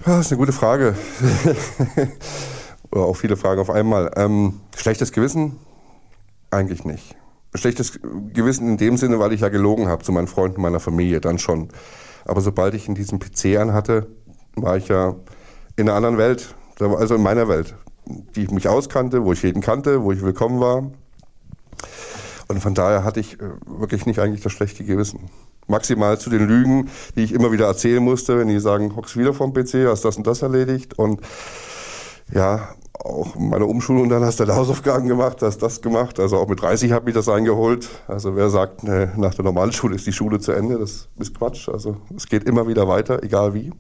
Ja, 0.05 0.17
das 0.17 0.27
ist 0.27 0.31
eine 0.31 0.39
gute 0.39 0.53
Frage. 0.53 0.95
oder 2.91 3.01
auch 3.05 3.15
viele 3.15 3.37
Fragen 3.37 3.61
auf 3.61 3.69
einmal. 3.69 4.11
Ähm, 4.15 4.61
schlechtes 4.75 5.11
Gewissen? 5.11 5.57
Eigentlich 6.51 6.85
nicht 6.85 7.15
schlechtes 7.57 7.99
Gewissen 8.33 8.67
in 8.67 8.77
dem 8.77 8.97
Sinne, 8.97 9.19
weil 9.19 9.33
ich 9.33 9.41
ja 9.41 9.49
gelogen 9.49 9.87
habe 9.87 10.03
zu 10.03 10.11
meinen 10.11 10.27
Freunden, 10.27 10.61
meiner 10.61 10.79
Familie, 10.79 11.21
dann 11.21 11.39
schon. 11.39 11.69
Aber 12.25 12.41
sobald 12.41 12.73
ich 12.73 12.87
in 12.87 12.95
diesem 12.95 13.19
PC 13.19 13.57
anhatte, 13.57 14.07
war 14.55 14.77
ich 14.77 14.87
ja 14.87 15.15
in 15.75 15.89
einer 15.89 15.97
anderen 15.97 16.17
Welt, 16.17 16.55
also 16.79 17.15
in 17.15 17.21
meiner 17.21 17.47
Welt, 17.47 17.75
die 18.05 18.43
ich 18.43 18.51
mich 18.51 18.67
auskannte, 18.67 19.23
wo 19.23 19.33
ich 19.33 19.43
jeden 19.43 19.61
kannte, 19.61 20.03
wo 20.03 20.11
ich 20.11 20.21
willkommen 20.21 20.59
war. 20.59 20.91
Und 22.47 22.59
von 22.61 22.73
daher 22.75 23.03
hatte 23.03 23.19
ich 23.19 23.39
äh, 23.39 23.49
wirklich 23.65 24.05
nicht 24.05 24.19
eigentlich 24.19 24.41
das 24.41 24.51
schlechte 24.51 24.83
Gewissen. 24.83 25.29
Maximal 25.67 26.19
zu 26.19 26.29
den 26.29 26.47
Lügen, 26.47 26.89
die 27.15 27.23
ich 27.23 27.33
immer 27.33 27.51
wieder 27.51 27.65
erzählen 27.65 28.03
musste, 28.03 28.37
wenn 28.37 28.47
die 28.47 28.59
sagen, 28.59 28.95
hockst 28.95 29.17
wieder 29.17 29.33
vom 29.33 29.51
PC, 29.51 29.87
hast 29.87 30.05
das 30.05 30.17
und 30.17 30.27
das 30.27 30.43
erledigt. 30.43 30.99
Und 30.99 31.21
ja, 32.31 32.69
auch 33.03 33.35
meine 33.35 33.65
Umschulung 33.65 34.09
dann 34.09 34.23
hast 34.23 34.39
du 34.39 34.47
Hausaufgaben 34.47 35.07
gemacht, 35.07 35.41
hast 35.41 35.59
das 35.59 35.81
gemacht. 35.81 36.19
Also 36.19 36.37
auch 36.37 36.47
mit 36.47 36.61
30 36.61 36.91
habe 36.91 37.09
ich 37.09 37.15
das 37.15 37.29
eingeholt. 37.29 37.89
Also 38.07 38.35
wer 38.35 38.49
sagt, 38.49 38.83
ne, 38.83 39.11
nach 39.15 39.33
der 39.33 39.45
Normalschule 39.45 39.95
ist 39.95 40.05
die 40.07 40.13
Schule 40.13 40.39
zu 40.39 40.51
Ende, 40.51 40.77
das 40.77 41.09
ist 41.17 41.37
Quatsch. 41.37 41.67
Also 41.69 41.97
es 42.15 42.27
geht 42.27 42.43
immer 42.43 42.67
wieder 42.67 42.87
weiter, 42.87 43.23
egal 43.23 43.53
wie. 43.53 43.71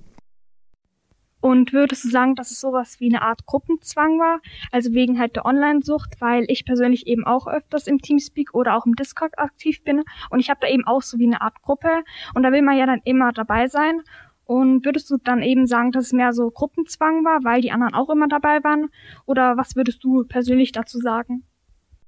Und 1.45 1.73
würdest 1.73 2.03
du 2.03 2.09
sagen, 2.09 2.33
dass 2.33 2.49
es 2.49 2.59
sowas 2.59 2.95
wie 2.97 3.07
eine 3.07 3.21
Art 3.21 3.45
Gruppenzwang 3.45 4.17
war? 4.17 4.39
Also 4.71 4.93
wegen 4.93 5.19
halt 5.19 5.35
der 5.35 5.45
Online-Sucht, 5.45 6.19
weil 6.19 6.45
ich 6.47 6.65
persönlich 6.65 7.05
eben 7.05 7.23
auch 7.23 7.45
öfters 7.45 7.85
im 7.85 8.01
Teamspeak 8.01 8.55
oder 8.55 8.75
auch 8.75 8.87
im 8.87 8.95
Discord 8.95 9.37
aktiv 9.37 9.83
bin. 9.83 10.01
Und 10.31 10.39
ich 10.39 10.49
habe 10.49 10.59
da 10.59 10.67
eben 10.67 10.87
auch 10.87 11.03
so 11.03 11.19
wie 11.19 11.27
eine 11.27 11.41
Art 11.41 11.61
Gruppe. 11.61 12.01
Und 12.33 12.41
da 12.41 12.51
will 12.51 12.63
man 12.63 12.75
ja 12.75 12.87
dann 12.87 12.99
immer 13.03 13.31
dabei 13.31 13.67
sein. 13.67 14.01
Und 14.45 14.85
würdest 14.85 15.07
du 15.11 15.17
dann 15.23 15.43
eben 15.43 15.67
sagen, 15.67 15.91
dass 15.91 16.07
es 16.07 16.13
mehr 16.13 16.33
so 16.33 16.49
Gruppenzwang 16.49 17.23
war, 17.23 17.43
weil 17.43 17.61
die 17.61 17.71
anderen 17.71 17.93
auch 17.93 18.09
immer 18.09 18.27
dabei 18.27 18.63
waren? 18.63 18.89
Oder 19.27 19.55
was 19.55 19.75
würdest 19.75 20.03
du 20.03 20.23
persönlich 20.23 20.71
dazu 20.71 20.97
sagen? 20.97 21.43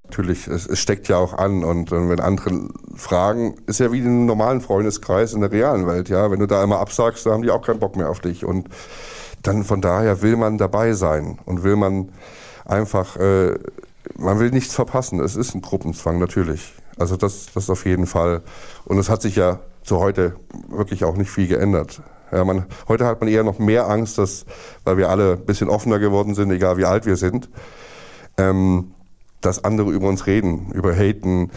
Natürlich, 0.05 0.47
es, 0.47 0.65
es 0.65 0.79
steckt 0.79 1.09
ja 1.09 1.17
auch 1.17 1.33
an 1.33 1.63
und, 1.63 1.91
und, 1.91 2.09
wenn 2.09 2.21
andere 2.21 2.69
fragen, 2.95 3.57
ist 3.67 3.79
ja 3.79 3.91
wie 3.91 3.99
in 3.99 4.05
einem 4.05 4.25
normalen 4.25 4.61
Freundeskreis 4.61 5.33
in 5.33 5.41
der 5.41 5.51
realen 5.51 5.85
Welt, 5.85 6.09
ja. 6.09 6.31
Wenn 6.31 6.39
du 6.39 6.47
da 6.47 6.63
immer 6.63 6.79
absagst, 6.79 7.23
dann 7.27 7.33
haben 7.33 7.43
die 7.43 7.51
auch 7.51 7.61
keinen 7.61 7.79
Bock 7.79 7.95
mehr 7.97 8.09
auf 8.09 8.19
dich. 8.19 8.43
Und 8.43 8.69
dann 9.47 9.63
von 9.63 9.81
daher 9.81 10.21
will 10.21 10.35
man 10.35 10.57
dabei 10.57 10.93
sein 10.93 11.39
und 11.45 11.63
will 11.63 11.77
man 11.77 12.09
einfach, 12.65 13.15
äh, 13.15 13.57
man 14.17 14.39
will 14.39 14.51
nichts 14.51 14.75
verpassen. 14.75 15.19
Es 15.19 15.35
ist 15.35 15.55
ein 15.55 15.61
Gruppenzwang, 15.61 16.19
natürlich. 16.19 16.73
Also 16.97 17.15
das, 17.15 17.47
das 17.53 17.69
auf 17.69 17.85
jeden 17.85 18.07
Fall. 18.07 18.41
Und 18.85 18.97
es 18.97 19.09
hat 19.09 19.21
sich 19.21 19.35
ja 19.35 19.59
zu 19.83 19.99
heute 19.99 20.35
wirklich 20.69 21.05
auch 21.05 21.15
nicht 21.15 21.29
viel 21.29 21.47
geändert. 21.47 22.01
Ja, 22.31 22.43
man, 22.43 22.65
heute 22.89 23.05
hat 23.05 23.21
man 23.21 23.29
eher 23.29 23.43
noch 23.43 23.57
mehr 23.57 23.89
Angst, 23.89 24.17
dass, 24.17 24.45
weil 24.83 24.97
wir 24.97 25.09
alle 25.09 25.33
ein 25.33 25.45
bisschen 25.45 25.69
offener 25.69 25.99
geworden 25.99 26.35
sind, 26.35 26.51
egal 26.51 26.75
wie 26.77 26.83
alt 26.83 27.05
wir 27.05 27.15
sind, 27.15 27.47
ähm, 28.37 28.91
dass 29.39 29.63
andere 29.63 29.91
über 29.91 30.09
uns 30.09 30.27
reden, 30.27 30.71
über 30.73 30.93
Haten. 30.93 31.51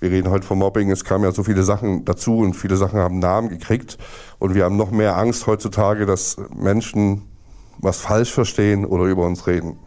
Wir 0.00 0.10
reden 0.10 0.30
heute 0.30 0.46
von 0.46 0.58
Mobbing, 0.58 0.90
es 0.90 1.04
kamen 1.04 1.24
ja 1.24 1.32
so 1.32 1.42
viele 1.42 1.62
Sachen 1.62 2.04
dazu 2.04 2.38
und 2.38 2.54
viele 2.54 2.76
Sachen 2.76 2.98
haben 2.98 3.18
Namen 3.18 3.48
gekriegt. 3.48 3.96
Und 4.38 4.54
wir 4.54 4.64
haben 4.64 4.76
noch 4.76 4.90
mehr 4.90 5.16
Angst 5.16 5.46
heutzutage, 5.46 6.04
dass 6.04 6.36
Menschen 6.54 7.22
was 7.78 8.00
falsch 8.00 8.32
verstehen 8.32 8.84
oder 8.84 9.04
über 9.04 9.24
uns 9.24 9.46
reden. 9.46 9.78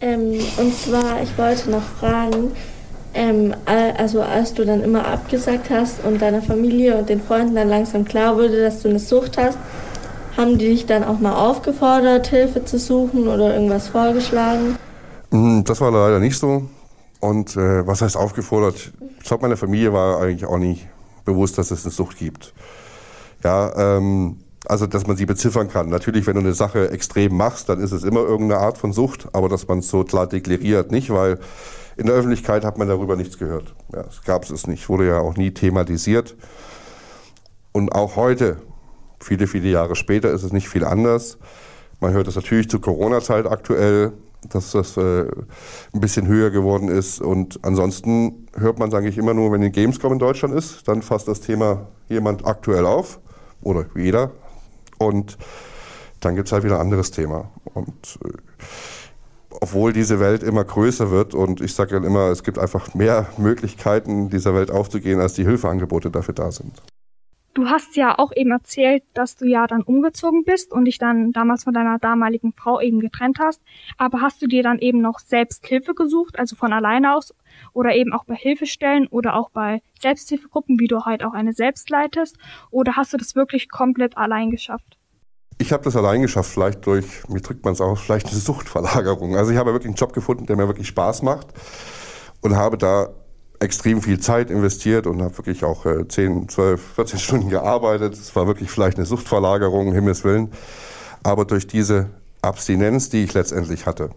Ähm, 0.00 0.38
und 0.58 0.74
zwar, 0.74 1.22
ich 1.22 1.36
wollte 1.36 1.70
noch 1.70 1.82
fragen, 1.82 2.52
ähm, 3.14 3.54
also 3.66 4.22
als 4.22 4.54
du 4.54 4.64
dann 4.64 4.82
immer 4.82 5.06
abgesagt 5.06 5.70
hast 5.70 6.04
und 6.04 6.22
deiner 6.22 6.42
Familie 6.42 6.96
und 6.96 7.08
den 7.08 7.20
Freunden 7.20 7.56
dann 7.56 7.68
langsam 7.68 8.04
klar 8.04 8.36
wurde, 8.36 8.62
dass 8.62 8.82
du 8.82 8.88
eine 8.88 9.00
Sucht 9.00 9.38
hast, 9.38 9.58
haben 10.36 10.56
die 10.56 10.68
dich 10.68 10.86
dann 10.86 11.02
auch 11.02 11.18
mal 11.18 11.34
aufgefordert, 11.34 12.28
Hilfe 12.28 12.64
zu 12.64 12.78
suchen 12.78 13.26
oder 13.26 13.54
irgendwas 13.54 13.88
vorgeschlagen? 13.88 14.76
Mm, 15.30 15.62
das 15.64 15.80
war 15.80 15.90
leider 15.90 16.20
nicht 16.20 16.38
so. 16.38 16.62
Und 17.20 17.56
äh, 17.56 17.86
was 17.86 18.02
heißt 18.02 18.16
aufgefordert? 18.16 18.92
Ich 19.18 19.24
glaube, 19.24 19.42
meiner 19.42 19.56
Familie 19.56 19.92
war 19.92 20.20
eigentlich 20.20 20.46
auch 20.46 20.58
nicht 20.58 20.88
bewusst, 21.24 21.58
dass 21.58 21.70
es 21.70 21.84
eine 21.84 21.92
Sucht 21.92 22.18
gibt. 22.18 22.54
Ja, 23.42 23.96
ähm, 23.96 24.38
also 24.66 24.86
dass 24.86 25.06
man 25.06 25.16
sie 25.16 25.26
beziffern 25.26 25.68
kann. 25.68 25.88
Natürlich, 25.88 26.26
wenn 26.26 26.34
du 26.34 26.40
eine 26.40 26.54
Sache 26.54 26.90
extrem 26.90 27.36
machst, 27.36 27.68
dann 27.68 27.80
ist 27.80 27.92
es 27.92 28.04
immer 28.04 28.20
irgendeine 28.20 28.60
Art 28.60 28.78
von 28.78 28.92
Sucht, 28.92 29.28
aber 29.32 29.48
dass 29.48 29.66
man 29.66 29.78
es 29.78 29.88
so 29.88 30.04
klar 30.04 30.26
deklariert, 30.26 30.90
nicht, 30.90 31.10
weil 31.10 31.38
in 31.96 32.06
der 32.06 32.14
Öffentlichkeit 32.14 32.64
hat 32.64 32.78
man 32.78 32.88
darüber 32.88 33.16
nichts 33.16 33.38
gehört. 33.38 33.74
Ja, 33.92 34.04
es 34.08 34.22
gab 34.22 34.48
es 34.48 34.66
nicht, 34.66 34.88
wurde 34.88 35.08
ja 35.08 35.18
auch 35.18 35.36
nie 35.36 35.50
thematisiert. 35.50 36.36
Und 37.72 37.92
auch 37.92 38.16
heute, 38.16 38.58
viele, 39.20 39.46
viele 39.46 39.68
Jahre 39.68 39.96
später, 39.96 40.30
ist 40.30 40.44
es 40.44 40.52
nicht 40.52 40.68
viel 40.68 40.84
anders. 40.84 41.38
Man 42.00 42.12
hört 42.12 42.28
es 42.28 42.36
natürlich 42.36 42.68
zur 42.68 42.80
Corona-Zeit 42.80 43.46
aktuell, 43.46 44.12
dass 44.48 44.72
das 44.72 44.96
äh, 44.96 45.26
ein 45.92 46.00
bisschen 46.00 46.26
höher 46.26 46.50
geworden 46.50 46.88
ist. 46.88 47.20
Und 47.20 47.58
ansonsten 47.62 48.46
hört 48.56 48.78
man 48.78 48.88
es 48.88 48.94
eigentlich 48.94 49.18
immer 49.18 49.34
nur, 49.34 49.52
wenn 49.52 49.60
die 49.60 49.72
Gamescom 49.72 50.12
in 50.12 50.18
Deutschland 50.18 50.54
ist, 50.54 50.86
dann 50.88 51.02
fasst 51.02 51.28
das 51.28 51.40
Thema 51.40 51.88
jemand 52.08 52.46
aktuell 52.46 52.86
auf 52.86 53.20
oder 53.62 53.86
jeder. 53.96 54.30
Und 54.98 55.38
dann 56.20 56.34
gibt 56.34 56.48
es 56.48 56.52
halt 56.52 56.64
wieder 56.64 56.76
ein 56.76 56.82
anderes 56.82 57.10
Thema. 57.10 57.50
Und 57.74 58.18
äh, 58.24 58.28
obwohl 59.60 59.92
diese 59.92 60.20
Welt 60.20 60.42
immer 60.42 60.64
größer 60.64 61.10
wird 61.10 61.34
und 61.34 61.60
ich 61.60 61.74
sage 61.74 61.92
dann 61.92 62.04
immer, 62.04 62.30
es 62.30 62.42
gibt 62.44 62.58
einfach 62.58 62.94
mehr 62.94 63.26
Möglichkeiten, 63.38 64.30
dieser 64.30 64.54
Welt 64.54 64.70
aufzugehen, 64.70 65.20
als 65.20 65.32
die 65.34 65.44
Hilfeangebote 65.44 66.10
dafür 66.10 66.34
da 66.34 66.52
sind. 66.52 66.80
Du 67.58 67.68
hast 67.68 67.96
ja 67.96 68.16
auch 68.16 68.30
eben 68.36 68.52
erzählt, 68.52 69.02
dass 69.14 69.34
du 69.34 69.44
ja 69.44 69.66
dann 69.66 69.82
umgezogen 69.82 70.44
bist 70.44 70.72
und 70.72 70.84
dich 70.84 70.98
dann 70.98 71.32
damals 71.32 71.64
von 71.64 71.74
deiner 71.74 71.98
damaligen 71.98 72.52
Frau 72.52 72.80
eben 72.80 73.00
getrennt 73.00 73.40
hast. 73.40 73.60
Aber 73.96 74.20
hast 74.20 74.40
du 74.40 74.46
dir 74.46 74.62
dann 74.62 74.78
eben 74.78 75.00
noch 75.00 75.18
selbst 75.18 75.66
Hilfe 75.66 75.96
gesucht, 75.96 76.38
also 76.38 76.54
von 76.54 76.72
alleine 76.72 77.16
aus 77.16 77.34
oder 77.72 77.96
eben 77.96 78.12
auch 78.12 78.22
bei 78.22 78.36
Hilfestellen 78.36 79.08
oder 79.08 79.34
auch 79.34 79.50
bei 79.50 79.82
Selbsthilfegruppen, 79.98 80.78
wie 80.78 80.86
du 80.86 81.04
halt 81.04 81.24
auch 81.24 81.32
eine 81.32 81.52
selbst 81.52 81.90
leitest? 81.90 82.38
Oder 82.70 82.94
hast 82.94 83.12
du 83.12 83.16
das 83.16 83.34
wirklich 83.34 83.68
komplett 83.68 84.16
allein 84.16 84.52
geschafft? 84.52 84.96
Ich 85.60 85.72
habe 85.72 85.82
das 85.82 85.96
allein 85.96 86.22
geschafft, 86.22 86.52
vielleicht 86.52 86.86
durch, 86.86 87.24
wie 87.28 87.40
drückt 87.40 87.64
man 87.64 87.72
es 87.72 87.80
aus, 87.80 88.00
vielleicht 88.00 88.28
eine 88.28 88.36
Suchtverlagerung. 88.36 89.34
Also 89.34 89.50
ich 89.50 89.58
habe 89.58 89.72
wirklich 89.72 89.88
einen 89.88 89.96
Job 89.96 90.12
gefunden, 90.12 90.46
der 90.46 90.54
mir 90.54 90.68
wirklich 90.68 90.86
Spaß 90.86 91.22
macht 91.22 91.48
und 92.40 92.54
habe 92.54 92.78
da 92.78 93.08
extrem 93.60 94.02
viel 94.02 94.20
Zeit 94.20 94.50
investiert 94.50 95.06
und 95.06 95.20
habe 95.22 95.36
wirklich 95.38 95.64
auch 95.64 95.84
äh, 95.84 96.06
10, 96.06 96.48
12, 96.48 96.80
14 96.94 97.18
Stunden 97.18 97.50
gearbeitet. 97.50 98.14
Es 98.14 98.34
war 98.36 98.46
wirklich 98.46 98.70
vielleicht 98.70 98.98
eine 98.98 99.06
Suchtverlagerung, 99.06 99.92
Himmels 99.92 100.24
Willen. 100.24 100.52
Aber 101.22 101.44
durch 101.44 101.66
diese 101.66 102.06
Abstinenz, 102.42 103.08
die 103.08 103.24
ich 103.24 103.34
letztendlich 103.34 103.86
hatte, 103.86 104.10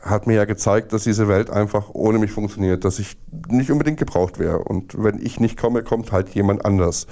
hat 0.00 0.26
mir 0.26 0.34
ja 0.34 0.44
gezeigt, 0.44 0.92
dass 0.92 1.04
diese 1.04 1.28
Welt 1.28 1.50
einfach 1.50 1.90
ohne 1.92 2.18
mich 2.18 2.32
funktioniert, 2.32 2.84
dass 2.84 2.98
ich 2.98 3.16
nicht 3.48 3.70
unbedingt 3.70 3.98
gebraucht 3.98 4.38
wäre. 4.38 4.58
Und 4.58 5.02
wenn 5.02 5.24
ich 5.24 5.40
nicht 5.40 5.56
komme, 5.56 5.82
kommt 5.82 6.12
halt 6.12 6.30
jemand 6.30 6.64
anders. 6.64 7.06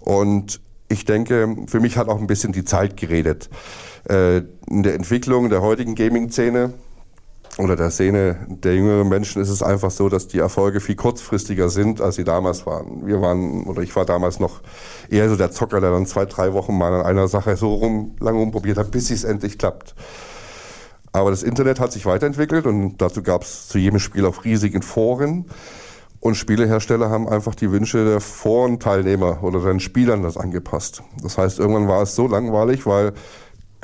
Und 0.00 0.60
ich 0.88 1.04
denke, 1.04 1.56
für 1.66 1.80
mich 1.80 1.96
hat 1.96 2.08
auch 2.08 2.20
ein 2.20 2.26
bisschen 2.26 2.52
die 2.52 2.64
Zeit 2.64 2.96
geredet. 2.96 3.48
Äh, 4.08 4.42
in 4.68 4.82
der 4.82 4.94
Entwicklung 4.94 5.48
der 5.48 5.62
heutigen 5.62 5.94
Gaming-Szene 5.94 6.74
oder 7.58 7.76
der 7.76 7.90
Szene 7.90 8.36
der 8.48 8.74
jüngeren 8.74 9.08
Menschen 9.08 9.40
ist 9.40 9.48
es 9.48 9.62
einfach 9.62 9.90
so, 9.90 10.08
dass 10.08 10.26
die 10.26 10.38
Erfolge 10.38 10.80
viel 10.80 10.96
kurzfristiger 10.96 11.68
sind, 11.68 12.00
als 12.00 12.16
sie 12.16 12.24
damals 12.24 12.66
waren. 12.66 13.06
Wir 13.06 13.20
waren, 13.20 13.64
oder 13.64 13.82
ich 13.82 13.94
war 13.94 14.04
damals 14.04 14.40
noch 14.40 14.60
eher 15.08 15.28
so 15.28 15.36
der 15.36 15.52
Zocker, 15.52 15.80
der 15.80 15.92
dann 15.92 16.06
zwei, 16.06 16.24
drei 16.24 16.52
Wochen 16.52 16.76
mal 16.76 16.92
an 16.92 17.06
einer 17.06 17.28
Sache 17.28 17.56
so 17.56 17.74
rum, 17.74 18.16
lange 18.18 18.38
rumprobiert 18.38 18.76
hat, 18.76 18.90
bis 18.90 19.10
es 19.10 19.24
endlich 19.24 19.58
klappt. 19.58 19.94
Aber 21.12 21.30
das 21.30 21.44
Internet 21.44 21.78
hat 21.78 21.92
sich 21.92 22.06
weiterentwickelt 22.06 22.66
und 22.66 22.96
dazu 22.98 23.22
gab 23.22 23.42
es 23.42 23.68
zu 23.68 23.78
jedem 23.78 24.00
Spiel 24.00 24.26
auch 24.26 24.44
riesigen 24.44 24.82
Foren. 24.82 25.46
Und 26.18 26.36
Spielehersteller 26.36 27.10
haben 27.10 27.28
einfach 27.28 27.54
die 27.54 27.70
Wünsche 27.70 28.04
der 28.04 28.20
Forenteilnehmer 28.20 29.44
oder 29.44 29.60
den 29.60 29.78
Spielern 29.78 30.22
das 30.22 30.36
angepasst. 30.36 31.02
Das 31.22 31.38
heißt, 31.38 31.58
irgendwann 31.58 31.86
war 31.86 32.02
es 32.02 32.16
so 32.16 32.26
langweilig, 32.26 32.86
weil 32.86 33.12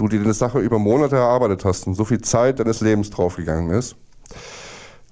du 0.01 0.09
dir 0.09 0.21
eine 0.21 0.35
Sache 0.35 0.59
über 0.59 0.79
Monate 0.79 1.17
erarbeitet 1.17 1.65
hast 1.65 1.87
und 1.87 1.95
so 1.95 2.05
viel 2.05 2.21
Zeit 2.21 2.59
deines 2.59 2.81
Lebens 2.81 3.11
draufgegangen 3.11 3.71
ist. 3.71 3.97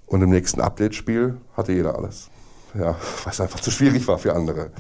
Und 0.07 0.23
im 0.23 0.31
nächsten 0.31 0.61
Update-Spiel 0.61 1.37
hatte 1.57 1.73
jeder 1.73 1.97
alles. 1.97 2.31
Ja, 2.75 2.97
weil 3.25 3.33
es 3.33 3.41
einfach 3.41 3.61
zu 3.61 3.71
schwierig 3.71 4.09
war 4.09 4.19
für 4.19 4.35
andere. 4.35 4.71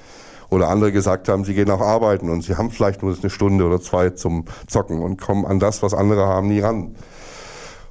Oder 0.51 0.69
andere 0.69 0.93
gesagt 0.93 1.29
haben, 1.29 1.45
sie 1.45 1.53
gehen 1.53 1.71
auch 1.71 1.83
arbeiten 1.83 2.31
und 2.31 2.43
sie 2.43 2.57
haben 2.57 2.71
vielleicht 2.71 3.03
nur 3.03 3.15
eine 3.15 3.31
Stunde 3.31 3.67
oder 3.67 3.81
zwei 3.81 4.11
zum 4.11 4.47
Zocken 4.67 5.03
und 5.03 5.21
kommen 5.21 5.45
an 5.45 5.59
das, 5.59 5.83
was 5.83 5.93
andere 5.93 6.27
haben, 6.27 6.49
nie 6.49 6.61
ran. 6.61 6.97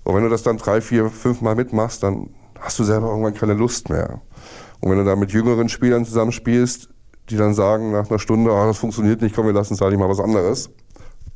Und 0.04 0.16
wenn 0.16 0.24
du 0.24 0.30
das 0.30 0.42
dann 0.42 0.58
drei, 0.58 0.82
vier, 0.82 1.10
fünf 1.10 1.42
Mal 1.42 1.54
mitmachst, 1.54 2.02
dann 2.02 2.32
hast 2.60 2.80
du 2.80 2.84
selber 2.84 3.10
irgendwann 3.10 3.36
keine 3.36 3.54
Lust 3.54 3.90
mehr. 3.90 4.22
Und 4.80 4.90
wenn 4.90 4.98
du 4.98 5.06
da 5.06 5.16
mit 5.16 5.32
jüngeren 5.32 5.70
Spielern 5.70 6.06
zusammenspielst, 6.06 6.90
die 7.30 7.38
dann 7.38 7.54
sagen 7.54 7.92
nach 7.92 8.10
einer 8.10 8.20
Stunde, 8.20 8.52
oh, 8.52 8.66
das 8.66 8.78
funktioniert 8.78 9.22
nicht, 9.22 9.36
komm, 9.36 9.46
wir 9.46 9.54
lassen 9.54 9.74
es 9.74 9.82
halt 9.82 9.98
mal 9.98 10.10
was 10.10 10.20
anderes, 10.20 10.70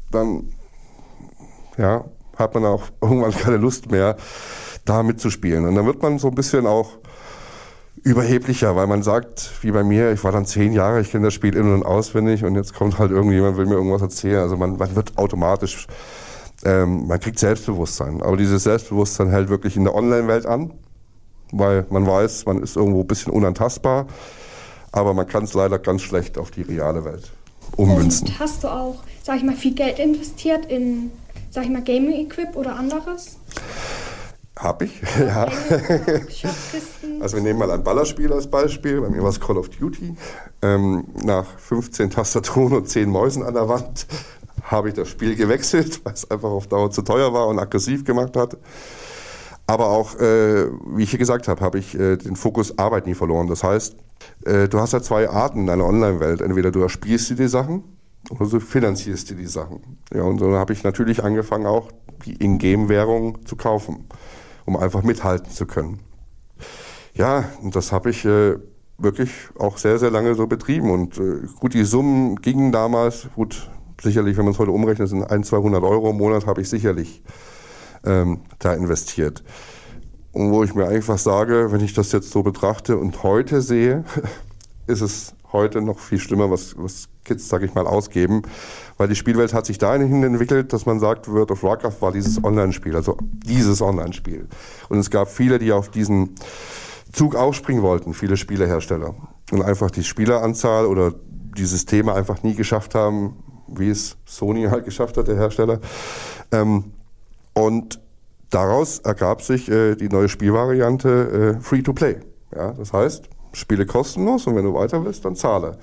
dann 0.10 0.50
ja, 1.78 2.06
hat 2.38 2.54
man 2.54 2.66
auch 2.66 2.84
irgendwann 3.02 3.32
keine 3.32 3.58
Lust 3.58 3.92
mehr, 3.92 4.18
da 4.86 5.04
mitzuspielen. 5.04 5.66
Und 5.68 5.76
dann 5.76 5.86
wird 5.86 6.02
man 6.02 6.20
so 6.20 6.30
ein 6.30 6.36
bisschen 6.36 6.66
auch 6.66 6.98
überheblicher, 8.04 8.76
weil 8.76 8.88
man 8.88 9.04
sagt, 9.04 9.52
wie 9.62 9.72
bei 9.72 9.84
mir, 9.84 10.12
ich 10.12 10.24
war 10.24 10.32
dann 10.32 10.46
zehn 10.46 10.74
Jahre, 10.74 11.02
ich 11.02 11.12
kenne 11.12 11.26
das 11.26 11.34
Spiel 11.34 11.56
in- 11.56 11.72
und 11.72 11.86
auswendig 11.86 12.44
und 12.44 12.56
jetzt 12.56 12.74
kommt 12.74 12.98
halt 12.98 13.12
irgendjemand, 13.12 13.58
will 13.58 13.68
mir 13.68 13.76
irgendwas 13.76 14.02
erzählen. 14.02 14.40
Also 14.40 14.58
man, 14.58 14.78
man 14.78 14.96
wird 14.96 15.18
automatisch, 15.18 15.88
ähm, 16.64 17.08
man 17.08 17.20
kriegt 17.20 17.38
Selbstbewusstsein. 17.38 18.24
Aber 18.24 18.38
dieses 18.38 18.64
Selbstbewusstsein 18.64 19.30
hält 19.30 19.50
wirklich 19.50 19.78
in 19.78 19.84
der 19.84 19.94
Online-Welt 19.94 20.48
an, 20.48 20.72
weil 21.52 21.86
man 21.92 22.08
weiß, 22.08 22.46
man 22.46 22.64
ist 22.64 22.76
irgendwo 22.76 23.02
ein 23.02 23.08
bisschen 23.08 23.34
unantastbar, 23.34 24.08
aber 24.92 25.14
man 25.14 25.28
kann 25.28 25.44
es 25.44 25.54
leider 25.54 25.78
ganz 25.78 26.02
schlecht 26.02 26.40
auf 26.40 26.50
die 26.50 26.64
reale 26.64 27.06
Welt 27.06 27.32
ummünzen. 27.78 28.28
Und 28.28 28.40
hast 28.40 28.64
du 28.64 28.68
auch, 28.68 29.04
sag 29.22 29.38
ich 29.38 29.44
mal, 29.44 29.56
viel 29.56 29.76
Geld 29.76 30.00
investiert 30.00 30.66
in 30.66 31.12
sag 31.52 31.66
ich 31.66 31.70
mal, 31.70 31.84
Gaming-Equip 31.84 32.56
oder 32.56 32.76
anderes? 32.76 33.38
Hab 34.58 34.82
ich, 34.82 35.02
ja. 35.20 35.48
Also 37.20 37.38
wir 37.38 37.44
nehmen 37.44 37.60
mal 37.60 37.72
ein 37.72 37.84
Ballerspiel 37.84 38.32
als 38.32 38.50
Beispiel. 38.50 39.02
Bei 39.02 39.10
mir 39.10 39.22
war 39.22 39.30
es 39.30 39.40
Call 39.40 39.58
of 39.58 39.70
Duty. 39.70 40.16
Ähm, 40.62 41.06
nach 41.24 41.46
15 41.58 42.10
Tastaturen 42.10 42.74
und 42.74 42.88
10 42.88 43.10
Mäusen 43.10 43.44
an 43.44 43.54
der 43.54 43.68
Wand 43.68 44.08
habe 44.64 44.90
ich 44.90 44.94
das 44.94 45.10
Spiel 45.10 45.36
gewechselt, 45.36 46.02
weil 46.06 46.14
es 46.14 46.30
einfach 46.30 46.50
auf 46.50 46.68
Dauer 46.68 46.92
zu 46.92 47.02
teuer 47.02 47.34
war 47.34 47.48
und 47.48 47.60
aggressiv 47.60 48.06
gemacht 48.06 48.38
hat. 48.38 48.58
Aber 49.68 49.88
auch, 49.88 50.16
äh, 50.20 50.68
wie 50.96 51.04
ich 51.04 51.10
hier 51.10 51.20
gesagt 51.20 51.48
habe, 51.48 51.62
habe 51.62 51.80
ich 51.80 51.98
äh, 51.98 52.18
den 52.18 52.36
Fokus 52.36 52.78
Arbeit 52.78 53.08
nie 53.08 53.16
verloren. 53.16 53.48
Das 53.48 53.64
heißt, 53.64 53.96
äh, 54.46 54.68
du 54.68 54.80
hast 54.80 54.94
ja 54.94 55.02
zwei 55.02 55.30
Arten 55.30 55.62
in 55.62 55.70
einer 55.70 55.86
Online-Welt. 55.86 56.42
Entweder 56.42 56.72
du 56.72 56.82
erspielst 56.82 57.30
dir 57.30 57.36
die 57.36 57.48
Sachen 57.48 57.84
oder 58.30 58.46
so 58.46 58.60
finanzierst 58.60 59.30
du 59.32 59.36
die 59.36 59.48
Sachen. 59.48 59.98
Ja, 60.14 60.24
und 60.24 60.40
so 60.40 60.54
habe 60.56 60.74
ich 60.74 60.84
natürlich 60.84 61.24
angefangen, 61.24 61.66
auch 61.66 61.90
die 62.26 62.36
Ingame-Währung 62.36 63.46
zu 63.46 63.56
kaufen, 63.56 64.06
um 64.66 64.78
einfach 64.78 65.04
mithalten 65.04 65.52
zu 65.52 65.66
können. 65.66 66.00
Ja, 67.14 67.46
und 67.62 67.76
das 67.76 67.92
habe 67.92 68.10
ich 68.10 68.24
äh, 68.26 68.58
wirklich 68.98 69.32
auch 69.58 69.78
sehr, 69.78 69.98
sehr 70.00 70.12
lange 70.12 70.36
so 70.36 70.48
betrieben. 70.48 70.92
Und 70.92 71.18
äh, 71.18 71.48
gut, 71.60 71.74
die 71.74 71.84
Summen 71.84 72.38
gingen 72.38 72.72
damals, 72.72 73.28
gut, 73.36 73.70
sicherlich, 74.02 74.38
wenn 74.38 74.46
man 74.46 74.54
es 74.54 74.60
heute 74.60 74.72
umrechnet, 74.72 75.10
sind 75.10 75.24
1, 75.24 75.48
200 75.48 75.84
Euro 75.84 76.12
im 76.12 76.18
Monat, 76.18 76.46
habe 76.46 76.62
ich 76.62 76.70
sicherlich 76.70 77.24
ähm, 78.06 78.42
da 78.60 78.74
investiert. 78.74 79.44
Und 80.32 80.52
wo 80.52 80.64
ich 80.64 80.74
mir 80.74 80.88
einfach 80.88 81.18
sage, 81.18 81.72
wenn 81.72 81.82
ich 81.82 81.94
das 81.94 82.12
jetzt 82.12 82.32
so 82.32 82.44
betrachte 82.44 82.98
und 82.98 83.24
heute 83.24 83.62
sehe, 83.62 84.06
ist 84.88 85.02
es 85.02 85.34
heute 85.54 85.82
noch 85.82 86.00
viel 86.00 86.20
schlimmer, 86.20 86.50
was, 86.50 86.76
was 86.78 87.08
Kids, 87.24 87.48
sag 87.48 87.64
ich 87.64 87.74
mal, 87.74 87.88
ausgeben. 87.88 88.42
Weil 88.98 89.08
die 89.08 89.16
Spielwelt 89.16 89.54
hat 89.54 89.66
sich 89.66 89.78
dahin 89.78 90.24
entwickelt, 90.24 90.74
dass 90.74 90.86
man 90.86 91.00
sagt, 91.00 91.28
World 91.28 91.52
of 91.52 91.64
Warcraft 91.64 92.02
war 92.02 92.12
dieses 92.12 92.44
Online-Spiel, 92.44 92.96
also 92.96 93.18
dieses 93.46 93.82
Online-Spiel. 93.82 94.48
Und 94.90 95.00
es 95.00 95.10
gab 95.10 95.30
viele, 95.30 95.60
die 95.60 95.72
auf 95.72 95.90
diesen 95.90 96.36
Zug 97.12 97.36
aufspringen 97.36 97.84
wollten, 97.84 98.14
viele 98.14 98.38
Spielehersteller. 98.38 99.16
Und 99.52 99.62
einfach 99.62 99.92
die 99.92 100.04
Spieleranzahl 100.04 100.86
oder 100.86 101.14
die 101.58 101.66
Systeme 101.66 102.14
einfach 102.14 102.44
nie 102.44 102.56
geschafft 102.56 102.96
haben, 102.96 103.44
wie 103.68 103.90
es 103.90 104.18
Sony 104.26 104.64
halt 104.72 104.86
geschafft 104.86 105.18
hat, 105.18 105.28
der 105.28 105.36
Hersteller. 105.36 105.80
Ähm, 106.52 106.92
und 107.54 108.00
daraus 108.50 109.00
ergab 109.00 109.42
sich 109.42 109.70
äh, 109.70 109.96
die 109.96 110.10
neue 110.10 110.30
Spielvariante 110.30 111.58
äh, 111.58 111.62
Free-to-Play. 111.62 112.18
Ja, 112.56 112.72
das 112.74 112.94
heißt, 112.94 113.30
Spiele 113.54 113.86
kostenlos 113.86 114.48
und 114.48 114.56
wenn 114.56 114.66
du 114.66 114.74
weiter 114.74 115.04
willst, 115.04 115.26
dann 115.26 115.36
zahle. 115.36 115.78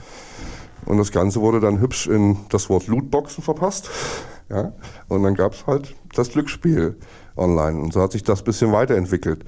Und 0.87 0.99
das 0.99 1.13
Ganze 1.13 1.41
wurde 1.41 1.61
dann 1.61 1.81
hübsch 1.81 2.07
in 2.07 2.39
das 2.49 2.71
Wort 2.71 2.87
Lootboxen 2.87 3.43
verpasst. 3.43 3.91
Ja? 4.49 4.73
Und 5.09 5.23
dann 5.23 5.35
gab 5.35 5.53
es 5.53 5.67
halt 5.67 5.95
das 6.15 6.31
Glücksspiel 6.31 6.97
online. 7.37 7.81
Und 7.81 7.93
so 7.93 8.01
hat 8.01 8.13
sich 8.13 8.25
das 8.25 8.41
ein 8.41 8.45
bisschen 8.45 8.73
weiterentwickelt. 8.73 9.45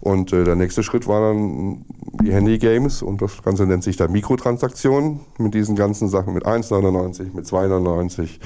Und 0.00 0.32
äh, 0.32 0.44
der 0.44 0.54
nächste 0.54 0.82
Schritt 0.82 1.08
war 1.08 1.20
dann 1.20 1.84
die 2.22 2.32
Handy-Games 2.32 3.02
und 3.02 3.22
das 3.22 3.42
Ganze 3.42 3.66
nennt 3.66 3.82
sich 3.82 3.96
dann 3.96 4.12
Mikrotransaktionen 4.12 5.20
mit 5.38 5.54
diesen 5.54 5.74
ganzen 5.74 6.08
Sachen 6.08 6.34
mit 6.34 6.44
1,99, 6.44 7.34
mit 7.34 7.46
2,99, 7.46 8.38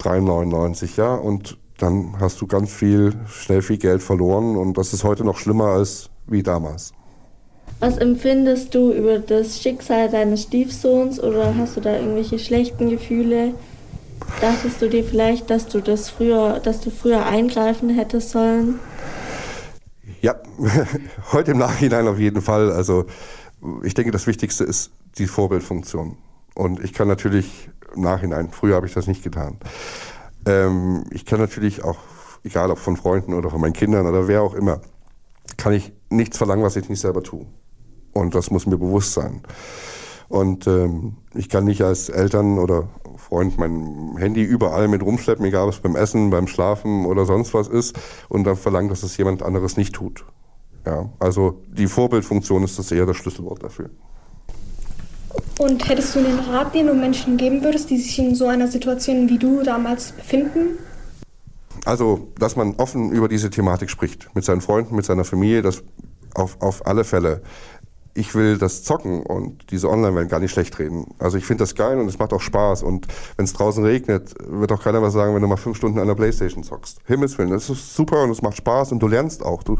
3,99, 0.00 0.96
ja. 0.96 1.14
Und 1.14 1.56
dann 1.78 2.20
hast 2.20 2.40
du 2.40 2.46
ganz 2.46 2.72
viel, 2.72 3.14
schnell 3.26 3.62
viel 3.62 3.78
Geld 3.78 4.02
verloren 4.02 4.56
und 4.56 4.78
das 4.78 4.92
ist 4.92 5.02
heute 5.02 5.24
noch 5.24 5.38
schlimmer 5.38 5.68
als 5.68 6.10
wie 6.26 6.42
damals. 6.42 6.92
Was 7.80 7.98
empfindest 7.98 8.74
du 8.74 8.92
über 8.92 9.18
das 9.18 9.60
Schicksal 9.60 10.08
deines 10.08 10.44
Stiefsohns 10.44 11.20
oder 11.20 11.54
hast 11.56 11.76
du 11.76 11.80
da 11.80 11.94
irgendwelche 11.94 12.38
schlechten 12.38 12.88
Gefühle? 12.88 13.54
Dachtest 14.40 14.80
du 14.80 14.88
dir 14.88 15.04
vielleicht, 15.04 15.50
dass 15.50 15.66
du 15.66 15.80
das 15.80 16.08
früher, 16.08 16.60
dass 16.60 16.80
du 16.80 16.90
früher 16.90 17.26
eingreifen 17.26 17.90
hättest 17.90 18.30
sollen? 18.30 18.78
Ja, 20.22 20.36
heute 21.32 21.52
im 21.52 21.58
Nachhinein 21.58 22.08
auf 22.08 22.18
jeden 22.18 22.40
Fall. 22.40 22.72
Also 22.72 23.06
ich 23.82 23.94
denke, 23.94 24.10
das 24.10 24.26
Wichtigste 24.26 24.64
ist 24.64 24.90
die 25.18 25.26
Vorbildfunktion. 25.26 26.16
Und 26.54 26.82
ich 26.82 26.92
kann 26.92 27.08
natürlich 27.08 27.68
im 27.94 28.02
Nachhinein, 28.02 28.50
früher 28.50 28.76
habe 28.76 28.86
ich 28.86 28.94
das 28.94 29.06
nicht 29.06 29.22
getan. 29.22 29.58
Ähm, 30.46 31.04
ich 31.10 31.26
kann 31.26 31.40
natürlich 31.40 31.84
auch, 31.84 31.98
egal 32.44 32.70
ob 32.70 32.78
von 32.78 32.96
Freunden 32.96 33.34
oder 33.34 33.50
von 33.50 33.60
meinen 33.60 33.72
Kindern 33.72 34.06
oder 34.06 34.28
wer 34.28 34.42
auch 34.42 34.54
immer, 34.54 34.80
kann 35.56 35.72
ich 35.72 35.92
nichts 36.10 36.38
verlangen, 36.38 36.64
was 36.64 36.76
ich 36.76 36.88
nicht 36.88 37.00
selber 37.00 37.22
tue. 37.22 37.46
Und 38.14 38.34
das 38.34 38.50
muss 38.50 38.66
mir 38.66 38.78
bewusst 38.78 39.12
sein. 39.12 39.42
Und 40.28 40.66
ähm, 40.66 41.16
ich 41.34 41.48
kann 41.48 41.64
nicht 41.64 41.82
als 41.82 42.08
Eltern 42.08 42.58
oder 42.58 42.88
Freund 43.16 43.58
mein 43.58 44.16
Handy 44.16 44.42
überall 44.42 44.88
mit 44.88 45.02
rumschleppen, 45.02 45.44
egal 45.44 45.64
ob 45.64 45.74
es 45.74 45.80
beim 45.80 45.96
Essen, 45.96 46.30
beim 46.30 46.46
Schlafen 46.46 47.06
oder 47.06 47.26
sonst 47.26 47.54
was 47.54 47.68
ist, 47.68 47.98
und 48.28 48.44
dann 48.44 48.56
verlangt, 48.56 48.90
dass 48.90 49.02
es 49.02 49.16
jemand 49.16 49.42
anderes 49.42 49.76
nicht 49.76 49.94
tut. 49.94 50.24
Ja, 50.86 51.08
also 51.18 51.62
die 51.68 51.86
Vorbildfunktion 51.86 52.62
ist 52.62 52.78
das 52.78 52.90
eher 52.92 53.06
das 53.06 53.16
Schlüsselwort 53.16 53.62
dafür. 53.62 53.90
Und 55.58 55.88
hättest 55.88 56.14
du 56.14 56.18
einen 56.18 56.38
Rat, 56.38 56.74
den 56.74 56.86
du 56.86 56.94
Menschen 56.94 57.36
geben 57.36 57.62
würdest, 57.62 57.90
die 57.90 57.96
sich 57.96 58.18
in 58.18 58.34
so 58.34 58.46
einer 58.46 58.68
Situation 58.68 59.28
wie 59.28 59.38
du 59.38 59.62
damals 59.62 60.12
befinden? 60.12 60.78
Also, 61.84 62.28
dass 62.38 62.56
man 62.56 62.74
offen 62.76 63.12
über 63.12 63.28
diese 63.28 63.50
Thematik 63.50 63.90
spricht, 63.90 64.34
mit 64.34 64.44
seinen 64.44 64.60
Freunden, 64.60 64.96
mit 64.96 65.04
seiner 65.04 65.24
Familie, 65.24 65.62
das 65.62 65.82
auf, 66.34 66.60
auf 66.60 66.86
alle 66.86 67.04
Fälle. 67.04 67.42
Ich 68.16 68.34
will 68.34 68.58
das 68.58 68.84
Zocken 68.84 69.22
und 69.22 69.70
diese 69.72 69.90
Online-Welt 69.90 70.28
gar 70.28 70.38
nicht 70.38 70.52
schlecht 70.52 70.78
reden. 70.78 71.14
Also 71.18 71.36
ich 71.36 71.46
finde 71.46 71.64
das 71.64 71.74
geil 71.74 71.98
und 71.98 72.06
es 72.06 72.18
macht 72.18 72.32
auch 72.32 72.40
Spaß. 72.40 72.84
Und 72.84 73.08
wenn 73.36 73.44
es 73.44 73.52
draußen 73.52 73.84
regnet, 73.84 74.34
wird 74.46 74.70
auch 74.70 74.82
keiner 74.82 75.02
was 75.02 75.12
sagen, 75.12 75.34
wenn 75.34 75.42
du 75.42 75.48
mal 75.48 75.56
fünf 75.56 75.76
Stunden 75.76 75.98
an 75.98 76.06
der 76.06 76.14
Playstation 76.14 76.62
zockst. 76.62 77.00
Himmelswillen, 77.06 77.50
das 77.50 77.68
ist 77.68 77.94
super 77.94 78.22
und 78.22 78.30
es 78.30 78.40
macht 78.40 78.56
Spaß 78.56 78.92
und 78.92 79.00
du 79.00 79.08
lernst 79.08 79.44
auch. 79.44 79.64
Du, 79.64 79.78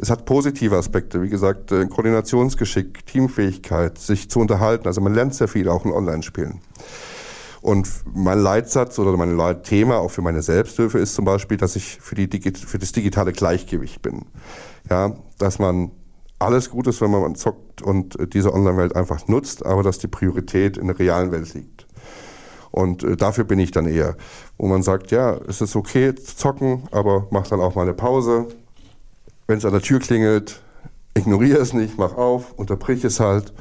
es 0.00 0.10
hat 0.10 0.24
positive 0.24 0.76
Aspekte, 0.76 1.22
wie 1.22 1.28
gesagt, 1.28 1.70
äh, 1.70 1.86
Koordinationsgeschick, 1.86 3.06
Teamfähigkeit, 3.06 3.98
sich 3.98 4.28
zu 4.28 4.40
unterhalten. 4.40 4.88
Also 4.88 5.00
man 5.00 5.14
lernt 5.14 5.34
sehr 5.34 5.46
viel 5.46 5.68
auch 5.68 5.84
in 5.84 5.92
Online-Spielen. 5.92 6.60
Und 7.60 7.88
mein 8.12 8.40
Leitsatz 8.40 8.98
oder 8.98 9.16
mein 9.16 9.36
Leitthema 9.36 9.98
auch 9.98 10.10
für 10.10 10.22
meine 10.22 10.42
Selbsthilfe 10.42 10.98
ist 10.98 11.14
zum 11.14 11.24
Beispiel, 11.24 11.56
dass 11.56 11.76
ich 11.76 11.98
für, 12.00 12.16
die, 12.16 12.28
für 12.50 12.80
das 12.80 12.90
digitale 12.90 13.32
Gleichgewicht 13.32 14.02
bin. 14.02 14.24
Ja, 14.90 15.14
dass 15.38 15.60
man 15.60 15.92
alles 16.44 16.70
gut 16.70 16.86
ist, 16.86 17.00
wenn 17.00 17.10
man 17.10 17.34
zockt 17.34 17.82
und 17.82 18.16
diese 18.32 18.52
Online-Welt 18.52 18.96
einfach 18.96 19.28
nutzt, 19.28 19.64
aber 19.64 19.82
dass 19.82 19.98
die 19.98 20.08
Priorität 20.08 20.76
in 20.76 20.86
der 20.88 20.98
realen 20.98 21.32
Welt 21.32 21.52
liegt. 21.54 21.86
Und 22.70 23.04
äh, 23.04 23.16
dafür 23.16 23.44
bin 23.44 23.58
ich 23.58 23.70
dann 23.70 23.86
eher, 23.86 24.16
wo 24.58 24.66
man 24.66 24.82
sagt, 24.82 25.10
ja, 25.10 25.36
es 25.46 25.60
ist 25.60 25.76
okay 25.76 26.14
zu 26.14 26.36
zocken, 26.36 26.84
aber 26.90 27.26
mach 27.30 27.46
dann 27.46 27.60
auch 27.60 27.74
mal 27.74 27.82
eine 27.82 27.94
Pause, 27.94 28.48
wenn 29.46 29.58
es 29.58 29.64
an 29.64 29.72
der 29.72 29.82
Tür 29.82 30.00
klingelt, 30.00 30.62
ignoriere 31.14 31.58
es 31.58 31.74
nicht, 31.74 31.98
mach 31.98 32.16
auf, 32.16 32.52
unterbrich 32.56 33.04
es 33.04 33.20
halt, 33.20 33.52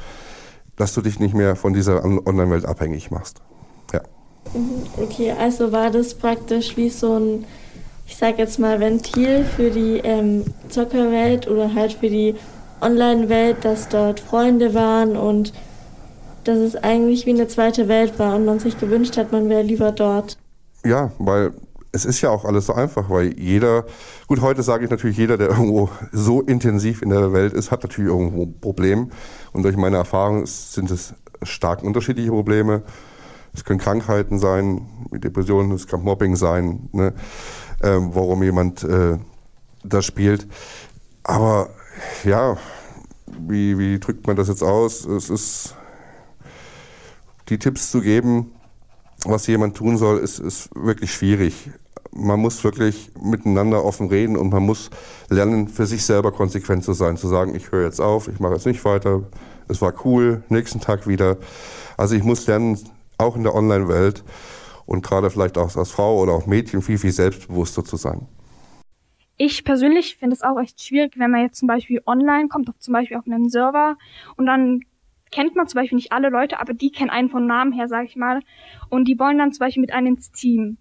dass 0.77 0.93
du 0.93 1.01
dich 1.01 1.19
nicht 1.19 1.35
mehr 1.35 1.55
von 1.55 1.73
dieser 1.73 2.03
Online-Welt 2.03 2.65
abhängig 2.65 3.11
machst. 3.11 3.41
Ja. 3.91 4.01
Mhm, 4.53 4.83
okay, 4.97 5.31
also 5.31 5.71
war 5.73 5.91
das 5.91 6.13
praktisch 6.13 6.77
wie 6.77 6.89
so 6.89 7.19
ein, 7.19 7.45
ich 8.07 8.15
sag 8.15 8.39
jetzt 8.39 8.59
mal, 8.59 8.79
Ventil 8.79 9.43
für 9.43 9.69
die 9.69 9.97
ähm, 9.97 10.45
Zockerwelt 10.69 11.49
oder 11.49 11.75
halt 11.75 11.93
für 11.93 12.09
die 12.09 12.35
Online-Welt, 12.81 13.63
dass 13.63 13.89
dort 13.89 14.19
Freunde 14.19 14.73
waren 14.73 15.15
und 15.15 15.53
dass 16.43 16.57
es 16.57 16.75
eigentlich 16.75 17.25
wie 17.25 17.31
eine 17.31 17.47
zweite 17.47 17.87
Welt 17.87 18.17
war 18.17 18.35
und 18.35 18.45
man 18.45 18.59
sich 18.59 18.79
gewünscht 18.79 19.17
hat, 19.17 19.31
man 19.31 19.49
wäre 19.49 19.61
lieber 19.61 19.91
dort. 19.91 20.37
Ja, 20.83 21.11
weil 21.19 21.53
es 21.91 22.05
ist 22.05 22.21
ja 22.21 22.29
auch 22.29 22.45
alles 22.45 22.67
so 22.67 22.73
einfach, 22.73 23.09
weil 23.09 23.37
jeder, 23.37 23.85
gut, 24.27 24.41
heute 24.41 24.63
sage 24.63 24.85
ich 24.85 24.89
natürlich, 24.89 25.17
jeder, 25.17 25.37
der 25.37 25.49
irgendwo 25.49 25.89
so 26.11 26.41
intensiv 26.41 27.01
in 27.01 27.09
der 27.09 27.33
Welt 27.33 27.53
ist, 27.53 27.69
hat 27.69 27.83
natürlich 27.83 28.09
irgendwo 28.09 28.43
ein 28.43 28.59
Problem. 28.59 29.11
Und 29.51 29.63
durch 29.63 29.75
meine 29.75 29.97
Erfahrung 29.97 30.45
sind 30.45 30.89
es 30.89 31.13
stark 31.43 31.83
unterschiedliche 31.83 32.29
Probleme. 32.29 32.83
Es 33.53 33.65
können 33.65 33.79
Krankheiten 33.79 34.39
sein, 34.39 34.87
Depressionen, 35.11 35.71
es 35.73 35.87
kann 35.87 36.01
Mobbing 36.01 36.37
sein, 36.37 36.89
ne, 36.93 37.13
äh, 37.81 37.97
warum 37.99 38.41
jemand 38.43 38.83
äh, 38.83 39.17
das 39.83 40.05
spielt. 40.05 40.47
Aber 41.23 41.69
ja, 42.23 42.57
wie, 43.25 43.77
wie 43.77 43.99
drückt 43.99 44.27
man 44.27 44.35
das 44.35 44.47
jetzt 44.47 44.63
aus? 44.63 45.05
Es 45.05 45.29
ist 45.29 45.75
die 47.49 47.59
Tipps 47.59 47.91
zu 47.91 48.01
geben, 48.01 48.51
was 49.25 49.47
jemand 49.47 49.75
tun 49.75 49.97
soll, 49.97 50.19
ist, 50.19 50.39
ist 50.39 50.69
wirklich 50.75 51.13
schwierig. 51.13 51.69
Man 52.13 52.39
muss 52.39 52.63
wirklich 52.63 53.11
miteinander 53.21 53.85
offen 53.85 54.09
reden 54.09 54.35
und 54.35 54.51
man 54.51 54.63
muss 54.63 54.89
lernen, 55.29 55.67
für 55.67 55.85
sich 55.85 56.05
selber 56.05 56.31
konsequent 56.31 56.83
zu 56.83 56.93
sein, 56.93 57.17
zu 57.17 57.27
sagen, 57.27 57.55
ich 57.55 57.71
höre 57.71 57.85
jetzt 57.85 58.01
auf, 58.01 58.27
ich 58.27 58.39
mache 58.39 58.53
jetzt 58.53 58.65
nicht 58.65 58.83
weiter, 58.83 59.23
es 59.67 59.81
war 59.81 59.93
cool, 60.05 60.43
nächsten 60.49 60.81
Tag 60.81 61.07
wieder. 61.07 61.37
Also 61.97 62.15
ich 62.15 62.23
muss 62.23 62.47
lernen, 62.47 62.77
auch 63.17 63.35
in 63.35 63.43
der 63.43 63.55
Online-Welt 63.55 64.23
und 64.85 65.05
gerade 65.05 65.29
vielleicht 65.29 65.57
auch 65.57 65.75
als 65.75 65.91
Frau 65.91 66.19
oder 66.19 66.33
auch 66.33 66.47
Mädchen 66.47 66.81
viel, 66.81 66.97
viel 66.97 67.11
selbstbewusster 67.11 67.85
zu 67.85 67.95
sein. 67.97 68.27
Ich 69.43 69.63
persönlich 69.63 70.17
finde 70.17 70.35
es 70.35 70.43
auch 70.43 70.59
echt 70.59 70.83
schwierig, 70.83 71.17
wenn 71.17 71.31
man 71.31 71.41
jetzt 71.41 71.57
zum 71.57 71.67
Beispiel 71.67 71.99
online 72.05 72.47
kommt, 72.47 72.69
auf, 72.69 72.77
zum 72.77 72.93
Beispiel 72.93 73.17
auf 73.17 73.25
einem 73.25 73.49
Server 73.49 73.97
und 74.37 74.45
dann 74.45 74.81
kennt 75.31 75.55
man 75.55 75.67
zum 75.67 75.79
Beispiel 75.79 75.95
nicht 75.95 76.11
alle 76.11 76.29
Leute, 76.29 76.59
aber 76.59 76.75
die 76.75 76.91
kennen 76.91 77.09
einen 77.09 77.31
von 77.31 77.47
Namen 77.47 77.71
her, 77.71 77.87
sag 77.87 78.05
ich 78.05 78.15
mal. 78.15 78.41
Und 78.89 79.07
die 79.07 79.17
wollen 79.17 79.39
dann 79.39 79.51
zum 79.51 79.65
Beispiel 79.65 79.81
mit 79.81 79.93
einem 79.93 80.13
ins 80.13 80.31
Team. 80.31 80.77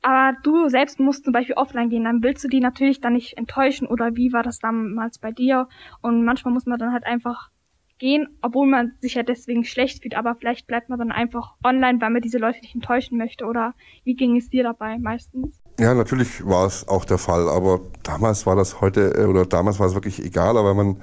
Aber 0.00 0.38
du 0.42 0.70
selbst 0.70 0.98
musst 0.98 1.24
zum 1.24 1.34
Beispiel 1.34 1.56
offline 1.56 1.90
gehen, 1.90 2.04
dann 2.04 2.22
willst 2.22 2.42
du 2.42 2.48
die 2.48 2.60
natürlich 2.60 3.02
dann 3.02 3.12
nicht 3.12 3.36
enttäuschen 3.36 3.86
oder 3.86 4.16
wie 4.16 4.32
war 4.32 4.42
das 4.42 4.58
damals 4.58 5.18
bei 5.18 5.30
dir? 5.30 5.68
Und 6.00 6.24
manchmal 6.24 6.54
muss 6.54 6.64
man 6.64 6.78
dann 6.78 6.94
halt 6.94 7.04
einfach 7.04 7.50
gehen, 7.98 8.38
obwohl 8.40 8.68
man 8.68 8.92
sich 9.00 9.16
ja 9.16 9.22
deswegen 9.22 9.64
schlecht 9.64 10.00
fühlt, 10.00 10.16
aber 10.16 10.34
vielleicht 10.34 10.66
bleibt 10.66 10.88
man 10.88 10.98
dann 10.98 11.12
einfach 11.12 11.56
online, 11.62 12.00
weil 12.00 12.08
man 12.08 12.22
diese 12.22 12.38
Leute 12.38 12.60
nicht 12.62 12.74
enttäuschen 12.74 13.18
möchte 13.18 13.44
oder 13.44 13.74
wie 14.04 14.14
ging 14.14 14.34
es 14.38 14.48
dir 14.48 14.62
dabei 14.62 14.96
meistens? 14.98 15.60
Ja, 15.78 15.94
natürlich 15.94 16.44
war 16.44 16.66
es 16.66 16.88
auch 16.88 17.04
der 17.04 17.18
Fall, 17.18 17.48
aber 17.48 17.80
damals 18.02 18.46
war 18.46 18.56
das 18.56 18.80
heute 18.80 19.14
äh, 19.16 19.24
oder 19.26 19.46
damals 19.46 19.78
war 19.78 19.86
es 19.86 19.94
wirklich 19.94 20.24
egal, 20.24 20.56
aber 20.56 20.74
man 20.74 20.96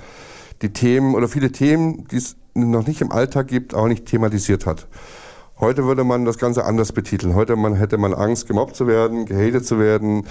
die 0.61 0.73
Themen 0.73 1.15
oder 1.15 1.29
viele 1.29 1.51
Themen, 1.51 2.07
die 2.09 2.17
es 2.17 2.35
noch 2.53 2.85
nicht 2.85 2.99
im 3.01 3.11
Alltag 3.11 3.47
gibt, 3.47 3.73
auch 3.73 3.87
nicht 3.87 4.05
thematisiert 4.05 4.65
hat. 4.65 4.87
Heute 5.59 5.85
würde 5.85 6.03
man 6.03 6.25
das 6.25 6.37
Ganze 6.37 6.65
anders 6.65 6.91
betiteln. 6.91 7.35
Heute 7.35 7.55
man, 7.55 7.75
hätte 7.75 7.97
man 7.97 8.13
Angst, 8.13 8.47
gemobbt 8.47 8.75
zu 8.75 8.87
werden, 8.87 9.25
gehatet 9.25 9.65
zu 9.65 9.79
werden, 9.79 10.27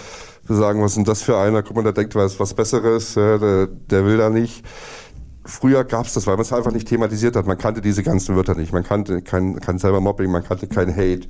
zu 0.47 0.55
sagen, 0.55 0.83
was 0.83 0.93
ist 0.93 0.97
denn 0.97 1.05
das 1.05 1.23
für 1.23 1.39
einer? 1.39 1.63
Guck 1.63 1.77
mal, 1.77 1.83
der 1.83 1.93
denkt, 1.93 2.15
was, 2.15 2.39
was 2.39 2.53
Besseres, 2.53 3.15
der, 3.15 3.67
der 3.67 4.05
will 4.05 4.19
da 4.19 4.29
nicht. 4.29 4.63
Früher 5.47 5.85
gab 5.85 6.05
es 6.05 6.13
das, 6.13 6.27
weil 6.27 6.35
man 6.35 6.43
es 6.43 6.53
einfach 6.53 6.73
nicht 6.73 6.89
thematisiert 6.89 7.37
hat. 7.37 7.47
Man 7.47 7.57
kannte 7.57 7.81
diese 7.81 8.03
ganzen 8.03 8.37
Wörter 8.37 8.55
nicht. 8.55 8.75
Man 8.75 8.85
kannte 8.85 9.23
kein, 9.23 9.59
kein 9.61 9.79
selber 9.79 10.01
Mobbing, 10.01 10.31
man 10.31 10.45
kannte 10.45 10.67
kein 10.67 10.95
Hate. 10.95 11.27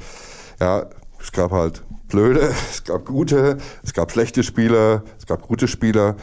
Ja, 0.60 0.86
es 1.24 1.32
gab 1.32 1.52
halt 1.52 1.82
blöde, 2.08 2.52
es 2.70 2.84
gab 2.84 3.06
gute, 3.06 3.56
es 3.82 3.94
gab 3.94 4.12
schlechte 4.12 4.42
Spieler, 4.42 5.02
es 5.18 5.26
gab 5.26 5.48
gute 5.48 5.66
Spieler. 5.66 6.16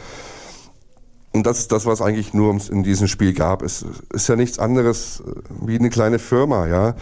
Und 1.32 1.44
das 1.44 1.58
ist 1.58 1.72
das, 1.72 1.86
was 1.86 2.00
eigentlich 2.00 2.34
nur 2.34 2.56
in 2.70 2.82
diesem 2.82 3.08
Spiel 3.08 3.32
gab. 3.32 3.62
Es 3.62 3.84
ist 4.12 4.28
ja 4.28 4.36
nichts 4.36 4.58
anderes 4.58 5.20
äh, 5.26 5.32
wie 5.66 5.78
eine 5.78 5.90
kleine 5.90 6.18
Firma, 6.18 6.66
ja. 6.68 6.94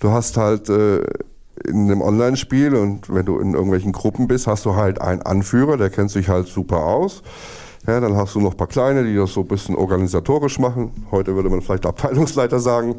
Du 0.00 0.10
hast 0.10 0.36
halt 0.36 0.68
äh, 0.68 1.00
in 1.64 1.90
einem 1.90 2.02
Online-Spiel 2.02 2.74
und 2.74 3.12
wenn 3.12 3.24
du 3.24 3.38
in 3.38 3.54
irgendwelchen 3.54 3.92
Gruppen 3.92 4.28
bist, 4.28 4.46
hast 4.46 4.66
du 4.66 4.74
halt 4.74 5.00
einen 5.00 5.22
Anführer, 5.22 5.76
der 5.76 5.90
kennt 5.90 6.10
sich 6.10 6.28
halt 6.28 6.48
super 6.48 6.84
aus. 6.84 7.22
Ja, 7.86 7.98
dann 8.00 8.16
hast 8.16 8.34
du 8.34 8.40
noch 8.40 8.52
ein 8.52 8.56
paar 8.56 8.66
kleine, 8.66 9.04
die 9.04 9.14
das 9.14 9.32
so 9.32 9.40
ein 9.40 9.48
bisschen 9.48 9.74
organisatorisch 9.74 10.58
machen. 10.58 11.06
Heute 11.10 11.34
würde 11.34 11.48
man 11.48 11.62
vielleicht 11.62 11.86
Abteilungsleiter 11.86 12.60
sagen. 12.60 12.96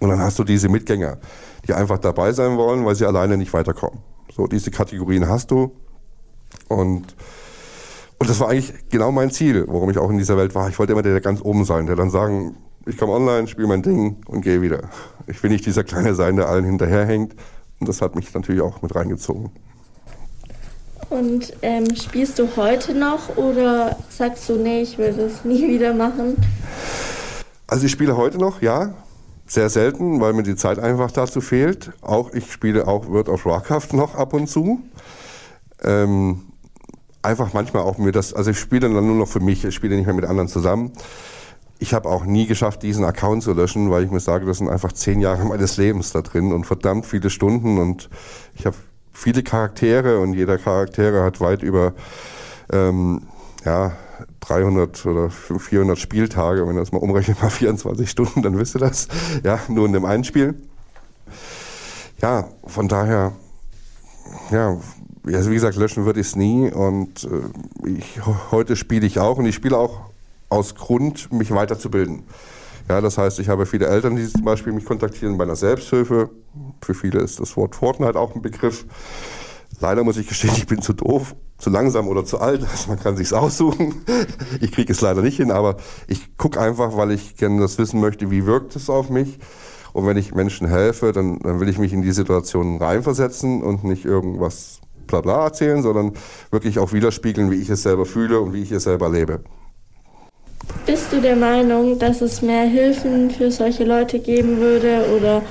Und 0.00 0.08
dann 0.08 0.20
hast 0.20 0.38
du 0.38 0.44
diese 0.44 0.68
Mitgänger, 0.68 1.18
die 1.66 1.74
einfach 1.74 1.98
dabei 1.98 2.32
sein 2.32 2.56
wollen, 2.56 2.84
weil 2.84 2.94
sie 2.94 3.06
alleine 3.06 3.36
nicht 3.36 3.52
weiterkommen. 3.52 4.00
So, 4.34 4.46
diese 4.46 4.70
Kategorien 4.70 5.28
hast 5.28 5.50
du. 5.50 5.72
Und 6.68 7.14
und 8.24 8.30
das 8.30 8.40
war 8.40 8.48
eigentlich 8.48 8.72
genau 8.88 9.12
mein 9.12 9.30
Ziel, 9.30 9.66
warum 9.68 9.90
ich 9.90 9.98
auch 9.98 10.08
in 10.08 10.16
dieser 10.16 10.38
Welt 10.38 10.54
war. 10.54 10.68
Ich 10.70 10.78
wollte 10.78 10.92
immer 10.92 11.02
der, 11.02 11.12
der 11.12 11.20
ganz 11.20 11.42
oben 11.42 11.66
sein, 11.66 11.86
der 11.86 11.94
dann 11.94 12.08
sagen, 12.08 12.56
ich 12.86 12.96
komme 12.96 13.12
online, 13.12 13.48
spiele 13.48 13.68
mein 13.68 13.82
Ding 13.82 14.16
und 14.26 14.40
gehe 14.40 14.62
wieder. 14.62 14.88
Ich 15.26 15.42
will 15.42 15.50
nicht 15.50 15.66
dieser 15.66 15.84
kleine 15.84 16.14
sein, 16.14 16.36
der 16.36 16.48
allen 16.48 16.64
hinterherhängt. 16.64 17.34
Und 17.80 17.88
das 17.88 18.00
hat 18.00 18.14
mich 18.14 18.32
natürlich 18.32 18.62
auch 18.62 18.80
mit 18.82 18.94
reingezogen. 18.94 19.50
Und 21.10 21.52
ähm, 21.62 21.94
spielst 21.96 22.38
du 22.38 22.48
heute 22.56 22.94
noch 22.94 23.36
oder 23.36 23.96
sagst 24.08 24.48
du, 24.48 24.56
nee, 24.56 24.80
ich 24.80 24.96
will 24.96 25.12
das 25.12 25.44
nie 25.44 25.68
wieder 25.68 25.92
machen? 25.92 26.36
Also 27.66 27.86
ich 27.86 27.92
spiele 27.92 28.16
heute 28.16 28.38
noch, 28.38 28.62
ja. 28.62 28.94
Sehr 29.46 29.68
selten, 29.68 30.20
weil 30.20 30.32
mir 30.32 30.42
die 30.42 30.56
Zeit 30.56 30.78
einfach 30.78 31.10
dazu 31.10 31.40
fehlt. 31.40 31.92
Auch 32.00 32.32
ich 32.32 32.50
spiele 32.50 32.88
auch 32.88 33.08
World 33.08 33.28
of 33.28 33.44
Warcraft 33.44 33.88
noch 33.92 34.14
ab 34.14 34.32
und 34.32 34.48
zu. 34.48 34.80
Ähm, 35.82 36.42
einfach 37.24 37.52
manchmal 37.52 37.82
auch 37.82 37.98
mir 37.98 38.12
das, 38.12 38.32
also 38.32 38.50
ich 38.50 38.58
spiele 38.58 38.92
dann 38.92 39.06
nur 39.06 39.16
noch 39.16 39.28
für 39.28 39.40
mich, 39.40 39.64
ich 39.64 39.74
spiele 39.74 39.96
nicht 39.96 40.06
mehr 40.06 40.14
mit 40.14 40.24
anderen 40.24 40.48
zusammen. 40.48 40.92
Ich 41.78 41.92
habe 41.92 42.08
auch 42.08 42.24
nie 42.24 42.46
geschafft, 42.46 42.82
diesen 42.82 43.04
Account 43.04 43.42
zu 43.42 43.52
löschen, 43.52 43.90
weil 43.90 44.04
ich 44.04 44.10
mir 44.10 44.20
sage, 44.20 44.46
das 44.46 44.58
sind 44.58 44.68
einfach 44.68 44.92
zehn 44.92 45.20
Jahre 45.20 45.44
meines 45.44 45.76
Lebens 45.76 46.12
da 46.12 46.22
drin 46.22 46.52
und 46.52 46.64
verdammt 46.64 47.04
viele 47.04 47.30
Stunden 47.30 47.78
und 47.78 48.08
ich 48.54 48.64
habe 48.64 48.76
viele 49.12 49.42
Charaktere 49.42 50.20
und 50.20 50.34
jeder 50.34 50.58
Charaktere 50.58 51.22
hat 51.22 51.40
weit 51.40 51.62
über 51.62 51.94
ähm, 52.72 53.22
ja, 53.64 53.92
300 54.40 55.06
oder 55.06 55.30
400 55.30 55.98
Spieltage. 55.98 56.66
Wenn 56.66 56.74
du 56.74 56.80
das 56.80 56.92
mal 56.92 56.98
umrechnet, 56.98 57.42
mal 57.42 57.50
24 57.50 58.08
Stunden, 58.08 58.42
dann 58.42 58.58
wisst 58.58 58.76
ihr 58.76 58.80
das. 58.80 59.08
Ja, 59.42 59.60
nur 59.68 59.86
in 59.86 59.92
dem 59.92 60.04
einen 60.04 60.24
Spiel. 60.24 60.54
Ja, 62.20 62.48
von 62.66 62.88
daher, 62.88 63.32
ja, 64.50 64.78
also 65.26 65.50
wie 65.50 65.54
gesagt, 65.54 65.76
löschen 65.76 66.04
würde 66.04 66.20
ich 66.20 66.28
es 66.28 66.36
nie. 66.36 66.70
Und 66.70 67.24
äh, 67.24 67.88
ich, 67.88 68.20
heute 68.50 68.76
spiele 68.76 69.06
ich 69.06 69.18
auch 69.18 69.38
und 69.38 69.46
ich 69.46 69.54
spiele 69.54 69.76
auch 69.76 70.00
aus 70.48 70.74
Grund, 70.74 71.32
mich 71.32 71.50
weiterzubilden. 71.50 72.22
Ja, 72.88 73.00
das 73.00 73.16
heißt, 73.16 73.38
ich 73.40 73.48
habe 73.48 73.64
viele 73.64 73.86
Eltern, 73.86 74.16
die 74.16 74.28
zum 74.28 74.44
Beispiel 74.44 74.72
mich 74.72 74.84
kontaktieren 74.84 75.38
bei 75.38 75.44
einer 75.44 75.56
Selbsthilfe. 75.56 76.28
Für 76.82 76.94
viele 76.94 77.20
ist 77.20 77.40
das 77.40 77.56
Wort 77.56 77.74
Fortnite 77.74 78.18
auch 78.18 78.34
ein 78.34 78.42
Begriff. 78.42 78.84
Leider 79.80 80.04
muss 80.04 80.16
ich 80.16 80.28
gestehen, 80.28 80.54
ich 80.56 80.66
bin 80.66 80.82
zu 80.82 80.92
doof, 80.92 81.34
zu 81.58 81.70
langsam 81.70 82.08
oder 82.08 82.24
zu 82.24 82.38
alt. 82.38 82.62
Also 82.62 82.88
man 82.88 82.98
kann 82.98 83.16
sich's 83.16 83.32
aussuchen. 83.32 84.04
Ich 84.60 84.72
kriege 84.72 84.92
es 84.92 85.00
leider 85.00 85.22
nicht 85.22 85.36
hin, 85.36 85.50
aber 85.50 85.76
ich 86.06 86.36
gucke 86.36 86.60
einfach, 86.60 86.96
weil 86.96 87.10
ich 87.10 87.36
gerne 87.36 87.60
das 87.60 87.78
wissen 87.78 88.00
möchte, 88.00 88.30
wie 88.30 88.46
wirkt 88.46 88.76
es 88.76 88.88
auf 88.88 89.10
mich. 89.10 89.38
Und 89.92 90.06
wenn 90.06 90.16
ich 90.16 90.34
Menschen 90.34 90.66
helfe, 90.66 91.12
dann, 91.12 91.38
dann 91.38 91.60
will 91.60 91.68
ich 91.68 91.78
mich 91.78 91.92
in 91.92 92.02
die 92.02 92.12
Situation 92.12 92.78
reinversetzen 92.78 93.62
und 93.62 93.84
nicht 93.84 94.04
irgendwas 94.04 94.80
bla 95.06 95.20
bla 95.20 95.44
erzählen, 95.44 95.82
sondern 95.82 96.12
wirklich 96.50 96.78
auch 96.78 96.92
widerspiegeln, 96.92 97.50
wie 97.50 97.56
ich 97.56 97.70
es 97.70 97.82
selber 97.82 98.06
fühle 98.06 98.40
und 98.40 98.52
wie 98.52 98.62
ich 98.62 98.72
es 98.72 98.84
selber 98.84 99.08
lebe. 99.08 99.40
Bist 100.86 101.12
du 101.12 101.20
der 101.20 101.36
Meinung, 101.36 101.98
dass 101.98 102.20
es 102.20 102.42
mehr 102.42 102.64
Hilfen 102.64 103.30
für 103.30 103.50
solche 103.50 103.84
Leute 103.84 104.18
geben 104.18 104.58
würde 104.58 105.06
oder 105.16 105.42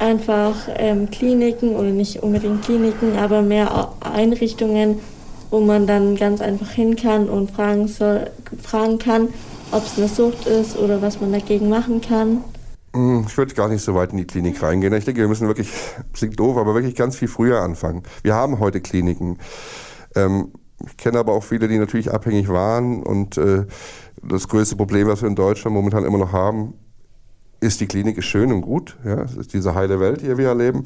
einfach 0.00 0.54
ähm, 0.76 1.10
Kliniken 1.10 1.76
oder 1.76 1.90
nicht 1.90 2.22
unbedingt 2.22 2.62
Kliniken, 2.64 3.16
aber 3.16 3.42
mehr 3.42 3.92
Einrichtungen, 4.00 5.00
wo 5.50 5.60
man 5.60 5.86
dann 5.86 6.16
ganz 6.16 6.40
einfach 6.40 6.70
hin 6.70 6.96
kann 6.96 7.28
und 7.28 7.50
fragen, 7.50 7.88
soll, 7.88 8.30
fragen 8.62 8.98
kann, 8.98 9.28
ob 9.72 9.84
es 9.84 9.98
eine 9.98 10.08
Sucht 10.08 10.46
ist 10.46 10.76
oder 10.78 11.02
was 11.02 11.20
man 11.20 11.32
dagegen 11.32 11.68
machen 11.68 12.00
kann? 12.00 12.44
Hm, 12.94 13.24
ich 13.28 13.36
würde 13.36 13.54
gar 13.54 13.68
nicht 13.68 13.82
so 13.82 13.94
weit 13.94 14.12
in 14.12 14.18
die 14.18 14.26
Klinik 14.26 14.62
reingehen. 14.62 14.92
Ich 14.94 15.04
denke, 15.04 15.20
wir 15.20 15.28
müssen 15.28 15.46
wirklich, 15.46 15.70
klingt 16.12 16.38
doof, 16.38 16.56
aber 16.56 16.74
wirklich 16.74 16.94
ganz 16.94 17.16
viel 17.16 17.28
früher 17.28 17.60
anfangen. 17.60 18.02
Wir 18.22 18.34
haben 18.34 18.58
heute 18.58 18.80
Kliniken. 18.80 19.38
Ähm, 20.14 20.52
ich 20.84 20.96
kenne 20.96 21.18
aber 21.18 21.32
auch 21.32 21.42
viele, 21.42 21.68
die 21.68 21.78
natürlich 21.78 22.10
abhängig 22.12 22.48
waren. 22.48 23.02
Und 23.02 23.36
äh, 23.36 23.66
das 24.22 24.48
größte 24.48 24.76
Problem, 24.76 25.08
was 25.08 25.22
wir 25.22 25.28
in 25.28 25.34
Deutschland 25.34 25.74
momentan 25.74 26.04
immer 26.04 26.18
noch 26.18 26.32
haben, 26.32 26.74
ist, 27.60 27.80
die 27.80 27.86
Klinik 27.86 28.18
ist 28.18 28.26
schön 28.26 28.52
und 28.52 28.62
gut. 28.62 28.96
Ja, 29.04 29.22
ist 29.22 29.52
diese 29.52 29.74
heile 29.74 30.00
Welt, 30.00 30.22
die 30.22 30.36
wir 30.36 30.48
erleben. 30.48 30.84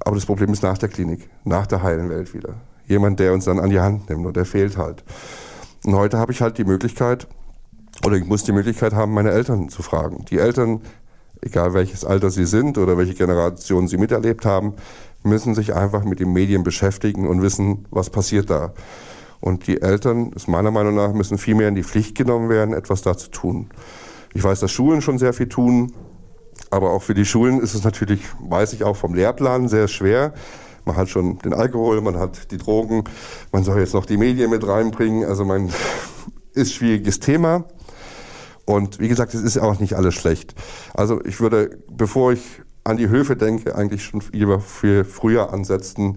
Aber 0.00 0.16
das 0.16 0.26
Problem 0.26 0.52
ist 0.52 0.62
nach 0.62 0.78
der 0.78 0.88
Klinik, 0.88 1.28
nach 1.44 1.66
der 1.66 1.82
heilen 1.82 2.08
Welt 2.08 2.34
wieder. 2.34 2.54
Jemand, 2.86 3.18
der 3.20 3.32
uns 3.32 3.46
dann 3.46 3.58
an 3.58 3.70
die 3.70 3.80
Hand 3.80 4.10
nimmt 4.10 4.26
und 4.26 4.36
der 4.36 4.44
fehlt 4.44 4.76
halt. 4.76 5.04
Und 5.84 5.94
heute 5.94 6.18
habe 6.18 6.32
ich 6.32 6.40
halt 6.40 6.58
die 6.58 6.64
Möglichkeit, 6.64 7.26
oder 8.04 8.16
ich 8.16 8.24
muss 8.24 8.44
die 8.44 8.52
Möglichkeit 8.52 8.92
haben, 8.92 9.12
meine 9.12 9.30
Eltern 9.30 9.68
zu 9.68 9.82
fragen. 9.82 10.24
Die 10.30 10.38
Eltern, 10.38 10.80
egal 11.40 11.74
welches 11.74 12.04
Alter 12.04 12.30
sie 12.30 12.44
sind 12.46 12.78
oder 12.78 12.98
welche 12.98 13.14
Generation 13.14 13.88
sie 13.88 13.96
miterlebt 13.96 14.44
haben, 14.44 14.74
müssen 15.22 15.54
sich 15.54 15.74
einfach 15.74 16.04
mit 16.04 16.20
den 16.20 16.32
Medien 16.32 16.64
beschäftigen 16.64 17.26
und 17.26 17.42
wissen, 17.42 17.86
was 17.90 18.10
passiert 18.10 18.50
da. 18.50 18.74
Und 19.40 19.66
die 19.66 19.80
Eltern, 19.82 20.32
ist 20.32 20.48
meiner 20.48 20.70
Meinung 20.70 20.94
nach, 20.94 21.12
müssen 21.12 21.38
viel 21.38 21.54
mehr 21.54 21.68
in 21.68 21.74
die 21.74 21.82
Pflicht 21.82 22.16
genommen 22.16 22.48
werden, 22.48 22.74
etwas 22.74 23.02
da 23.02 23.16
zu 23.16 23.30
tun. 23.30 23.68
Ich 24.34 24.42
weiß, 24.42 24.60
dass 24.60 24.72
Schulen 24.72 25.00
schon 25.00 25.18
sehr 25.18 25.32
viel 25.32 25.48
tun, 25.48 25.92
aber 26.70 26.90
auch 26.90 27.02
für 27.02 27.14
die 27.14 27.24
Schulen 27.24 27.60
ist 27.60 27.74
es 27.74 27.84
natürlich, 27.84 28.20
weiß 28.40 28.72
ich 28.72 28.82
auch 28.82 28.96
vom 28.96 29.14
Lehrplan, 29.14 29.68
sehr 29.68 29.86
schwer. 29.86 30.34
Man 30.84 30.96
hat 30.96 31.08
schon 31.08 31.38
den 31.38 31.54
Alkohol, 31.54 32.00
man 32.00 32.18
hat 32.18 32.50
die 32.50 32.58
Drogen, 32.58 33.04
man 33.52 33.64
soll 33.64 33.78
jetzt 33.78 33.94
noch 33.94 34.06
die 34.06 34.16
Medien 34.16 34.50
mit 34.50 34.66
reinbringen. 34.66 35.24
Also 35.24 35.44
man 35.44 35.70
ist 36.52 36.74
schwieriges 36.74 37.20
Thema. 37.20 37.64
Und 38.66 38.98
wie 38.98 39.08
gesagt, 39.08 39.34
es 39.34 39.42
ist 39.42 39.56
auch 39.58 39.78
nicht 39.78 39.94
alles 39.94 40.14
schlecht. 40.14 40.54
Also 40.94 41.24
ich 41.24 41.40
würde, 41.40 41.78
bevor 41.88 42.32
ich 42.32 42.42
an 42.82 42.96
die 42.96 43.08
Höfe 43.08 43.36
denke, 43.36 43.76
eigentlich 43.76 44.04
schon 44.04 44.22
lieber 44.32 44.60
für 44.60 45.04
früher 45.04 45.52
ansetzen, 45.52 46.16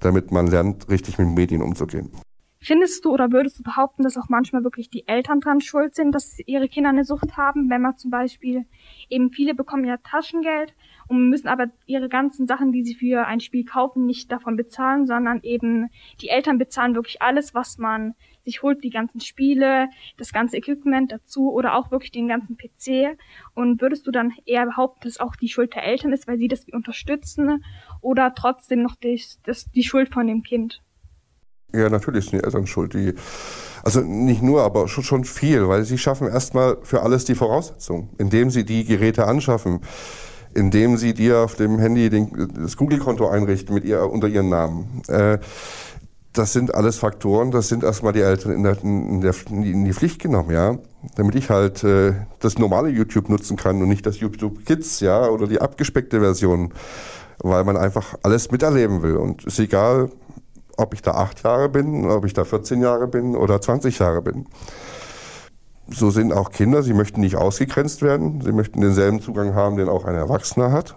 damit 0.00 0.32
man 0.32 0.46
lernt, 0.46 0.88
richtig 0.88 1.18
mit 1.18 1.28
Medien 1.28 1.62
umzugehen. 1.62 2.10
Findest 2.60 3.04
du 3.04 3.12
oder 3.12 3.30
würdest 3.30 3.60
du 3.60 3.62
behaupten, 3.62 4.02
dass 4.02 4.16
auch 4.16 4.28
manchmal 4.28 4.64
wirklich 4.64 4.90
die 4.90 5.06
Eltern 5.06 5.38
dran 5.38 5.60
schuld 5.60 5.94
sind, 5.94 6.12
dass 6.12 6.40
ihre 6.44 6.68
Kinder 6.68 6.90
eine 6.90 7.04
Sucht 7.04 7.36
haben, 7.36 7.70
wenn 7.70 7.82
man 7.82 7.96
zum 7.96 8.10
Beispiel 8.10 8.66
eben 9.08 9.30
viele 9.30 9.54
bekommen 9.54 9.84
ja 9.84 9.96
Taschengeld 9.98 10.74
und 11.06 11.30
müssen 11.30 11.46
aber 11.46 11.68
ihre 11.86 12.08
ganzen 12.08 12.48
Sachen, 12.48 12.72
die 12.72 12.82
sie 12.82 12.96
für 12.96 13.26
ein 13.26 13.38
Spiel 13.38 13.64
kaufen, 13.64 14.06
nicht 14.06 14.32
davon 14.32 14.56
bezahlen, 14.56 15.06
sondern 15.06 15.40
eben 15.44 15.88
die 16.20 16.30
Eltern 16.30 16.58
bezahlen 16.58 16.96
wirklich 16.96 17.22
alles, 17.22 17.54
was 17.54 17.78
man 17.78 18.14
sich 18.44 18.62
holt, 18.62 18.82
die 18.82 18.90
ganzen 18.90 19.20
Spiele, 19.20 19.88
das 20.16 20.32
ganze 20.32 20.56
Equipment 20.56 21.12
dazu 21.12 21.52
oder 21.52 21.76
auch 21.76 21.92
wirklich 21.92 22.10
den 22.10 22.26
ganzen 22.26 22.56
PC. 22.56 23.18
Und 23.54 23.80
würdest 23.80 24.06
du 24.06 24.10
dann 24.10 24.32
eher 24.46 24.66
behaupten, 24.66 25.02
dass 25.04 25.20
auch 25.20 25.36
die 25.36 25.48
Schuld 25.48 25.74
der 25.74 25.84
Eltern 25.84 26.12
ist, 26.12 26.26
weil 26.26 26.38
sie 26.38 26.48
das 26.48 26.66
unterstützen 26.72 27.64
oder 28.00 28.34
trotzdem 28.34 28.82
noch 28.82 28.96
die, 28.96 29.22
das, 29.44 29.70
die 29.70 29.84
Schuld 29.84 30.12
von 30.12 30.26
dem 30.26 30.42
Kind? 30.42 30.82
Ja, 31.74 31.90
natürlich 31.90 32.30
sind 32.30 32.40
die 32.40 32.44
Eltern 32.44 32.66
schuld. 32.66 32.94
Die, 32.94 33.14
also 33.82 34.00
nicht 34.00 34.42
nur, 34.42 34.62
aber 34.62 34.88
schon, 34.88 35.04
schon 35.04 35.24
viel, 35.24 35.68
weil 35.68 35.84
sie 35.84 35.98
schaffen 35.98 36.26
erstmal 36.26 36.78
für 36.82 37.02
alles 37.02 37.26
die 37.26 37.34
Voraussetzungen, 37.34 38.08
indem 38.16 38.50
sie 38.50 38.64
die 38.64 38.84
Geräte 38.84 39.26
anschaffen, 39.26 39.80
indem 40.54 40.96
sie 40.96 41.12
dir 41.12 41.40
auf 41.40 41.56
dem 41.56 41.78
Handy 41.78 42.08
den, 42.08 42.48
das 42.54 42.76
Google-Konto 42.78 43.28
einrichten 43.28 43.74
mit 43.74 43.84
ihr 43.84 44.10
unter 44.10 44.28
ihren 44.28 44.48
Namen. 44.48 45.02
Äh, 45.08 45.38
das 46.32 46.52
sind 46.54 46.74
alles 46.74 46.96
Faktoren, 46.96 47.50
das 47.50 47.68
sind 47.68 47.82
erstmal 47.82 48.12
die 48.12 48.20
Eltern 48.20 48.52
in, 48.52 48.62
der, 48.62 48.82
in, 48.82 49.20
der, 49.20 49.34
in 49.50 49.84
die 49.84 49.92
Pflicht 49.92 50.22
genommen, 50.22 50.52
ja. 50.52 50.78
Damit 51.16 51.34
ich 51.34 51.50
halt 51.50 51.84
äh, 51.84 52.14
das 52.40 52.58
normale 52.58 52.88
YouTube 52.88 53.28
nutzen 53.28 53.56
kann 53.56 53.82
und 53.82 53.88
nicht 53.88 54.06
das 54.06 54.20
YouTube 54.20 54.64
Kids, 54.64 55.00
ja, 55.00 55.28
oder 55.28 55.46
die 55.46 55.60
abgespeckte 55.60 56.20
Version, 56.20 56.72
weil 57.40 57.64
man 57.64 57.76
einfach 57.76 58.14
alles 58.22 58.50
miterleben 58.50 59.02
will. 59.02 59.16
Und 59.16 59.44
ist 59.44 59.58
egal, 59.58 60.10
ob 60.78 60.94
ich 60.94 61.02
da 61.02 61.12
acht 61.12 61.42
Jahre 61.42 61.68
bin, 61.68 62.08
ob 62.10 62.24
ich 62.24 62.32
da 62.32 62.44
14 62.44 62.80
Jahre 62.80 63.08
bin 63.08 63.36
oder 63.36 63.60
20 63.60 63.98
Jahre 63.98 64.22
bin. 64.22 64.46
So 65.90 66.10
sind 66.10 66.32
auch 66.32 66.50
Kinder, 66.50 66.82
sie 66.82 66.92
möchten 66.92 67.20
nicht 67.20 67.36
ausgegrenzt 67.36 68.02
werden, 68.02 68.40
sie 68.42 68.52
möchten 68.52 68.80
denselben 68.80 69.20
Zugang 69.20 69.54
haben, 69.54 69.76
den 69.76 69.88
auch 69.88 70.04
ein 70.04 70.14
Erwachsener 70.14 70.70
hat. 70.70 70.96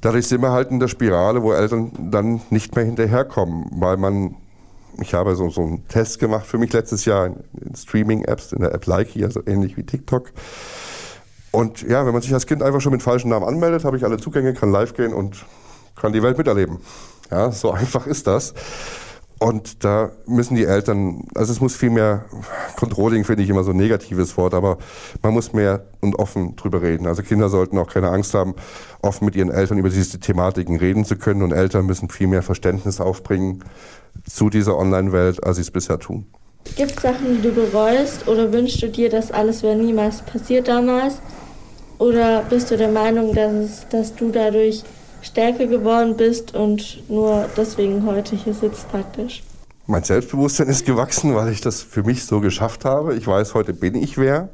Dadurch 0.00 0.26
sind 0.26 0.42
wir 0.42 0.50
halt 0.50 0.70
in 0.70 0.80
der 0.80 0.88
Spirale, 0.88 1.42
wo 1.42 1.52
Eltern 1.52 1.92
dann 2.10 2.42
nicht 2.50 2.76
mehr 2.76 2.84
hinterherkommen, 2.84 3.70
weil 3.76 3.96
man, 3.96 4.34
ich 5.00 5.14
habe 5.14 5.34
so, 5.34 5.48
so 5.48 5.62
einen 5.62 5.88
Test 5.88 6.18
gemacht 6.18 6.44
für 6.44 6.58
mich 6.58 6.72
letztes 6.72 7.06
Jahr 7.06 7.26
in, 7.26 7.36
in 7.60 7.74
Streaming-Apps, 7.74 8.52
in 8.52 8.60
der 8.60 8.74
App 8.74 8.84
Likey, 8.84 9.24
also 9.24 9.40
ähnlich 9.46 9.78
wie 9.78 9.84
TikTok. 9.84 10.32
Und 11.52 11.82
ja, 11.82 12.04
wenn 12.04 12.12
man 12.12 12.20
sich 12.20 12.34
als 12.34 12.46
Kind 12.46 12.62
einfach 12.62 12.82
schon 12.82 12.92
mit 12.92 13.02
falschen 13.02 13.30
Namen 13.30 13.46
anmeldet, 13.46 13.84
habe 13.84 13.96
ich 13.96 14.04
alle 14.04 14.18
Zugänge, 14.18 14.52
kann 14.52 14.72
live 14.72 14.92
gehen 14.92 15.14
und 15.14 15.46
kann 15.94 16.12
die 16.12 16.22
Welt 16.22 16.36
miterleben. 16.36 16.80
Ja, 17.30 17.50
so 17.50 17.70
einfach 17.70 18.06
ist 18.06 18.26
das. 18.26 18.54
Und 19.38 19.84
da 19.84 20.12
müssen 20.26 20.54
die 20.54 20.64
Eltern, 20.64 21.24
also 21.34 21.52
es 21.52 21.60
muss 21.60 21.74
viel 21.74 21.90
mehr, 21.90 22.24
Controlling 22.76 23.24
finde 23.24 23.42
ich 23.42 23.50
immer 23.50 23.64
so 23.64 23.72
ein 23.72 23.76
negatives 23.76 24.36
Wort, 24.36 24.54
aber 24.54 24.78
man 25.22 25.34
muss 25.34 25.52
mehr 25.52 25.84
und 26.00 26.14
offen 26.16 26.56
drüber 26.56 26.82
reden. 26.82 27.06
Also 27.06 27.22
Kinder 27.22 27.48
sollten 27.48 27.76
auch 27.78 27.88
keine 27.88 28.10
Angst 28.10 28.32
haben, 28.32 28.54
offen 29.02 29.24
mit 29.24 29.34
ihren 29.34 29.50
Eltern 29.50 29.78
über 29.78 29.90
diese 29.90 30.20
Thematiken 30.20 30.76
reden 30.76 31.04
zu 31.04 31.16
können 31.16 31.42
und 31.42 31.52
Eltern 31.52 31.84
müssen 31.84 32.08
viel 32.08 32.28
mehr 32.28 32.42
Verständnis 32.42 33.00
aufbringen 33.00 33.64
zu 34.26 34.50
dieser 34.50 34.78
Online-Welt, 34.78 35.44
als 35.44 35.56
sie 35.56 35.62
es 35.62 35.70
bisher 35.70 35.98
tun. 35.98 36.26
Gibt 36.76 36.96
es 36.96 37.02
Sachen, 37.02 37.36
die 37.36 37.42
du 37.42 37.52
bereust 37.52 38.26
oder 38.28 38.52
wünschst 38.52 38.82
du 38.82 38.88
dir, 38.88 39.10
dass 39.10 39.30
alles 39.30 39.62
wäre 39.62 39.76
niemals 39.76 40.22
passiert 40.22 40.68
damals? 40.68 41.16
Oder 41.98 42.44
bist 42.48 42.70
du 42.70 42.76
der 42.76 42.88
Meinung, 42.88 43.34
dass, 43.34 43.88
dass 43.88 44.14
du 44.14 44.30
dadurch 44.30 44.82
stärker 45.24 45.66
geworden 45.66 46.16
bist 46.16 46.54
und 46.54 47.08
nur 47.08 47.48
deswegen 47.56 48.06
heute 48.06 48.36
hier 48.36 48.54
sitzt 48.54 48.88
praktisch? 48.90 49.42
Mein 49.86 50.02
Selbstbewusstsein 50.02 50.68
ist 50.68 50.86
gewachsen, 50.86 51.34
weil 51.34 51.50
ich 51.50 51.60
das 51.60 51.82
für 51.82 52.02
mich 52.02 52.24
so 52.24 52.40
geschafft 52.40 52.84
habe. 52.84 53.14
Ich 53.14 53.26
weiß, 53.26 53.54
heute 53.54 53.74
bin 53.74 53.94
ich 53.94 54.16
wer. 54.16 54.48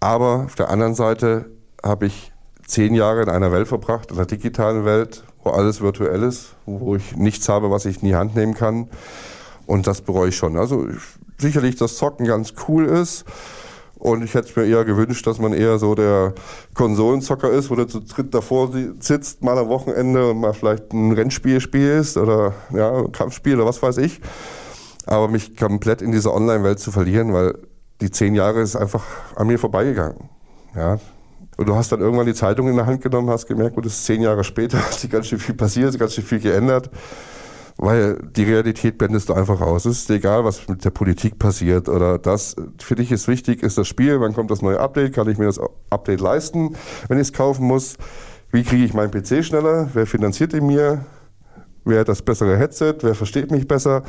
Aber 0.00 0.44
auf 0.46 0.54
der 0.54 0.70
anderen 0.70 0.94
Seite 0.94 1.46
habe 1.82 2.06
ich 2.06 2.32
zehn 2.66 2.94
Jahre 2.94 3.22
in 3.22 3.28
einer 3.28 3.52
Welt 3.52 3.68
verbracht, 3.68 4.10
in 4.10 4.16
einer 4.16 4.26
digitalen 4.26 4.84
Welt, 4.84 5.22
wo 5.42 5.50
alles 5.50 5.80
virtuell 5.80 6.22
ist, 6.22 6.54
wo 6.66 6.96
ich 6.96 7.16
nichts 7.16 7.48
habe, 7.48 7.70
was 7.70 7.84
ich 7.84 8.02
in 8.02 8.08
die 8.08 8.16
Hand 8.16 8.34
nehmen 8.34 8.54
kann. 8.54 8.88
Und 9.66 9.86
das 9.86 10.00
bereue 10.00 10.30
ich 10.30 10.36
schon. 10.36 10.56
Also 10.56 10.86
sicherlich, 11.38 11.76
dass 11.76 11.96
Zocken 11.96 12.26
ganz 12.26 12.54
cool 12.68 12.86
ist 12.86 13.24
und 14.04 14.22
ich 14.22 14.34
hätte 14.34 14.60
mir 14.60 14.66
eher 14.66 14.84
gewünscht, 14.84 15.26
dass 15.26 15.38
man 15.38 15.54
eher 15.54 15.78
so 15.78 15.94
der 15.94 16.34
Konsolenzocker 16.74 17.50
ist, 17.50 17.70
wo 17.70 17.74
du 17.74 17.86
zu 17.86 18.00
dritt 18.00 18.34
davor 18.34 18.70
sitzt, 19.00 19.42
mal 19.42 19.56
am 19.56 19.68
Wochenende 19.68 20.30
und 20.30 20.40
mal 20.40 20.52
vielleicht 20.52 20.92
ein 20.92 21.12
Rennspiel 21.12 21.58
spielst 21.58 22.18
oder 22.18 22.52
ja, 22.74 22.98
ein 22.98 23.12
Kampfspiel 23.12 23.54
oder 23.54 23.64
was 23.64 23.82
weiß 23.82 23.96
ich. 23.96 24.20
Aber 25.06 25.28
mich 25.28 25.56
komplett 25.56 26.02
in 26.02 26.12
diese 26.12 26.34
Online-Welt 26.34 26.80
zu 26.80 26.92
verlieren, 26.92 27.32
weil 27.32 27.54
die 28.02 28.10
zehn 28.10 28.34
Jahre 28.34 28.60
ist 28.60 28.76
einfach 28.76 29.04
an 29.36 29.46
mir 29.46 29.58
vorbeigegangen. 29.58 30.28
Ja, 30.76 30.98
und 31.56 31.66
du 31.66 31.74
hast 31.74 31.90
dann 31.90 32.00
irgendwann 32.00 32.26
die 32.26 32.34
Zeitung 32.34 32.68
in 32.68 32.76
der 32.76 32.84
Hand 32.84 33.00
genommen, 33.00 33.30
hast 33.30 33.46
gemerkt, 33.46 33.74
gut, 33.74 33.86
das 33.86 33.94
ist 33.94 34.04
zehn 34.04 34.20
Jahre 34.20 34.44
später, 34.44 34.78
hat 34.84 34.92
sich 34.92 35.10
ganz 35.10 35.28
schön 35.28 35.38
viel 35.38 35.54
passiert, 35.54 35.94
hat 35.94 35.98
ganz 35.98 36.12
schön 36.12 36.24
viel 36.24 36.40
geändert 36.40 36.90
weil 37.76 38.18
die 38.36 38.44
Realität 38.44 38.98
blendest 38.98 39.28
du 39.28 39.34
einfach 39.34 39.60
aus. 39.60 39.84
Es 39.84 39.98
ist 39.98 40.10
egal, 40.10 40.44
was 40.44 40.68
mit 40.68 40.84
der 40.84 40.90
Politik 40.90 41.38
passiert 41.38 41.88
oder 41.88 42.18
das. 42.18 42.56
Für 42.78 42.94
dich 42.94 43.10
ist 43.10 43.28
wichtig, 43.28 43.62
ist 43.62 43.78
das 43.78 43.88
Spiel, 43.88 44.20
wann 44.20 44.34
kommt 44.34 44.50
das 44.50 44.62
neue 44.62 44.78
Update, 44.80 45.14
kann 45.14 45.28
ich 45.28 45.38
mir 45.38 45.46
das 45.46 45.60
Update 45.90 46.20
leisten, 46.20 46.76
wenn 47.08 47.18
ich 47.18 47.28
es 47.28 47.32
kaufen 47.32 47.66
muss, 47.66 47.96
wie 48.50 48.62
kriege 48.62 48.84
ich 48.84 48.94
meinen 48.94 49.10
PC 49.10 49.44
schneller, 49.44 49.90
wer 49.92 50.06
finanziert 50.06 50.52
ihn 50.52 50.66
mir, 50.66 51.04
wer 51.84 52.00
hat 52.00 52.08
das 52.08 52.22
bessere 52.22 52.56
Headset, 52.56 52.98
wer 53.02 53.14
versteht 53.14 53.50
mich 53.50 53.66
besser, 53.66 54.04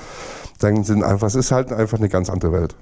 dann 0.60 0.84
sind 0.84 1.04
einfach, 1.04 1.28
es 1.28 1.36
ist 1.36 1.52
halt 1.52 1.72
einfach 1.74 1.98
eine 1.98 2.10
ganz 2.10 2.30
andere 2.30 2.54
Welt. 2.54 2.76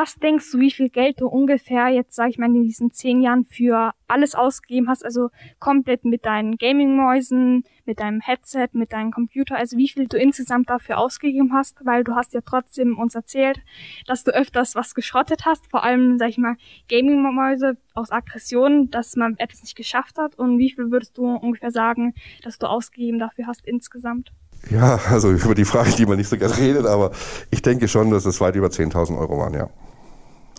Was 0.00 0.14
denkst 0.14 0.52
du, 0.52 0.60
wie 0.60 0.70
viel 0.70 0.90
Geld 0.90 1.20
du 1.20 1.26
ungefähr 1.26 1.88
jetzt, 1.88 2.14
sag 2.14 2.30
ich 2.30 2.38
mal, 2.38 2.46
in 2.46 2.62
diesen 2.62 2.92
zehn 2.92 3.20
Jahren 3.20 3.44
für 3.44 3.90
alles 4.06 4.36
ausgegeben 4.36 4.88
hast? 4.88 5.04
Also 5.04 5.30
komplett 5.58 6.04
mit 6.04 6.24
deinen 6.24 6.56
Gaming-Mäusen, 6.56 7.64
mit 7.84 7.98
deinem 7.98 8.20
Headset, 8.20 8.68
mit 8.74 8.92
deinem 8.92 9.10
Computer. 9.10 9.56
Also 9.56 9.76
wie 9.76 9.88
viel 9.88 10.06
du 10.06 10.16
insgesamt 10.16 10.70
dafür 10.70 10.98
ausgegeben 10.98 11.52
hast? 11.52 11.84
Weil 11.84 12.04
du 12.04 12.14
hast 12.14 12.32
ja 12.32 12.42
trotzdem 12.46 12.96
uns 12.96 13.16
erzählt, 13.16 13.60
dass 14.06 14.22
du 14.22 14.30
öfters 14.32 14.76
was 14.76 14.94
geschrottet 14.94 15.46
hast. 15.46 15.68
Vor 15.68 15.82
allem, 15.82 16.16
sag 16.16 16.28
ich 16.28 16.38
mal, 16.38 16.54
Gaming-Mäuse 16.88 17.76
aus 17.94 18.12
Aggression, 18.12 18.92
dass 18.92 19.16
man 19.16 19.36
etwas 19.38 19.62
nicht 19.62 19.74
geschafft 19.74 20.16
hat. 20.16 20.36
Und 20.36 20.60
wie 20.60 20.70
viel 20.70 20.92
würdest 20.92 21.18
du 21.18 21.26
ungefähr 21.26 21.72
sagen, 21.72 22.14
dass 22.44 22.56
du 22.60 22.68
ausgegeben 22.68 23.18
dafür 23.18 23.48
hast 23.48 23.66
insgesamt? 23.66 24.30
Ja, 24.70 25.00
also 25.10 25.32
über 25.32 25.56
die 25.56 25.64
Frage, 25.64 25.90
die 25.90 26.06
man 26.06 26.18
nicht 26.18 26.28
so 26.28 26.38
gerne 26.38 26.56
redet, 26.56 26.86
aber 26.86 27.10
ich 27.50 27.62
denke 27.62 27.88
schon, 27.88 28.12
dass 28.12 28.26
es 28.26 28.40
weit 28.40 28.54
über 28.54 28.68
10.000 28.68 29.18
Euro 29.18 29.38
waren, 29.38 29.54
ja. 29.54 29.68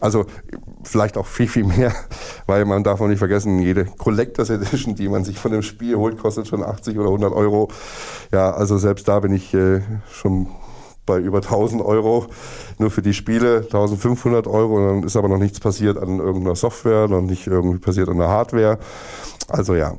Also 0.01 0.25
vielleicht 0.83 1.17
auch 1.17 1.25
viel, 1.25 1.47
viel 1.47 1.65
mehr, 1.65 1.93
weil 2.47 2.65
man 2.65 2.83
darf 2.83 3.01
auch 3.01 3.07
nicht 3.07 3.19
vergessen, 3.19 3.59
jede 3.59 3.85
Collectors 3.85 4.49
Edition, 4.49 4.95
die 4.95 5.09
man 5.09 5.25
sich 5.25 5.37
von 5.37 5.51
dem 5.51 5.61
Spiel 5.61 5.95
holt, 5.95 6.17
kostet 6.17 6.47
schon 6.47 6.63
80 6.63 6.97
oder 6.97 7.07
100 7.07 7.33
Euro. 7.33 7.69
Ja, 8.31 8.51
also 8.51 8.77
selbst 8.77 9.07
da 9.07 9.19
bin 9.19 9.33
ich 9.33 9.53
äh, 9.53 9.81
schon 10.11 10.47
bei 11.05 11.19
über 11.19 11.39
1000 11.39 11.81
Euro 11.83 12.27
nur 12.77 12.91
für 12.91 13.01
die 13.01 13.15
Spiele, 13.15 13.61
1500 13.61 14.47
Euro. 14.47 14.87
Dann 14.87 15.03
ist 15.03 15.17
aber 15.17 15.27
noch 15.27 15.39
nichts 15.39 15.59
passiert 15.59 15.97
an 15.97 16.19
irgendeiner 16.19 16.55
Software, 16.55 17.07
noch 17.07 17.21
nicht 17.21 17.47
irgendwie 17.47 17.79
passiert 17.79 18.09
an 18.09 18.19
der 18.19 18.29
Hardware. 18.29 18.77
Also 19.47 19.75
ja. 19.75 19.95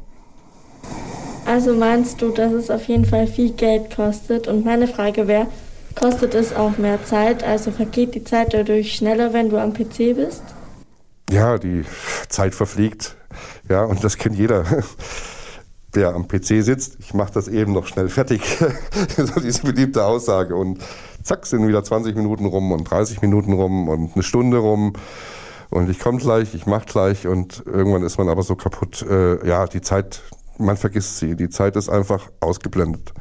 Also 1.46 1.74
meinst 1.74 2.22
du, 2.22 2.30
dass 2.30 2.52
es 2.52 2.70
auf 2.70 2.84
jeden 2.84 3.04
Fall 3.04 3.26
viel 3.26 3.50
Geld 3.50 3.94
kostet? 3.94 4.46
Und 4.46 4.64
meine 4.64 4.86
Frage 4.86 5.26
wäre, 5.26 5.48
Kostet 5.94 6.34
es 6.34 6.54
auch 6.54 6.78
mehr 6.78 7.04
Zeit? 7.04 7.42
Also 7.42 7.70
vergeht 7.70 8.14
die 8.14 8.24
Zeit 8.24 8.54
dadurch 8.54 8.94
schneller, 8.94 9.32
wenn 9.32 9.50
du 9.50 9.58
am 9.58 9.72
PC 9.72 10.14
bist? 10.16 10.42
Ja, 11.30 11.58
die 11.58 11.84
Zeit 12.28 12.54
verfliegt. 12.54 13.16
Ja, 13.68 13.84
und 13.84 14.02
das 14.02 14.16
kennt 14.16 14.36
jeder, 14.36 14.64
der 15.94 16.14
am 16.14 16.26
PC 16.26 16.62
sitzt. 16.62 16.96
Ich 17.00 17.14
mache 17.14 17.32
das 17.32 17.48
eben 17.48 17.72
noch 17.72 17.86
schnell 17.86 18.08
fertig. 18.08 18.42
so 19.16 19.40
diese 19.40 19.62
beliebte 19.62 20.04
Aussage. 20.04 20.56
Und 20.56 20.80
zack, 21.22 21.46
sind 21.46 21.66
wieder 21.66 21.84
20 21.84 22.16
Minuten 22.16 22.46
rum 22.46 22.72
und 22.72 22.84
30 22.84 23.22
Minuten 23.22 23.52
rum 23.52 23.88
und 23.88 24.14
eine 24.14 24.22
Stunde 24.22 24.58
rum. 24.58 24.94
Und 25.70 25.88
ich 25.88 26.00
komme 26.00 26.18
gleich, 26.18 26.54
ich 26.54 26.66
mache 26.66 26.86
gleich 26.86 27.28
und 27.28 27.62
irgendwann 27.64 28.02
ist 28.02 28.18
man 28.18 28.28
aber 28.28 28.42
so 28.42 28.56
kaputt. 28.56 29.02
Äh, 29.08 29.46
ja, 29.46 29.66
die 29.66 29.80
Zeit, 29.80 30.22
man 30.58 30.76
vergisst 30.76 31.18
sie. 31.18 31.36
Die 31.36 31.48
Zeit 31.48 31.76
ist 31.76 31.88
einfach 31.88 32.28
ausgeblendet. 32.40 33.12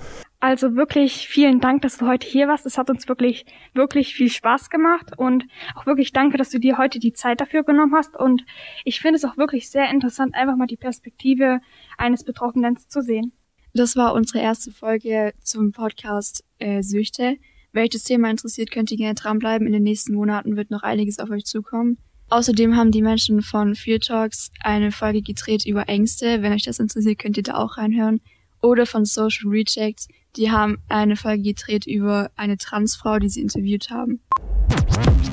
Also 0.41 0.75
wirklich 0.75 1.27
vielen 1.27 1.59
Dank, 1.59 1.81
dass 1.81 1.97
du 1.97 2.07
heute 2.07 2.25
hier 2.25 2.47
warst. 2.47 2.65
Es 2.65 2.77
hat 2.77 2.89
uns 2.89 3.09
wirklich, 3.09 3.45
wirklich 3.73 4.15
viel 4.15 4.29
Spaß 4.29 4.69
gemacht 4.69 5.11
und 5.17 5.45
auch 5.75 5.85
wirklich 5.85 6.13
danke, 6.13 6.37
dass 6.37 6.49
du 6.49 6.59
dir 6.59 6.77
heute 6.77 6.99
die 6.99 7.11
Zeit 7.11 7.41
dafür 7.41 7.63
genommen 7.63 7.93
hast. 7.93 8.17
Und 8.17 8.45
ich 8.85 9.01
finde 9.01 9.17
es 9.17 9.25
auch 9.25 9.35
wirklich 9.35 9.69
sehr 9.69 9.89
interessant, 9.89 10.35
einfach 10.35 10.55
mal 10.55 10.67
die 10.67 10.77
Perspektive 10.77 11.59
eines 11.97 12.23
Betroffenen 12.23 12.77
zu 12.77 13.01
sehen. 13.01 13.33
Das 13.73 13.97
war 13.97 14.13
unsere 14.13 14.39
erste 14.39 14.71
Folge 14.71 15.33
zum 15.41 15.73
Podcast 15.73 16.45
äh, 16.57 16.81
Süchte. 16.81 17.35
Das 17.73 18.03
Thema 18.03 18.29
interessiert, 18.29 18.71
könnt 18.71 18.91
ihr 18.91 18.97
gerne 18.97 19.15
dranbleiben. 19.15 19.67
In 19.67 19.73
den 19.73 19.83
nächsten 19.83 20.15
Monaten 20.15 20.55
wird 20.55 20.71
noch 20.71 20.83
einiges 20.83 21.19
auf 21.19 21.29
euch 21.29 21.45
zukommen. 21.45 21.97
Außerdem 22.29 22.75
haben 22.75 22.91
die 22.91 23.01
Menschen 23.01 23.41
von 23.41 23.75
Fear 23.75 23.99
Talks 23.99 24.51
eine 24.61 24.91
Folge 24.91 25.21
gedreht 25.21 25.65
über 25.65 25.87
Ängste. 25.87 26.41
Wenn 26.41 26.53
euch 26.53 26.63
das 26.63 26.79
interessiert, 26.79 27.19
könnt 27.19 27.37
ihr 27.37 27.43
da 27.43 27.55
auch 27.55 27.77
reinhören. 27.77 28.21
Oder 28.61 28.85
von 28.85 29.05
Social 29.05 29.49
Rejects 29.49 30.07
die 30.35 30.51
haben 30.51 30.77
eine 30.89 31.15
Folge 31.15 31.43
gedreht 31.43 31.85
über 31.87 32.29
eine 32.35 32.57
Transfrau, 32.57 33.19
die 33.19 33.29
sie 33.29 33.41
interviewt 33.41 33.89
haben. 33.89 34.21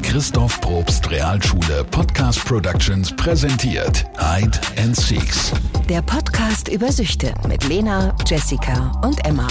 Christoph 0.02 0.60
Probst 0.60 1.10
Realschule 1.10 1.84
Podcast 1.90 2.44
Productions 2.44 3.14
präsentiert 3.14 4.04
Hide 4.18 4.58
and 4.78 4.96
Seeks. 4.96 5.52
Der 5.88 6.00
Podcast 6.02 6.68
über 6.68 6.90
Süchte 6.90 7.34
mit 7.46 7.68
Lena, 7.68 8.16
Jessica 8.26 8.92
und 9.04 9.24
Emma. 9.26 9.46